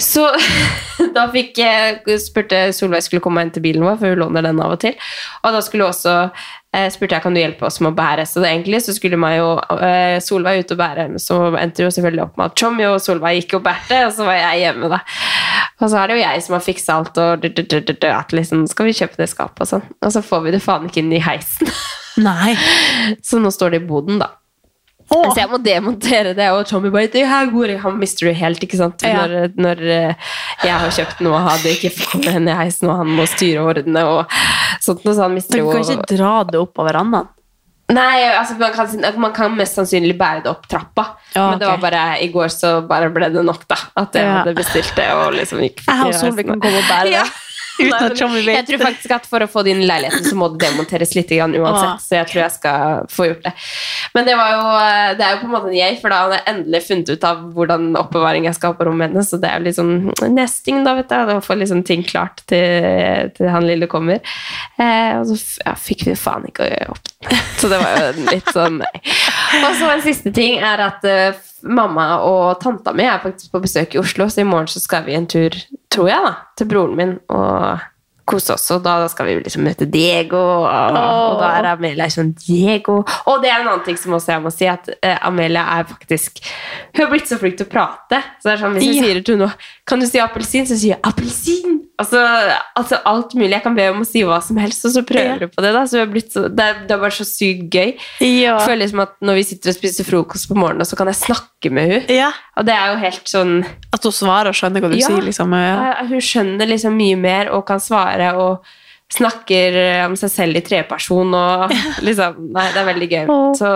Så 0.00 0.24
da 1.16 1.26
fikk 1.32 1.60
jeg 1.60 2.18
spurte 2.22 2.64
Solveig 2.74 3.04
skulle 3.06 3.22
komme 3.24 3.44
inn 3.44 3.52
til 3.54 3.64
bilen 3.64 3.84
vår, 3.86 4.00
for 4.00 4.14
hun 4.14 4.24
låner 4.24 4.46
den 4.48 4.60
av 4.62 4.74
og 4.74 4.82
til. 4.82 4.96
Og 5.42 5.54
da 5.54 5.62
skulle 5.64 5.86
hun 5.86 5.92
også 5.92 6.16
eh, 6.74 6.88
spurte 6.92 7.16
jeg 7.16 7.24
kan 7.24 7.36
du 7.36 7.42
hjelpe 7.42 7.66
oss 7.68 7.78
med 7.82 7.92
å 7.92 7.98
bære. 7.98 8.26
Så 8.28 8.42
det, 8.42 8.50
egentlig 8.50 8.82
så 8.84 8.96
skulle 8.96 9.20
meg 9.20 9.38
jo 9.38 9.54
eh, 9.78 10.18
Solveig 10.24 10.64
ut 10.64 10.74
og 10.74 10.82
bære, 10.82 11.08
så 11.22 11.40
endte 11.60 11.86
jo 11.86 11.92
selvfølgelig 11.94 12.26
opp 12.26 12.40
med 12.40 12.50
at 12.50 12.58
Tjommi 12.58 12.88
og 12.88 13.00
Solveig 13.04 13.42
gikk 13.42 13.58
og 13.60 13.66
bærte, 13.68 14.04
og 14.08 14.14
så 14.16 14.28
var 14.28 14.40
jeg 14.40 14.62
hjemme, 14.66 14.92
da. 14.92 15.02
Og 15.82 15.88
så 15.90 15.98
er 15.98 16.08
det 16.08 16.18
jo 16.18 16.22
jeg 16.22 16.44
som 16.44 16.58
har 16.58 16.68
fiksa 16.68 17.00
alt, 17.00 17.18
og 17.18 18.12
at 18.12 18.36
liksom 18.36 18.68
skal 18.70 18.88
vi 18.88 18.96
kjøpe 18.96 19.18
det 19.18 19.32
skapet 19.32 19.66
og 19.66 19.74
sånn. 19.74 19.90
Og 20.00 20.14
så 20.14 20.24
får 20.24 20.46
vi 20.46 20.54
det 20.56 20.64
faen 20.64 20.88
ikke 20.88 21.04
inn 21.04 21.18
i 21.18 21.22
heisen. 21.24 21.72
Nei. 22.20 22.54
Så 23.24 23.40
nå 23.40 23.50
står 23.54 23.70
det 23.76 23.82
i 23.82 23.86
boden, 23.88 24.18
da. 24.22 24.30
Så 25.12 25.34
jeg 25.36 25.48
må 25.50 25.58
demontere 25.60 26.30
det, 26.32 26.46
og 26.54 26.62
Tommy 26.68 26.88
bare 26.92 27.10
det 27.12 27.26
her 27.28 27.50
går 27.52 27.74
ikke. 27.74 27.82
Han 27.84 27.98
mister 28.00 28.30
det 28.30 28.36
helt, 28.38 28.62
ikke 28.64 28.78
sant? 28.80 29.02
Ja. 29.04 29.26
Når, 29.26 29.52
når 29.60 29.82
eh, 29.92 30.30
jeg 30.64 30.72
har 30.72 30.94
kjøpt 30.96 31.20
noe 31.26 31.36
og 31.36 31.48
hadde 31.50 31.74
ikke 31.74 31.90
fått 31.92 32.22
med 32.22 32.32
henne 32.38 32.54
i 32.54 32.60
heisen, 32.62 32.88
og 32.88 33.02
han 33.02 33.12
må 33.18 33.26
styre 33.28 33.60
og 33.60 33.74
ordne 33.74 34.04
og 34.08 34.38
sånt, 34.80 35.04
noe, 35.04 35.12
så 35.12 35.26
han 35.26 35.36
mister 35.36 35.58
Du 35.60 35.66
jo 35.66 35.74
kan 35.74 35.84
ikke 35.84 36.16
dra 36.16 36.32
det 36.48 36.60
opp 36.62 36.72
på 36.78 36.86
verandaen. 36.88 37.28
Nei, 37.92 38.22
altså 38.38 38.54
man 38.56 38.72
kan, 38.72 38.88
man 39.20 39.32
kan 39.36 39.52
mest 39.58 39.76
sannsynlig 39.76 40.14
bære 40.16 40.46
det 40.46 40.48
opp 40.54 40.64
trappa. 40.70 41.04
Ja, 41.34 41.50
Men 41.50 41.60
det 41.60 41.68
var 41.68 41.80
bare 41.82 42.04
i 42.24 42.30
går 42.32 42.48
så 42.54 42.70
bare 42.88 43.10
ble 43.12 43.28
det 43.34 43.42
nok, 43.44 43.66
da. 43.68 43.76
At 44.00 44.16
jeg 44.16 44.24
Ja. 44.24 44.38
hadde 44.38 44.54
bestilt 44.56 44.94
det 44.96 45.10
og 45.12 45.34
liksom 45.36 45.60
gikk 45.60 45.82
Jeg 45.84 46.06
og 46.06 46.14
Solveig 46.16 46.46
kan 46.48 46.62
komme 46.62 46.78
og 46.78 46.88
bære 46.88 47.10
det. 47.10 47.18
Ja. 47.18 47.24
Uten 47.78 47.94
at 47.96 48.16
Tommy 48.18 48.42
vet 48.44 48.58
Jeg 48.58 48.66
tror 48.68 48.82
faktisk 48.86 49.14
at 49.16 49.28
for 49.30 49.44
å 49.44 49.48
få 49.50 49.64
det 49.64 49.74
inn 49.74 49.82
i 49.84 49.88
leiligheten, 49.88 50.24
så 50.26 50.36
må 50.38 50.48
det 50.52 50.62
demonteres 50.64 51.14
litt 51.16 51.30
grann 51.32 51.54
uansett. 51.56 52.04
Så 52.04 52.18
jeg 52.18 52.28
tror 52.30 52.42
jeg 52.42 52.54
skal 52.56 53.06
få 53.12 53.28
gjort 53.30 53.46
det. 53.46 53.52
Men 54.16 54.28
det 54.28 54.36
var 54.38 54.52
jo 54.52 54.64
eh, 54.82 55.12
Det 55.18 55.26
er 55.26 55.34
jo 55.34 55.40
på 55.42 55.48
en 55.48 55.54
måte 55.54 55.70
en 55.70 55.78
jeg, 55.78 55.98
for 56.02 56.14
da 56.14 56.20
har 56.20 56.36
jeg 56.36 56.46
endelig 56.52 56.82
funnet 56.88 57.12
ut 57.12 57.28
av 57.28 57.44
hvordan 57.56 57.88
oppbevaring 58.02 58.48
jeg 58.48 58.58
skal 58.58 58.74
ha 58.74 58.78
på 58.80 58.88
rommet 58.88 59.10
hennes. 59.12 59.30
Så 59.32 59.40
det 59.42 59.50
er 59.50 59.60
jo 59.60 59.68
litt 59.68 59.78
sånn 59.78 59.94
nesting, 60.34 60.82
da, 60.86 60.96
vet 60.98 61.12
du. 61.12 61.34
Å 61.36 61.40
få 61.44 61.56
liksom 61.60 61.84
ting 61.88 62.04
klart 62.06 62.44
til, 62.50 63.32
til 63.36 63.52
han 63.52 63.68
lille 63.68 63.88
kommer. 63.90 64.20
Eh, 64.76 65.20
og 65.20 65.30
så 65.30 65.62
ja, 65.64 65.76
fikk 65.78 66.06
vi 66.10 66.18
faen 66.18 66.48
ikke 66.48 66.66
å 66.66 66.70
gjøre 66.70 66.94
opp 66.94 67.08
Så 67.60 67.70
det 67.70 67.78
var 67.80 67.98
jo 67.98 68.26
litt 68.32 68.52
sånn 68.52 68.80
nei. 68.82 68.92
Og 69.62 69.74
så 69.78 69.88
en 69.92 70.04
siste 70.04 70.32
ting 70.34 70.58
er 70.64 70.80
at 70.82 71.04
uh, 71.06 71.40
mamma 71.62 72.06
og 72.26 72.60
tanta 72.62 72.94
mi 72.96 73.04
er 73.06 73.22
faktisk 73.22 73.52
på 73.52 73.60
besøk 73.62 73.94
i 73.94 74.00
Oslo, 74.00 74.28
så 74.30 74.42
i 74.42 74.48
morgen 74.48 74.70
så 74.70 74.82
skal 74.82 75.04
vi 75.06 75.16
en 75.16 75.28
tur, 75.30 75.54
tror 75.92 76.08
jeg, 76.10 76.22
da, 76.24 76.34
til 76.58 76.68
broren 76.70 76.96
min 76.98 77.18
og 77.32 77.88
kose 78.32 78.54
oss. 78.54 78.68
Og 78.70 78.84
da 78.84 78.94
skal 79.10 79.26
vi 79.28 79.34
liksom 79.42 79.64
møte 79.66 79.84
Diego, 79.90 80.38
og, 80.38 80.66
og 80.96 81.40
da 81.42 81.48
er 81.58 81.66
Amelia 81.72 82.06
sånn 82.12 82.30
Diego. 82.38 83.00
Og 83.28 83.42
det 83.42 83.50
er 83.50 83.60
en 83.64 83.68
annen 83.72 83.84
ting 83.84 83.98
som 83.98 84.14
også 84.16 84.36
jeg 84.36 84.44
må 84.44 84.52
si, 84.54 84.68
at 84.70 84.88
eh, 85.02 85.18
Amelia 85.26 85.64
er 85.80 85.88
faktisk 85.90 86.38
Hun 86.94 87.02
har 87.04 87.10
blitt 87.10 87.28
så 87.28 87.36
flink 87.40 87.58
til 87.58 87.66
å 87.66 87.72
prate. 87.72 88.22
Så 88.40 88.48
det 88.48 88.54
er 88.54 88.62
sånn, 88.62 88.78
Hvis 88.78 88.86
hun 88.88 88.94
Ja. 88.94 89.02
sier 89.08 89.22
til 89.26 89.36
henne 89.40 89.50
Kan 89.90 90.00
du 90.00 90.06
si 90.06 90.22
appelsin, 90.22 90.68
så 90.70 90.78
sier 90.78 90.94
jeg 90.96 91.02
appelsin. 91.04 91.81
Altså, 92.02 92.20
altså 92.82 92.98
alt 93.08 93.32
mulig. 93.38 93.52
Jeg 93.54 93.62
kan 93.64 93.76
be 93.78 93.86
om 93.92 94.02
å 94.02 94.06
si 94.08 94.22
hva 94.26 94.40
som 94.44 94.58
helst, 94.60 94.84
og 94.88 94.92
så 94.96 95.02
prøver 95.06 95.32
Ja. 95.32 95.38
du 95.38 95.46
på 95.54 95.62
det. 95.64 95.72
da 95.76 95.84
så 95.86 96.02
så, 96.32 96.44
det, 96.50 96.66
er, 96.66 96.82
det 96.88 96.96
er 96.96 97.00
bare 97.02 97.14
så 97.16 97.24
sykt 97.28 97.70
gøy. 97.72 97.94
Ja. 98.20 98.58
Jeg 98.58 98.66
føler 98.66 98.82
liksom 98.84 99.02
at 99.06 99.14
Når 99.22 99.34
vi 99.40 99.42
sitter 99.52 99.70
og 99.72 99.78
spiser 99.78 100.04
frokost 100.08 100.48
på 100.50 100.58
morgenen, 100.58 100.84
så 100.88 100.96
kan 100.98 101.06
jeg 101.10 101.20
snakke 101.22 101.70
med 101.72 101.92
hun. 101.92 102.12
Ja. 102.16 102.30
Og 102.56 102.66
det 102.66 102.74
er 102.74 102.92
jo 102.92 103.00
helt 103.06 103.26
sånn 103.30 103.54
At 103.92 104.02
hun 104.04 104.12
svarer 104.12 104.50
og 104.52 104.54
skjønner 104.58 104.80
hva 104.82 104.90
du 104.92 104.98
Ja. 104.98 105.06
sier, 105.08 105.22
liksom. 105.22 105.52
Ja. 105.56 106.04
Hun 106.08 106.20
skjønner 106.20 106.66
liksom 106.68 106.96
mye 106.98 107.16
mer 107.16 107.50
og 107.54 107.66
kan 107.66 107.78
svare 107.80 108.34
og 108.36 108.64
snakker 109.12 109.74
eh, 109.76 110.04
om 110.06 110.14
seg 110.16 110.30
selv 110.32 110.56
i 110.56 110.62
treperson 110.64 111.34
og 111.36 111.72
liksom 112.06 112.52
Nei, 112.54 112.68
det 112.72 112.80
er 112.80 112.88
veldig 112.94 113.08
gøy. 113.10 113.26
Så 113.58 113.72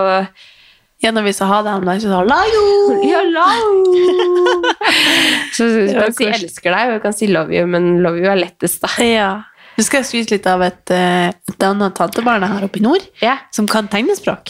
Ja, 1.03 1.11
når 1.13 1.27
vi 1.27 1.33
skal 1.37 1.47
ha 1.51 1.57
det 1.65 1.73
om 1.77 1.83
deg, 1.85 1.99
så 2.01 2.09
sa 2.09 2.21
hun 2.23 2.29
«Lajo!» 2.31 2.61
ja, 3.11 3.19
love. 3.29 4.71
Så 5.57 5.67
du 5.69 5.91
kan 5.93 6.13
si 6.15 6.25
'elsker 6.25 6.73
deg', 6.73 6.89
og 6.89 6.97
du 6.97 7.03
kan 7.03 7.13
si 7.13 7.27
'love 7.29 7.53
you', 7.53 7.67
men 7.69 7.99
'love 8.01 8.17
you' 8.21 8.31
er 8.31 8.39
lettest, 8.39 8.81
da. 8.81 8.89
Ja. 9.03 9.29
Du 9.77 9.83
skal 9.85 10.01
skryte 10.03 10.33
litt 10.33 10.47
av 10.49 10.61
et, 10.65 10.89
eh, 10.89 11.27
et 11.29 11.63
annet 11.67 11.93
tantebarn 11.95 12.41
her 12.49 12.65
oppe 12.65 12.79
i 12.79 12.81
nord, 12.81 13.03
Ja. 13.21 13.37
som 13.53 13.67
kan 13.69 13.87
tegnespråk. 13.87 14.49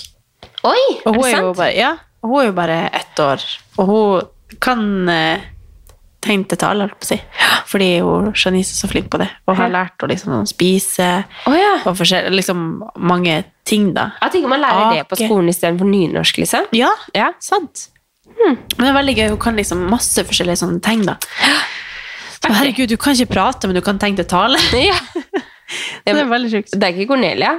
Oi, 0.63 0.79
Og 1.05 1.15
er 1.15 1.17
det 1.17 1.23
det 1.23 1.33
er, 1.33 1.35
sant? 1.37 1.57
bare, 1.57 1.75
ja, 1.75 1.91
og 2.23 2.29
hun 2.31 2.39
er 2.41 2.45
jo 2.47 2.53
bare 2.53 2.77
ett 2.93 3.19
år, 3.19 3.43
og 3.77 3.85
hun 3.91 4.57
kan 4.63 5.09
tale, 6.57 6.85
holdt 6.87 6.99
på 6.99 7.05
å 7.05 7.09
si. 7.09 7.17
Fordi 7.67 7.87
hun 8.03 8.31
Janice 8.33 8.73
er 8.73 8.79
så 8.81 8.87
flink 8.91 9.09
på 9.11 9.17
det, 9.21 9.27
og 9.47 9.55
har 9.57 9.69
lært 9.73 10.03
å 10.03 10.07
liksom 10.11 10.45
spise, 10.47 11.07
oh, 11.47 11.55
ja. 11.57 11.73
og 11.85 11.97
forskjell, 11.99 12.29
liksom 12.35 12.83
mange 12.99 13.43
ting 13.67 13.93
da. 13.93 14.11
Jeg 14.21 14.31
tenker 14.37 14.49
man 14.49 14.61
lærer 14.63 14.95
det 14.95 15.07
på 15.09 15.17
skolen 15.19 15.49
istedenfor 15.51 15.85
nynorsk, 15.89 16.37
liksom. 16.43 16.67
Ja, 16.77 16.89
Ja. 17.15 17.31
sant. 17.39 17.89
Men 18.37 18.57
det 18.77 18.87
er 18.87 18.93
veldig 18.93 19.15
gøy, 19.17 19.29
hun 19.29 19.39
kan 19.41 19.55
liksom 19.57 19.89
masse 19.89 20.23
forskjellige 20.23 20.57
sånne 20.61 20.81
ting, 20.81 21.05
da. 21.07 21.17
Så, 22.37 22.51
herregud, 22.53 22.87
du 22.91 22.97
kan 23.01 23.15
ikke 23.17 23.33
prate, 23.33 23.67
men 23.67 23.75
du 23.75 23.81
kan 23.81 23.97
tegne 23.99 24.15
til 24.21 24.27
tale. 24.29 24.59
ja. 24.89 24.95
Det 26.05 26.13
er 26.13 26.27
veldig 26.29 26.51
sjukt. 26.53 26.75
Det 26.79 26.85
er 26.87 26.93
ikke 26.95 27.09
Cornelia? 27.09 27.55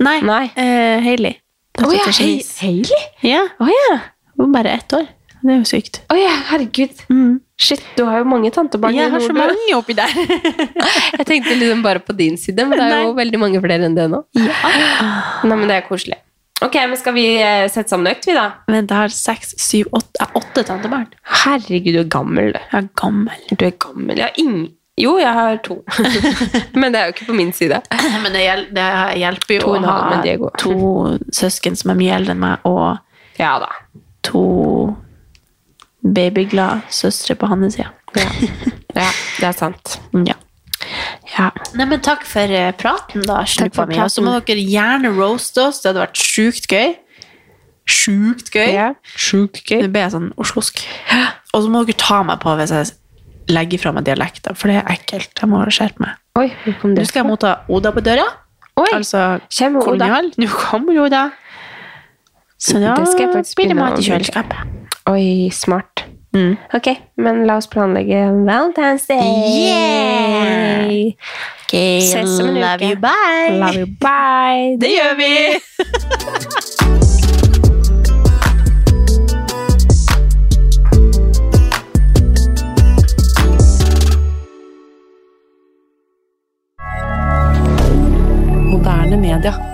Nei, 0.00 0.20
Nei. 0.24 0.44
Eh, 0.56 1.02
Hailey. 1.04 1.34
Å 1.82 1.90
ja, 1.92 2.04
Hei- 2.06 2.14
Janice. 2.38 2.54
Hailey? 2.62 3.02
Ja, 3.26 3.42
Oh, 3.60 3.68
ja. 3.68 3.98
hun 4.38 4.46
er 4.48 4.52
bare 4.54 4.72
ett 4.78 4.92
år. 4.96 5.08
Det 5.44 5.52
er 5.52 5.58
jo 5.60 5.66
sykt. 5.68 5.98
Å 6.08 6.16
ja, 6.16 6.34
herregud. 6.48 7.00
Shit, 7.60 7.82
du 7.98 8.06
har 8.08 8.22
jo 8.22 8.28
mange 8.28 8.48
tantebarn. 8.54 8.96
Jeg 8.96 9.12
har 9.12 9.20
så 9.20 9.34
mange 9.36 9.76
oppi 9.76 9.96
der. 9.96 10.12
Jeg 11.18 11.26
tenkte 11.28 11.56
liksom 11.60 11.82
bare 11.84 12.00
på 12.00 12.16
din 12.16 12.38
side, 12.40 12.64
men 12.64 12.80
det 12.80 12.86
er 12.88 13.04
jo 13.04 13.12
veldig 13.18 13.40
mange 13.42 13.60
flere 13.62 13.84
enn 13.90 13.98
det 13.98 14.06
nå. 14.10 14.22
Nei, 14.40 15.50
men 15.52 15.66
det 15.68 15.82
er 15.82 15.84
koselig. 15.86 16.16
Ok, 16.64 16.78
men 16.88 16.96
skal 16.96 17.12
vi 17.16 17.26
eh, 17.42 17.66
sette 17.68 17.92
sammen 17.92 18.08
økt, 18.08 18.24
vi 18.24 18.36
da? 18.36 18.46
Men 18.72 18.88
det 18.88 18.96
har 18.96 19.12
seks, 19.12 19.52
syv, 19.60 19.90
åtte, 19.92 20.16
jeg 20.22 20.40
åtte 20.40 20.64
tantebarn. 20.64 21.10
Herregud, 21.44 21.92
du 21.92 22.00
er 22.00 22.10
gammel. 22.16 22.50
du. 22.54 22.60
Jeg 22.62 22.80
er 22.80 22.90
gammel. 23.02 23.46
Du 23.52 23.66
er 23.68 23.76
gammel. 23.84 24.16
Jeg 24.16 24.30
har 24.30 24.40
ingen... 24.40 24.66
Jo, 24.96 25.16
jeg 25.18 25.34
har 25.34 25.58
to. 25.66 25.80
men 26.80 26.94
det 26.94 27.00
er 27.02 27.10
jo 27.10 27.16
ikke 27.16 27.28
på 27.28 27.36
min 27.36 27.50
side. 27.52 27.82
Men 28.22 28.30
det, 28.30 28.44
hjel 28.46 28.68
det 28.72 28.90
hjelper 29.20 29.58
jo 29.58 29.72
å 29.74 29.80
ha 29.82 30.52
to 30.62 30.76
søsken 31.34 31.76
som 31.76 31.90
er 31.92 31.98
mye 31.98 32.14
eldre 32.16 32.36
enn 32.36 32.44
meg, 32.46 32.68
og 32.70 33.42
Ja 33.42 33.58
to 34.24 34.44
babyglade 36.04 36.82
søstre 36.92 37.36
på 37.38 37.48
hans 37.48 37.74
side. 37.74 37.88
Ja. 38.14 38.28
ja, 38.94 39.10
det 39.40 39.46
er 39.48 39.56
sant. 39.56 39.98
Ja. 40.26 40.36
Ja. 41.34 41.48
Nei, 41.74 41.86
men 41.88 42.02
takk 42.04 42.26
for 42.28 42.50
eh, 42.52 42.70
praten, 42.76 43.24
da. 43.26 43.40
Snuppa 43.48 43.86
mi. 43.88 43.96
Og 44.02 44.12
så 44.12 44.22
må 44.24 44.34
dere 44.44 44.62
gjerne 44.62 45.10
roaste 45.16 45.64
oss. 45.64 45.80
Det 45.82 45.90
hadde 45.90 46.04
vært 46.04 46.20
sjukt 46.20 46.68
gøy. 46.70 46.94
Sjukt 47.90 48.52
gøy. 48.54 48.68
Ja, 48.72 48.90
sjukt 49.04 49.64
gøy. 49.64 49.82
Det 49.84 49.90
ble 49.92 50.04
jeg 50.06 50.14
sånn 50.14 50.30
oslosk. 50.40 50.84
Og 51.54 51.64
så 51.64 51.72
må 51.72 51.84
dere 51.88 52.00
ta 52.00 52.20
meg 52.26 52.40
på 52.44 52.54
hvis 52.58 52.72
jeg 52.74 52.92
legger 53.52 53.82
fra 53.82 53.92
meg 53.92 54.06
dialekter, 54.06 54.56
for 54.56 54.72
det 54.72 54.80
er 54.80 54.92
ekkelt. 54.94 55.32
Jeg 55.36 55.50
må 55.50 55.60
skjerpe 55.68 56.04
meg. 56.04 56.20
Oi, 56.40 56.48
Nå 56.88 57.04
skal 57.06 57.22
jeg 57.22 57.28
motta 57.28 57.58
Oda 57.70 57.92
på 57.94 58.02
døra. 58.04 58.24
Oi, 58.80 58.88
Altså 58.90 59.38
Oda. 59.84 60.08
Nå 60.40 60.48
kommer 60.50 61.04
Oda. 61.04 61.26
Så 62.58 62.80
da 62.80 62.94
blir 62.96 63.68
det 63.68 63.76
mat 63.76 64.00
i 64.00 64.06
kjøleskapet. 64.06 64.83
Oi, 65.06 65.50
smart. 65.52 66.04
Mm. 66.32 66.56
Ok, 66.74 66.88
men 67.16 67.44
la 67.46 67.56
oss 67.60 67.68
planlegge 67.70 68.24
Valentine's 68.46 69.06
Day. 69.06 69.20
Yeah! 69.68 71.12
Okay, 71.66 72.00
Ses 72.00 72.40
om 72.40 72.48
en 72.48 72.54
love 72.60 72.74
uke. 72.74 72.84
you, 72.88 72.96
bye! 72.96 73.58
Love 73.58 73.78
you, 73.78 73.86
bye. 74.00 74.76
Det 74.80 74.90
gjør 74.96 75.14
vi! 75.20 76.54
Moderne 88.70 89.16
media. 89.16 89.73